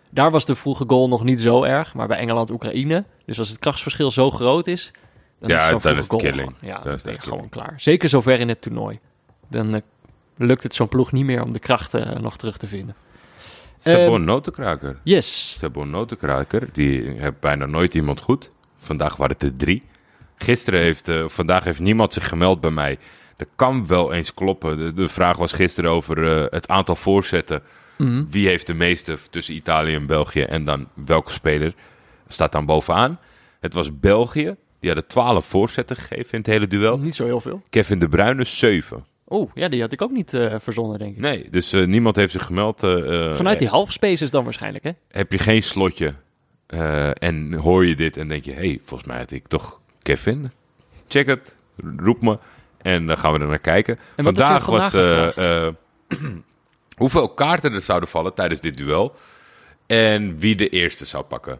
daar 0.09 0.31
was 0.31 0.45
de 0.45 0.55
vroege 0.55 0.83
goal 0.87 1.07
nog 1.07 1.23
niet 1.23 1.41
zo 1.41 1.63
erg. 1.63 1.93
Maar 1.93 2.07
bij 2.07 2.17
Engeland-Oekraïne, 2.17 3.03
dus 3.25 3.39
als 3.39 3.49
het 3.49 3.59
krachtsverschil 3.59 4.11
zo 4.11 4.31
groot 4.31 4.67
is... 4.67 4.91
Dan 5.39 5.49
Ja, 5.49 5.55
is 5.55 5.61
zo'n 5.63 5.71
dan 5.71 5.81
vroege 5.81 5.97
het 5.99 6.09
goal 6.09 6.21
killing. 6.21 6.39
gewoon- 6.59 6.69
Ja, 6.69 6.73
Dan 6.75 6.83
dan 6.83 6.93
is 6.93 7.01
het 7.01 7.11
ben 7.11 7.13
je 7.13 7.27
gewoon 7.29 7.49
klaar. 7.49 7.73
Zeker 7.77 8.09
zover 8.09 8.39
in 8.39 8.49
het 8.49 8.61
toernooi. 8.61 8.99
Dan 9.47 9.81
lukt 10.37 10.63
het 10.63 10.73
zo'n 10.73 10.87
ploeg 10.87 11.11
niet 11.11 11.25
meer 11.25 11.43
om 11.43 11.53
de 11.53 11.59
krachten 11.59 12.21
nog 12.21 12.37
terug 12.37 12.57
te 12.57 12.67
vinden. 12.67 12.95
Sabon 13.81 14.15
Ehm, 14.19 14.23
Notenkraker. 14.23 14.99
Yes. 15.03 15.55
Sabon 15.57 15.89
Notenkraker, 15.89 16.69
die 16.71 17.09
heeft 17.09 17.39
bijna 17.39 17.65
nooit 17.65 17.95
iemand 17.95 18.21
goed. 18.21 18.51
Vandaag 18.77 19.15
waren 19.15 19.35
het 19.39 19.43
er 19.43 19.55
drie. 19.55 19.83
Gisteren 20.35 20.79
heeft, 20.79 21.07
eh, 21.07 21.27
vandaag 21.27 21.63
heeft 21.63 21.79
niemand 21.79 22.13
zich 22.13 22.27
gemeld 22.27 22.61
bij 22.61 22.69
mij. 22.69 22.97
Dat 23.35 23.47
kan 23.55 23.87
wel 23.87 24.13
eens 24.13 24.33
kloppen. 24.33 24.77
De, 24.77 24.93
de 24.93 25.07
vraag 25.07 25.37
was 25.37 25.53
gisteren 25.53 25.91
over 25.91 26.37
eh, 26.37 26.45
het 26.49 26.67
aantal 26.67 26.95
voorzetten. 26.95 27.61
Mhm. 27.97 28.23
Wie 28.29 28.47
heeft 28.47 28.67
de 28.67 28.73
meeste 28.73 29.17
tussen 29.29 29.55
Italië 29.55 29.95
en 29.95 30.05
België? 30.05 30.41
En 30.41 30.65
dan 30.65 30.87
welke 30.93 31.31
speler 31.31 31.73
staat 32.27 32.51
dan 32.51 32.65
bovenaan? 32.65 33.19
Het 33.59 33.73
was 33.73 33.99
België. 33.99 34.55
Die 34.79 34.89
hadden 34.89 35.07
12 35.07 35.45
voorzetten 35.45 35.95
gegeven 35.95 36.31
in 36.31 36.37
het 36.37 36.47
hele 36.47 36.67
duel. 36.67 36.97
Niet 36.97 37.15
zo 37.15 37.25
heel 37.25 37.41
veel. 37.41 37.61
Kevin 37.69 37.99
De 37.99 38.09
Bruyne 38.09 38.43
7. 38.43 39.05
Oeh, 39.31 39.51
ja, 39.53 39.67
die 39.67 39.81
had 39.81 39.93
ik 39.93 40.01
ook 40.01 40.11
niet 40.11 40.33
eh, 40.33 40.55
verzonnen, 40.59 40.99
denk 40.99 41.11
ik. 41.15 41.21
Nee, 41.21 41.47
dus 41.49 41.73
eh, 41.73 41.85
niemand 41.85 42.15
heeft 42.15 42.31
zich 42.31 42.45
gemeld. 42.45 42.83
eh, 42.83 43.33
Vanuit 43.33 43.59
die 43.59 43.67
half 43.67 43.91
spaces 43.91 44.31
dan 44.31 44.43
waarschijnlijk, 44.43 44.83
hè? 44.83 44.91
heb 45.07 45.31
je 45.31 45.37
geen 45.37 45.63
slotje 45.63 46.13
en 47.13 47.53
hoor 47.53 47.85
je 47.85 47.95
dit 47.95 48.17
en 48.17 48.27
denk 48.27 48.45
je... 48.45 48.51
hé, 48.51 48.57
hey, 48.57 48.79
volgens 48.85 49.09
mij 49.09 49.17
had 49.17 49.31
ik 49.31 49.47
toch 49.47 49.79
Kevin. 50.01 50.51
Check 51.07 51.27
het, 51.27 51.55
roep 51.97 52.21
me 52.21 52.37
en 52.81 53.05
dan 53.05 53.17
gaan 53.17 53.33
we 53.33 53.39
er 53.39 53.47
naar 53.47 53.59
kijken. 53.59 53.99
Vandaag 54.17 54.65
was 54.65 54.91
hoeveel 57.01 57.29
kaarten 57.29 57.73
er 57.73 57.81
zouden 57.81 58.09
vallen 58.09 58.33
tijdens 58.33 58.59
dit 58.61 58.77
duel... 58.77 59.15
en 59.87 60.39
wie 60.39 60.55
de 60.55 60.69
eerste 60.69 61.05
zou 61.05 61.23
pakken. 61.23 61.59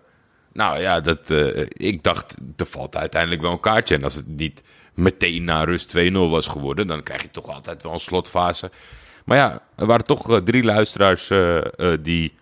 Nou 0.54 0.80
ja, 0.80 1.00
dat, 1.00 1.30
ik 1.68 2.04
dacht, 2.04 2.36
er 2.56 2.66
valt 2.66 2.96
uiteindelijk 2.96 3.42
wel 3.42 3.52
een 3.52 3.60
kaartje. 3.60 3.96
En 3.96 4.04
als 4.04 4.16
het 4.16 4.28
niet 4.28 4.62
meteen 5.02 5.44
na 5.44 5.64
rust 5.64 5.98
2-0 5.98 6.12
was 6.12 6.48
geworden... 6.48 6.88
dan 6.88 7.04
krijg 7.04 7.22
je 7.22 7.32
toch 7.32 7.50
altijd 7.50 7.84
wel 7.84 7.94
een 7.94 8.00
slotfase. 8.00 8.72
Maar 9.26 9.38
ja, 9.38 9.62
er 9.76 9.86
waren 9.86 10.06
toch 10.06 10.32
eh, 10.32 10.38
drie 10.38 10.64
luisteraars 10.64 11.30
eh, 11.30 11.58
eh, 11.58 11.98
die 12.00 12.34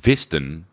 wisten 0.00 0.66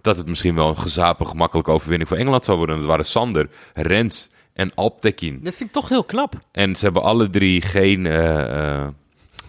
dat 0.00 0.16
het 0.16 0.28
misschien 0.28 0.54
wel 0.54 0.68
een 0.68 0.78
gezapig, 0.78 1.28
gemakkelijke 1.28 1.70
overwinning 1.70 2.08
voor 2.08 2.18
Engeland 2.18 2.44
zou 2.44 2.58
worden. 2.58 2.76
Dat 2.76 2.86
waren 2.86 3.04
Sander, 3.04 3.48
Rens 3.74 4.30
en 4.52 4.74
Alptekin. 4.74 5.40
Dat 5.42 5.54
vind 5.54 5.68
ik 5.68 5.74
toch 5.74 5.88
heel 5.88 6.04
knap. 6.04 6.34
En 6.52 6.76
ze 6.76 6.84
hebben 6.84 7.02
alle 7.02 7.30
drie 7.30 7.60
geen... 7.60 8.06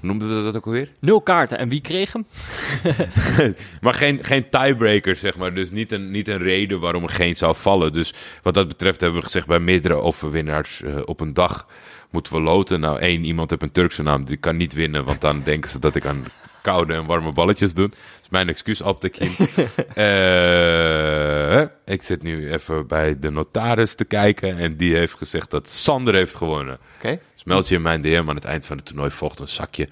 noemden 0.01 0.27
we 0.27 0.43
dat 0.43 0.55
ook 0.55 0.65
alweer? 0.65 0.89
Nul 0.99 1.21
kaarten. 1.21 1.57
En 1.57 1.69
wie 1.69 1.81
kreeg 1.81 2.13
hem? 2.13 2.25
Maar 3.81 3.93
geen, 3.93 4.23
geen 4.23 4.49
tiebreaker, 4.49 5.15
zeg 5.15 5.37
maar. 5.37 5.53
Dus 5.53 5.71
niet 5.71 5.91
een, 5.91 6.11
niet 6.11 6.27
een 6.27 6.37
reden 6.37 6.79
waarom 6.79 7.03
er 7.03 7.09
geen 7.09 7.35
zou 7.35 7.55
vallen. 7.55 7.93
Dus 7.93 8.13
wat 8.43 8.53
dat 8.53 8.67
betreft 8.67 9.01
hebben 9.01 9.19
we 9.19 9.25
gezegd... 9.25 9.47
bij 9.47 9.59
meerdere 9.59 9.95
overwinnaars 9.95 10.81
eh, 10.81 10.99
op 11.05 11.19
een 11.19 11.33
dag 11.33 11.67
moeten 12.09 12.33
we 12.33 12.39
loten. 12.39 12.79
Nou, 12.79 12.99
één 12.99 13.23
iemand 13.23 13.49
heeft 13.49 13.61
een 13.61 13.71
Turkse 13.71 14.03
naam. 14.03 14.25
Die 14.25 14.37
kan 14.37 14.57
niet 14.57 14.73
winnen, 14.73 15.05
want 15.05 15.21
dan 15.21 15.41
denken 15.51 15.69
ze 15.69 15.79
dat 15.79 15.95
ik 15.95 16.05
aan 16.05 16.25
koude 16.61 16.93
en 16.93 17.05
warme 17.05 17.31
balletjes 17.31 17.73
doe. 17.73 17.89
Is 18.27 18.33
mijn 18.33 18.49
excuus, 18.49 18.83
Abtekin. 18.83 19.31
Eh, 19.93 21.61
ik 21.85 22.01
zit 22.03 22.23
nu 22.23 22.51
even 22.51 22.87
bij 22.87 23.19
de 23.19 23.29
notaris 23.29 23.95
te 23.95 24.05
kijken... 24.05 24.57
en 24.57 24.77
die 24.77 24.95
heeft 24.95 25.13
gezegd 25.13 25.51
dat 25.51 25.69
Sander 25.69 26.13
heeft 26.13 26.35
gewonnen. 26.35 26.79
Oké. 26.97 27.17
Dus 27.33 27.43
meld 27.43 27.67
je 27.67 27.75
in 27.75 27.81
mijn 27.81 28.01
DM 28.01 28.23
aan 28.27 28.35
het 28.35 28.45
eind 28.45 28.65
van 28.65 28.77
het 28.77 28.85
toernooi... 28.85 29.11
volgt 29.11 29.39
een 29.39 29.47
zakje 29.47 29.89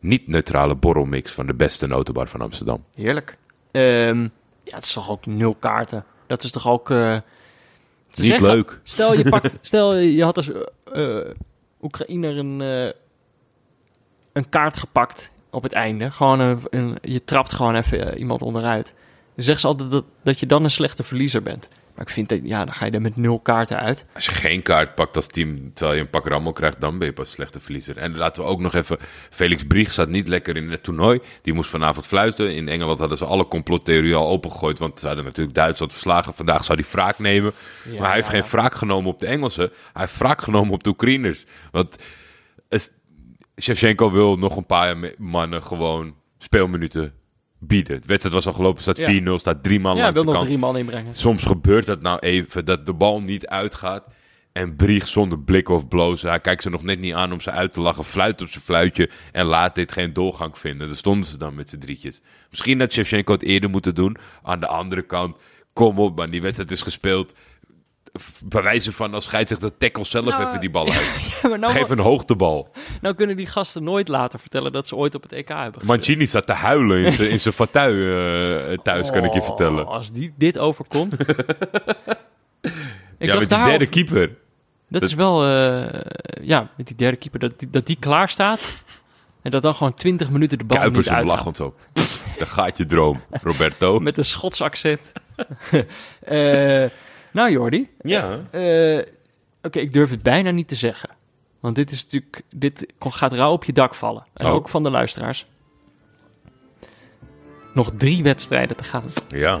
niet-neutrale 0.00 0.74
borrelmix... 0.74 1.32
van 1.32 1.46
de 1.46 1.54
beste 1.54 1.86
notenbar 1.86 2.28
van 2.28 2.40
Amsterdam. 2.40 2.84
Heerlijk. 2.94 3.36
Ehm, 3.70 4.20
ja, 4.62 4.74
het 4.74 4.84
is 4.84 4.92
toch 4.92 5.10
ook 5.10 5.26
nul 5.26 5.54
kaarten. 5.54 6.04
Dat 6.26 6.42
is 6.42 6.50
toch 6.50 6.68
ook... 6.68 6.90
eh, 6.90 7.12
Niet 7.12 7.22
zeggen- 8.12 8.46
leuk. 8.48 8.80
Stel 8.82 9.14
je, 9.14 9.28
pakt, 9.28 9.56
stel 9.66 9.94
je 9.94 10.24
had 10.24 10.36
als 10.36 10.50
eh 10.92 11.18
eh, 11.18 11.30
Oekraïner 11.82 12.38
een, 12.38 12.60
een 14.32 14.48
kaart 14.48 14.76
gepakt 14.76 15.32
op 15.54 15.62
het 15.62 15.72
einde. 15.72 16.10
Gewoon 16.10 16.40
een, 16.40 16.58
een- 16.70 16.98
je 17.02 17.24
trapt 17.24 17.52
gewoon 17.52 17.74
even 17.76 18.12
eh, 18.12 18.18
iemand 18.20 18.42
onderuit. 18.42 18.94
Dan 19.34 19.44
zeggen 19.44 19.60
ze 19.60 19.66
altijd 19.66 19.90
dat, 19.90 20.04
dat 20.22 20.40
je 20.40 20.46
dan 20.46 20.64
een 20.64 20.70
slechte 20.70 21.02
verliezer 21.02 21.42
bent. 21.42 21.68
Maar 21.94 22.06
ik 22.06 22.12
vind 22.12 22.28
dat, 22.28 22.38
ja, 22.42 22.64
dan 22.64 22.74
ga 22.74 22.84
je 22.84 22.90
er 22.90 23.00
met 23.00 23.16
nul 23.16 23.38
kaarten 23.40 23.78
uit. 23.80 24.04
Als 24.14 24.24
je 24.24 24.30
geen 24.32 24.62
kaart 24.62 24.94
pakt 24.94 25.16
als 25.16 25.26
team, 25.26 25.70
terwijl 25.74 25.96
je 25.96 26.02
een 26.04 26.10
pak 26.10 26.26
rammel 26.26 26.52
krijgt, 26.52 26.80
dan 26.80 26.98
ben 26.98 27.06
je 27.06 27.12
pas 27.14 27.30
slechte 27.30 27.60
verliezer. 27.60 27.96
En 27.96 28.16
laten 28.16 28.42
we 28.42 28.48
ook 28.48 28.60
nog 28.60 28.74
even, 28.74 28.98
Felix 29.30 29.62
Brieg 29.64 29.92
zat 29.92 30.08
niet 30.08 30.28
lekker 30.28 30.56
in 30.56 30.70
het 30.70 30.82
toernooi. 30.82 31.20
Die 31.42 31.54
moest 31.54 31.70
vanavond 31.70 32.06
fluiten. 32.06 32.54
In 32.54 32.68
Engeland 32.68 32.98
hadden 32.98 33.18
ze 33.18 33.24
alle 33.24 33.48
complottheorieën 33.48 34.14
al 34.14 34.28
opengegooid, 34.28 34.78
want 34.78 35.00
ze 35.00 35.06
hadden 35.06 35.24
natuurlijk 35.24 35.56
Duitsland 35.56 35.92
verslagen. 35.92 36.34
Vandaag 36.34 36.64
zou 36.64 36.80
hij 36.80 36.88
wraak 36.90 37.18
nemen. 37.18 37.52
maar 37.98 38.06
hij 38.06 38.14
heeft 38.14 38.30
ja. 38.30 38.40
geen 38.40 38.50
wraak 38.50 38.74
genomen 38.74 39.10
op 39.12 39.18
de 39.18 39.26
Engelsen. 39.26 39.70
Hij 39.92 40.02
heeft 40.02 40.18
wraak 40.18 40.42
genomen 40.42 40.72
op 40.74 40.82
de 40.84 40.90
Oekraïners. 40.90 41.44
Want 41.70 41.96
Shevchenko 43.62 44.10
wil 44.10 44.36
nog 44.38 44.56
een 44.56 44.66
paar 44.66 44.96
mannen 45.18 45.62
gewoon 45.62 46.14
speelminuten 46.38 47.12
bieden. 47.58 48.00
De 48.00 48.06
wedstrijd 48.06 48.34
was 48.34 48.46
al 48.46 48.52
gelopen, 48.52 48.82
staat 48.82 48.96
Ja. 48.96 49.06
4-0, 49.06 49.34
staat 49.38 49.62
drie 49.62 49.80
man 49.80 49.96
Ja, 49.96 50.02
langs 50.02 50.14
wil 50.14 50.22
de 50.24 50.28
nog 50.28 50.36
kant. 50.38 50.46
drie 50.48 50.60
man 50.60 50.76
inbrengen. 50.76 51.14
Soms 51.14 51.44
gebeurt 51.44 51.86
dat 51.86 52.02
nou 52.02 52.18
even, 52.18 52.64
dat 52.64 52.86
de 52.86 52.92
bal 52.92 53.20
niet 53.22 53.46
uitgaat. 53.46 54.04
En 54.52 54.76
Brieg 54.76 55.06
zonder 55.08 55.38
blik 55.38 55.68
of 55.68 55.88
blozen. 55.88 56.28
Hij 56.28 56.40
kijkt 56.40 56.62
ze 56.62 56.70
nog 56.70 56.82
net 56.82 56.98
niet 56.98 57.14
aan 57.14 57.32
om 57.32 57.40
ze 57.40 57.50
uit 57.50 57.72
te 57.72 57.80
lachen. 57.80 58.04
Fluit 58.04 58.42
op 58.42 58.48
zijn 58.48 58.64
fluitje. 58.64 59.10
En 59.32 59.46
laat 59.46 59.74
dit 59.74 59.92
geen 59.92 60.12
doorgang 60.12 60.58
vinden. 60.58 60.86
Daar 60.86 60.96
stonden 60.96 61.24
ze 61.24 61.38
dan 61.38 61.54
met 61.54 61.68
z'n 61.70 61.78
drietjes. 61.78 62.20
Misschien 62.50 62.80
had 62.80 62.92
Shevchenko 62.92 63.32
het 63.32 63.42
eerder 63.42 63.70
moeten 63.70 63.94
doen. 63.94 64.16
Aan 64.42 64.60
de 64.60 64.66
andere 64.66 65.02
kant, 65.02 65.38
kom 65.72 65.98
op 65.98 66.16
man. 66.16 66.30
Die 66.30 66.42
wedstrijd 66.42 66.70
is 66.70 66.82
gespeeld. 66.82 67.32
Bij 68.44 68.62
wijze 68.62 68.92
van 68.92 69.14
als 69.14 69.24
scheidsrechter 69.24 69.76
tackle 69.76 70.04
zelf 70.04 70.24
Nou, 70.24 70.46
even 70.46 70.60
die 70.60 70.70
bal 70.76 70.84
uit. 70.92 71.38
Ja, 71.42 71.48
maar 71.48 71.58
nou, 71.58 71.72
Geef 71.72 71.90
een 71.90 71.98
hoogtebal. 71.98 72.68
nou 73.00 73.14
kunnen 73.14 73.36
die 73.36 73.46
gasten 73.46 73.84
nooit 73.84 74.08
later 74.08 74.38
vertellen 74.38 74.72
dat 74.72 74.86
ze 74.86 74.96
ooit 74.96 75.14
op 75.14 75.22
het 75.22 75.32
EK 75.32 75.48
hebben 75.48 75.64
gespeeld. 75.64 75.84
Mancini 75.86 76.26
staat 76.26 76.46
te 76.46 76.52
huilen 76.52 77.04
in 77.30 77.40
zijn- 77.40 77.54
fauteuil 77.54 78.66
eh, 78.70 78.78
thuis, 78.82 79.10
kan 79.10 79.24
ik 79.24 79.32
je 79.32 79.40
Oh, 79.40 79.46
vertellen. 79.46 79.86
Als 79.86 80.12
die, 80.12 80.34
dit 80.36 80.58
overkomt. 80.58 81.16
ik 81.20 81.28
ja, 83.18 83.38
met 83.38 83.48
die 83.48 83.64
derde 83.64 83.86
keeper. 83.86 84.36
Dat 84.88 85.02
is 85.02 85.14
wel, 85.14 85.44
eh, 85.46 86.00
ja, 86.42 86.70
met 86.76 86.86
die 86.86 86.96
derde 86.96 87.16
keeper, 87.16 87.40
dat 87.40 87.58
die, 87.58 87.70
dat 87.70 87.86
die 87.86 87.96
klaar 88.00 88.28
staat. 88.28 88.82
En 89.42 89.50
dat 89.50 89.62
dan 89.62 89.74
gewoon 89.74 89.94
20 89.94 90.30
minuten 90.30 90.58
de 90.58 90.64
bal 90.64 90.78
Kuipers 90.78 91.08
niet 91.08 91.26
lachend 91.26 91.56
zo. 91.56 91.74
Daar 92.38 92.46
gaat 92.46 92.78
je 92.78 92.86
droom, 92.86 93.20
Roberto. 93.42 93.98
Met 94.00 94.18
een 94.18 94.24
Schots 94.24 94.60
accent. 94.60 95.12
Eh, 96.20 96.84
nou 97.34 97.50
Jordi, 97.50 97.88
Ja. 98.00 98.40
eh, 98.50 98.98
oké, 99.62 99.78
ik 99.80 99.92
durf 99.92 100.10
het 100.10 100.22
bijna 100.22 100.50
niet 100.50 100.68
te 100.68 100.74
zeggen. 100.74 101.08
Want 101.60 101.74
dit 101.76 101.90
is 101.90 102.02
natuurlijk, 102.02 102.42
dit 102.50 102.86
gaat 102.98 103.32
rauw 103.32 103.52
op 103.52 103.64
je 103.64 103.72
dak 103.72 103.94
vallen. 103.94 104.24
En 104.34 104.46
Oh. 104.46 104.52
ook 104.52 104.68
van 104.68 104.82
de 104.82 104.90
luisteraars. 104.90 105.46
Nog 107.74 107.90
drie 107.96 108.22
wedstrijden 108.22 108.76
te 108.76 108.84
gaan. 108.84 109.04
Ja. 109.28 109.60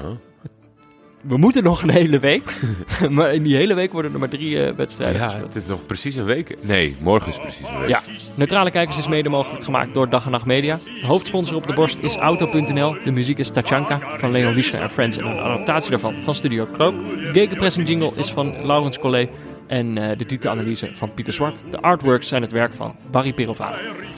We 1.26 1.36
moeten 1.36 1.62
nog 1.62 1.82
een 1.82 1.90
hele 1.90 2.18
week. 2.18 2.60
maar 3.10 3.34
in 3.34 3.42
die 3.42 3.56
hele 3.56 3.74
week 3.74 3.92
worden 3.92 4.12
er 4.12 4.18
maar 4.18 4.28
drie 4.28 4.64
eh, 4.66 4.74
wedstrijden 4.76 5.20
Ja, 5.20 5.28
gespeeld. 5.28 5.54
het 5.54 5.62
is 5.62 5.68
nog 5.68 5.86
precies 5.86 6.14
een 6.14 6.24
week. 6.24 6.56
Nee, 6.60 6.96
morgen 7.00 7.30
is 7.30 7.38
precies 7.38 7.66
een 7.68 7.80
week. 7.80 7.88
Ja, 7.88 8.02
Neutrale 8.34 8.70
Kijkers 8.70 8.98
is 8.98 9.08
mede 9.08 9.28
mogelijk 9.28 9.64
gemaakt 9.64 9.94
door 9.94 10.08
Dag 10.08 10.24
en 10.24 10.30
Nacht 10.30 10.44
Media. 10.46 10.78
De 11.00 11.06
hoofdsponsor 11.06 11.56
op 11.56 11.66
de 11.66 11.72
borst 11.72 11.98
is 12.00 12.16
Auto.nl. 12.16 12.96
De 13.04 13.12
muziek 13.12 13.38
is 13.38 13.50
Tachanka 13.50 14.00
van 14.18 14.30
Leon 14.30 14.54
Wiescher 14.54 14.80
en 14.80 14.90
Friends 14.90 15.16
en 15.16 15.24
een 15.26 15.38
adaptatie 15.38 15.90
daarvan 15.90 16.14
van 16.22 16.34
Studio 16.34 16.66
Krook. 16.72 16.94
De 17.04 17.30
gegenpressing 17.32 17.88
jingle 17.88 18.12
is 18.16 18.30
van 18.32 18.66
Laurens 18.66 18.98
Collet 18.98 19.28
en 19.66 19.98
eh, 19.98 20.18
de 20.18 20.26
diepteanalyse 20.26 20.90
van 20.94 21.14
Pieter 21.14 21.32
Zwart. 21.32 21.62
De 21.70 21.80
artworks 21.80 22.28
zijn 22.28 22.42
het 22.42 22.52
werk 22.52 22.74
van 22.74 22.94
Barry 23.10 23.32
Pirovano. 23.32 23.76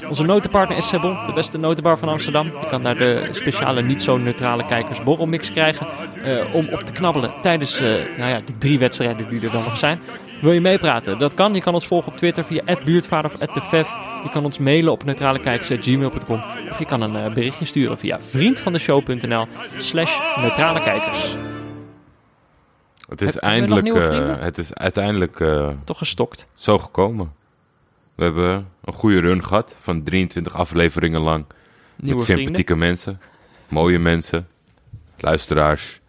Onze 0.08 0.24
notenpartner 0.24 0.76
is 0.76 0.88
Sebon, 0.88 1.26
de 1.26 1.32
beste 1.32 1.58
notenbar 1.58 1.98
van 1.98 2.08
Amsterdam. 2.08 2.46
Je 2.46 2.66
kan 2.70 2.82
daar 2.82 2.96
de 2.96 3.28
speciale 3.30 3.82
niet 3.82 4.02
zo 4.02 4.16
neutrale 4.16 4.66
kijkers 4.66 5.02
borrelmix 5.02 5.52
krijgen 5.52 5.86
eh, 6.24 6.54
om 6.54 6.68
op 6.68 6.80
te 6.80 6.92
knabbelen 6.92 7.30
tijdens 7.42 7.80
eh, 7.80 7.88
nou 8.18 8.30
ja, 8.30 8.40
drie 8.58 8.78
wedstrijden 8.78 9.28
die 9.28 9.40
er 9.40 9.52
dan 9.52 9.64
nog 9.64 9.78
zijn. 9.78 10.00
Wil 10.40 10.52
je 10.52 10.60
meepraten? 10.60 11.18
Dat 11.18 11.34
kan. 11.34 11.54
Je 11.54 11.60
kan 11.60 11.74
ons 11.74 11.86
volgen 11.86 12.12
op 12.12 12.18
Twitter 12.18 12.44
via 12.44 12.62
@buurtvader 12.84 13.30
of 13.34 13.52
@defef. 13.52 13.90
Je 14.22 14.30
kan 14.30 14.44
ons 14.44 14.58
mailen 14.58 14.92
op 14.92 15.04
neutralekijkers@gmail.com 15.04 16.42
of 16.70 16.78
je 16.78 16.84
kan 16.84 17.00
een 17.00 17.34
berichtje 17.34 17.64
sturen 17.64 17.98
via 17.98 18.20
vriendvandeshow.nl 18.20 19.46
slash 19.76 20.18
neutralekijkers. 20.40 21.34
Het 23.08 23.20
is, 23.22 23.34
Heb- 23.34 23.42
eindelijk, 23.42 23.86
eh, 23.94 24.38
het 24.38 24.58
is 24.58 24.74
uiteindelijk 24.74 25.40
eh, 25.40 25.70
Toch 25.84 25.98
gestokt. 25.98 26.46
zo 26.54 26.78
gekomen. 26.78 27.32
We 28.14 28.22
hebben 28.22 28.68
een 28.84 28.92
goede 28.92 29.18
run 29.20 29.44
gehad 29.44 29.76
van 29.80 30.02
23 30.02 30.54
afleveringen 30.54 31.20
lang. 31.20 31.44
Nieuwe 31.96 32.16
met 32.16 32.24
vrienden. 32.24 32.44
sympathieke 32.44 32.76
mensen, 32.76 33.20
mooie 33.68 33.98
mensen, 33.98 34.48
luisteraars 35.18 36.00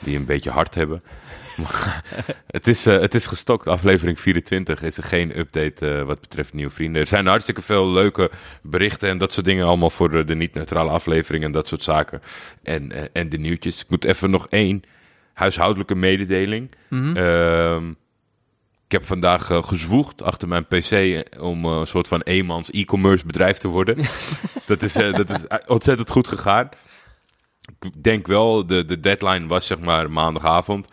die 0.00 0.16
een 0.16 0.24
beetje 0.24 0.50
hart 0.50 0.74
hebben. 0.74 1.02
Het 2.46 2.66
is, 2.66 2.86
eh, 2.86 3.00
het 3.00 3.14
is 3.14 3.26
gestokt. 3.26 3.66
Aflevering 3.66 4.20
24 4.20 4.82
is 4.82 4.96
er 4.96 5.02
geen 5.02 5.38
update 5.38 6.04
wat 6.04 6.20
betreft 6.20 6.52
nieuwe 6.52 6.70
vrienden. 6.70 7.00
Er 7.00 7.06
zijn 7.06 7.26
hartstikke 7.26 7.62
veel 7.62 7.88
leuke 7.88 8.30
berichten 8.62 9.08
en 9.08 9.18
dat 9.18 9.32
soort 9.32 9.46
dingen 9.46 9.66
allemaal 9.66 9.90
voor 9.90 10.10
de, 10.10 10.24
de 10.24 10.34
niet-neutrale 10.34 10.90
aflevering 10.90 11.44
en 11.44 11.52
dat 11.52 11.68
soort 11.68 11.82
zaken. 11.82 12.22
En, 12.62 13.12
en 13.12 13.28
de 13.28 13.38
nieuwtjes. 13.38 13.80
Ik 13.82 13.90
moet 13.90 14.04
even 14.04 14.30
nog 14.30 14.46
één 14.48 14.82
huishoudelijke 15.34 15.94
mededeling. 15.94 16.72
Mhm. 16.88 17.16
Ehm, 17.16 17.90
ik 18.86 18.92
heb 18.92 19.04
vandaag 19.04 19.50
eh, 19.50 19.62
gezwoegd 19.62 20.22
achter 20.22 20.48
mijn 20.48 20.66
pc 20.66 21.22
om 21.40 21.64
eh, 21.64 21.70
een 21.70 21.86
soort 21.86 22.08
van 22.08 22.20
eenmans 22.20 22.70
e-commerce 22.70 23.26
bedrijf 23.26 23.58
te 23.58 23.68
worden. 23.68 23.96
dat, 24.66 24.82
is, 24.82 24.96
eh, 24.96 25.14
dat 25.14 25.30
is 25.30 25.44
ontzettend 25.66 26.10
goed 26.10 26.28
gegaan. 26.28 26.68
Ik 27.80 28.02
denk 28.02 28.26
wel, 28.26 28.66
de, 28.66 28.84
de 28.84 29.00
deadline 29.00 29.46
was 29.46 29.66
zeg 29.66 29.78
maar 29.78 30.10
maandagavond. 30.10 30.88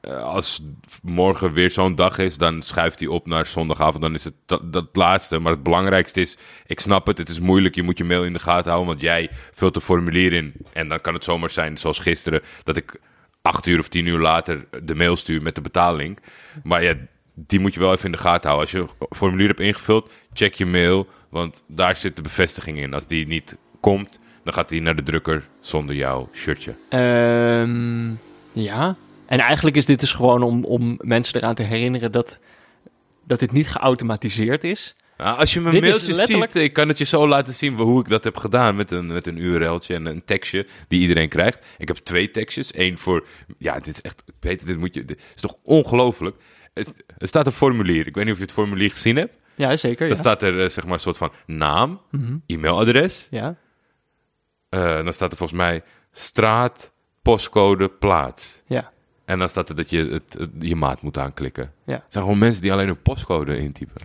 Eh, 0.00 0.22
als 0.22 0.62
morgen 1.02 1.52
weer 1.52 1.70
zo'n 1.70 1.94
dag 1.94 2.18
is, 2.18 2.38
dan 2.38 2.62
schuift 2.62 2.98
hij 2.98 3.08
op 3.08 3.26
naar 3.26 3.46
zondagavond. 3.46 4.02
Dan 4.02 4.14
is 4.14 4.24
het 4.24 4.34
dat, 4.46 4.72
dat 4.72 4.88
laatste. 4.92 5.38
Maar 5.38 5.52
het 5.52 5.62
belangrijkste 5.62 6.20
is, 6.20 6.38
ik 6.66 6.80
snap 6.80 7.06
het, 7.06 7.18
het 7.18 7.28
is 7.28 7.40
moeilijk. 7.40 7.74
Je 7.74 7.82
moet 7.82 7.98
je 7.98 8.04
mail 8.04 8.24
in 8.24 8.32
de 8.32 8.38
gaten 8.38 8.70
houden, 8.70 8.88
want 8.88 9.00
jij 9.00 9.30
vult 9.52 9.76
een 9.76 9.82
formulier 9.82 10.32
in. 10.32 10.52
En 10.72 10.88
dan 10.88 11.00
kan 11.00 11.14
het 11.14 11.24
zomaar 11.24 11.50
zijn, 11.50 11.76
zoals 11.76 11.98
gisteren, 11.98 12.42
dat 12.62 12.76
ik 12.76 13.00
acht 13.42 13.66
uur 13.66 13.78
of 13.78 13.88
tien 13.88 14.06
uur 14.06 14.18
later 14.18 14.66
de 14.82 14.94
mail 14.94 15.16
stuur 15.16 15.42
met 15.42 15.54
de 15.54 15.60
betaling. 15.60 16.18
Maar 16.62 16.82
ja, 16.82 16.94
die 17.34 17.60
moet 17.60 17.74
je 17.74 17.80
wel 17.80 17.92
even 17.92 18.04
in 18.04 18.12
de 18.12 18.18
gaten 18.18 18.50
houden. 18.50 18.60
Als 18.60 18.70
je 18.70 18.94
een 18.98 19.16
formulier 19.16 19.46
hebt 19.46 19.60
ingevuld, 19.60 20.10
check 20.32 20.54
je 20.54 20.66
mail, 20.66 21.06
want 21.28 21.62
daar 21.66 21.96
zit 21.96 22.16
de 22.16 22.22
bevestiging 22.22 22.78
in. 22.78 22.94
Als 22.94 23.06
die 23.06 23.26
niet 23.26 23.56
komt, 23.80 24.20
dan 24.44 24.52
gaat 24.54 24.68
die 24.68 24.82
naar 24.82 24.96
de 24.96 25.02
drukker 25.02 25.48
zonder 25.60 25.94
jouw 25.94 26.28
shirtje. 26.32 26.74
Ehm, 26.88 28.10
ja. 28.52 28.96
En 29.26 29.38
eigenlijk 29.40 29.76
is 29.76 29.86
dit 29.86 30.00
dus 30.00 30.12
gewoon 30.12 30.42
om, 30.42 30.64
om 30.64 30.98
mensen 31.00 31.36
eraan 31.36 31.54
te 31.54 31.62
herinneren 31.62 32.12
dat, 32.12 32.40
dat 33.24 33.38
dit 33.38 33.52
niet 33.52 33.68
geautomatiseerd 33.68 34.64
is. 34.64 34.96
Nou, 35.18 35.38
als 35.38 35.52
je 35.54 35.60
mijn 35.60 35.74
Dit 35.74 35.82
mailtjes 35.82 36.16
letterlijk- 36.16 36.52
ziet, 36.52 36.62
ik 36.62 36.72
kan 36.72 36.88
het 36.88 36.98
je 36.98 37.04
zo 37.04 37.28
laten 37.28 37.54
zien 37.54 37.74
hoe 37.76 38.00
ik 38.00 38.08
dat 38.08 38.24
heb 38.24 38.36
gedaan 38.36 38.76
met 38.76 38.90
een, 38.90 39.06
met 39.06 39.26
een 39.26 39.36
URL'tje 39.36 39.94
en 39.94 40.06
een 40.06 40.24
tekstje 40.24 40.66
die 40.88 41.00
iedereen 41.00 41.28
krijgt. 41.28 41.66
Ik 41.78 41.88
heb 41.88 41.96
twee 41.96 42.30
tekstjes. 42.30 42.70
Eén 42.76 42.98
voor, 42.98 43.26
ja, 43.58 43.74
dit 43.74 43.86
is 43.86 44.00
echt, 44.00 44.22
Peter, 44.38 44.66
dit 44.66 44.78
moet 44.78 44.94
je, 44.94 45.04
dit 45.04 45.20
is 45.34 45.40
toch 45.40 45.54
ongelooflijk. 45.62 46.36
Het- 46.74 47.04
Er 47.18 47.26
staat 47.28 47.46
een 47.46 47.52
formulier. 47.52 48.06
Ik 48.06 48.14
weet 48.14 48.24
niet 48.24 48.32
of 48.32 48.38
je 48.38 48.44
het 48.46 48.54
formulier 48.54 48.90
gezien 48.90 49.16
hebt. 49.16 49.34
Ja, 49.54 49.76
zeker. 49.76 50.02
Ja. 50.06 50.12
Dan 50.14 50.22
staat 50.22 50.42
er 50.42 50.60
eh, 50.60 50.68
zeg 50.68 50.84
maar 50.84 50.92
een 50.92 51.00
soort 51.00 51.16
van 51.16 51.32
naam, 51.46 52.00
Mhm. 52.10 52.36
e-mailadres. 52.46 53.26
ja. 53.30 53.56
Eh, 54.68 54.80
dan 55.04 55.12
staat 55.12 55.30
er 55.32 55.36
volgens 55.38 55.58
mij 55.58 55.82
straat, 56.12 56.92
postcode, 57.22 57.88
plaats. 57.88 58.62
Ja. 58.66 58.90
En 59.24 59.38
dan 59.38 59.48
staat 59.48 59.68
er 59.68 59.76
dat 59.76 59.90
je 59.90 60.06
het, 60.08 60.32
het- 60.38 60.50
je 60.60 60.76
maat 60.76 61.02
moet 61.02 61.18
aanklikken. 61.18 61.72
Ja. 61.86 61.92
Het 61.94 62.12
zijn 62.12 62.24
gewoon 62.24 62.38
mensen 62.38 62.62
die 62.62 62.72
alleen 62.72 62.88
een 62.88 63.02
postcode 63.02 63.58
intypen. 63.58 64.00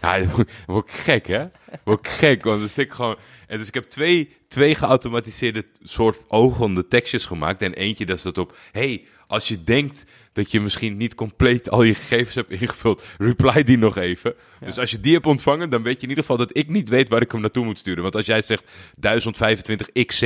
Ja, 0.00 0.18
dan 0.18 0.46
word- 0.66 0.88
ik 0.88 0.94
gek, 0.94 1.26
hè? 1.26 1.46
Word 1.84 1.98
ik 2.06 2.12
gek, 2.12 2.44
want 2.44 2.60
dan 2.60 2.68
zit 2.68 2.84
ik 2.84 2.92
gewoon... 2.92 3.16
En 3.46 3.58
dus 3.58 3.68
ik 3.68 3.74
heb 3.74 3.84
twee, 3.84 4.36
twee 4.48 4.74
geautomatiseerde 4.74 5.64
soort 5.82 6.18
ogende 6.28 6.88
tekstjes 6.88 7.24
gemaakt. 7.24 7.62
En 7.62 7.74
eentje 7.74 8.06
dat 8.06 8.18
staat 8.18 8.38
op... 8.38 8.56
hey, 8.72 9.04
als 9.26 9.48
je 9.48 9.64
denkt 9.64 10.04
dat 10.32 10.50
je 10.50 10.60
misschien 10.60 10.96
niet 10.96 11.14
compleet 11.14 11.70
al 11.70 11.82
je 11.82 11.94
gegevens 11.94 12.34
hebt 12.34 12.50
ingevuld... 12.50 13.04
reply 13.18 13.62
die 13.62 13.78
nog 13.78 13.96
even. 13.96 14.34
Dus 14.60 14.78
als 14.78 14.90
je 14.90 15.00
die 15.00 15.12
hebt 15.12 15.26
ontvangen, 15.26 15.68
dan 15.70 15.82
weet 15.82 15.96
je 15.96 16.02
in 16.02 16.08
ieder 16.08 16.24
geval... 16.24 16.38
dat 16.38 16.56
ik 16.56 16.68
niet 16.68 16.88
weet 16.88 17.08
waar 17.08 17.22
ik 17.22 17.32
hem 17.32 17.40
naartoe 17.40 17.64
moet 17.64 17.78
sturen. 17.78 18.02
Want 18.02 18.14
als 18.16 18.26
jij 18.26 18.42
zegt 18.42 18.64
1025 18.96 20.06
XC... 20.06 20.22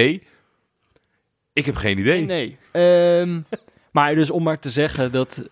Ik 1.53 1.65
heb 1.67 1.77
geen 1.77 1.99
idee. 1.99 2.25
Nee. 2.25 2.57
Ehm, 2.71 3.41
maar 3.93 4.15
dus 4.15 4.31
om 4.31 4.43
maar 4.43 4.59
te 4.59 4.71
zeggen 4.71 5.13
dat, 5.13 5.43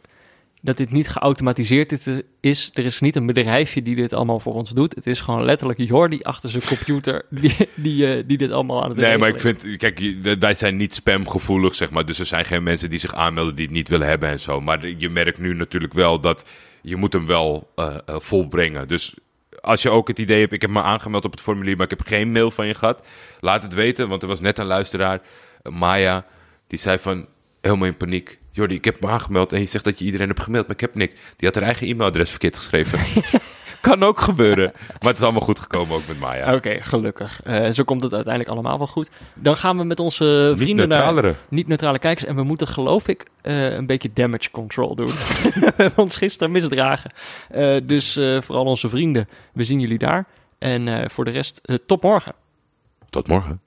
dat 0.64 0.76
dit 0.76 0.90
niet 0.90 1.08
geautomatiseerd 1.08 2.08
is-. 2.40 2.70
Er 2.74 2.84
is 2.84 3.00
niet 3.00 3.16
een 3.16 3.26
bedrijfje 3.26 3.82
die 3.82 3.96
dit 3.96 4.12
allemaal 4.12 4.40
voor 4.40 4.54
ons 4.54 4.70
doet. 4.70 4.94
Het 4.94 5.06
is 5.06 5.20
gewoon 5.20 5.44
letterlijk 5.44 5.78
Jordi 5.78 6.20
achter 6.22 6.50
zijn 6.50 6.62
computer 6.66 7.24
die, 7.30 7.56
die, 7.74 8.14
eh, 8.14 8.24
die 8.26 8.38
dit 8.38 8.50
allemaal 8.50 8.82
aan 8.82 8.88
het 8.88 8.98
Nee, 8.98 9.18
maar 9.18 9.28
ik 9.28 9.40
vind, 9.40 9.76
kijk, 9.76 10.00
wij 10.38 10.54
zijn 10.54 10.76
niet 10.76 10.94
spamgevoelig, 10.94 11.74
zeg 11.74 11.90
maar. 11.90 12.04
Dus 12.04 12.18
er 12.18 12.26
zijn 12.26 12.44
geen 12.44 12.62
mensen 12.62 12.90
die 12.90 12.98
zich 12.98 13.14
aanmelden 13.14 13.54
die 13.54 13.64
het 13.64 13.74
niet 13.74 13.88
willen 13.88 14.06
hebben 14.06 14.28
en 14.28 14.40
zo. 14.40 14.60
Maar 14.60 14.88
je 14.88 15.08
merkt 15.08 15.38
nu 15.38 15.54
natuurlijk 15.54 15.92
wel 15.92 16.20
dat 16.20 16.44
je 16.82 16.96
moet 16.96 17.12
hem 17.12 17.26
wel 17.26 17.70
eh, 17.74 17.96
volbrengen. 18.06 18.88
Dus 18.88 19.14
als 19.60 19.82
je 19.82 19.90
ook 19.90 20.08
het 20.08 20.18
idee 20.18 20.40
hebt, 20.40 20.52
ik 20.52 20.60
heb 20.60 20.70
me 20.70 20.82
aangemeld 20.82 21.24
op 21.24 21.30
het 21.30 21.40
formulier, 21.40 21.76
maar 21.76 21.90
ik 21.90 21.98
heb 21.98 22.06
geen 22.06 22.32
mail 22.32 22.50
van 22.50 22.66
je 22.66 22.74
gehad. 22.74 23.06
Laat 23.40 23.62
het 23.62 23.74
weten, 23.74 24.08
want 24.08 24.22
er 24.22 24.28
was 24.28 24.40
net 24.40 24.58
een 24.58 24.66
luisteraar, 24.66 25.20
Maya, 25.62 26.26
die 26.66 26.78
zei 26.78 26.98
van, 26.98 27.26
helemaal 27.60 27.86
in 27.86 27.96
paniek. 27.96 28.38
Jordi, 28.53 28.74
ik 28.74 28.84
heb 28.84 29.00
me 29.00 29.09
aangemeld 29.09 29.53
en 29.53 29.61
je 29.61 29.66
zegt 29.66 29.84
dat 29.84 29.98
je 29.98 30.05
iedereen 30.05 30.28
hebt 30.28 30.42
gemaild, 30.42 30.66
maar 30.66 30.76
ik 30.76 30.80
heb 30.80 30.94
niks. 30.94 31.14
Die 31.36 31.48
had 31.48 31.55
haar 31.55 31.64
eigen 31.64 31.86
e-mailadres 31.86 32.30
verkeerd 32.30 32.57
geschreven. 32.57 32.98
kan 33.82 34.03
ook 34.03 34.20
gebeuren. 34.20 34.72
Maar 34.74 35.09
het 35.09 35.16
is 35.16 35.22
allemaal 35.22 35.40
goed 35.40 35.59
gekomen 35.59 35.96
ook 35.96 36.07
met 36.07 36.18
Maya. 36.18 36.55
Oké, 36.55 36.80
gelukkig. 36.80 37.40
Eh, 37.42 37.70
zo 37.70 37.84
komt 37.84 38.03
het 38.03 38.12
uiteindelijk 38.12 38.55
allemaal 38.55 38.78
wel 38.78 38.86
goed. 38.86 39.11
Dan 39.34 39.57
gaan 39.57 39.76
we 39.76 39.84
met 39.84 40.00
onze 40.00 40.53
vrienden 40.57 40.88
naar 40.88 41.36
niet-neutrale 41.48 41.98
kijkers. 41.98 42.28
En 42.28 42.36
we 42.36 42.42
moeten, 42.42 42.66
geloof 42.66 43.09
ik, 43.09 43.26
eh, 43.40 43.72
een 43.72 43.86
beetje 43.86 44.11
damage 44.12 44.50
control 44.50 44.94
doen. 44.94 45.07
we 45.64 45.72
hebben 45.76 45.98
ons 45.98 46.16
gisteren 46.16 46.53
misdragen. 46.53 47.11
Eh, 47.50 47.76
dus 47.84 48.12
vooral 48.38 48.64
onze 48.64 48.88
vrienden, 48.88 49.26
we 49.53 49.64
zien 49.64 49.80
jullie 49.80 49.98
daar. 49.98 50.26
En 50.59 51.11
voor 51.11 51.24
de 51.24 51.30
rest, 51.30 51.61
tot 51.86 52.03
morgen. 52.03 52.34
Tot 53.11 53.28
morgen. 53.28 53.61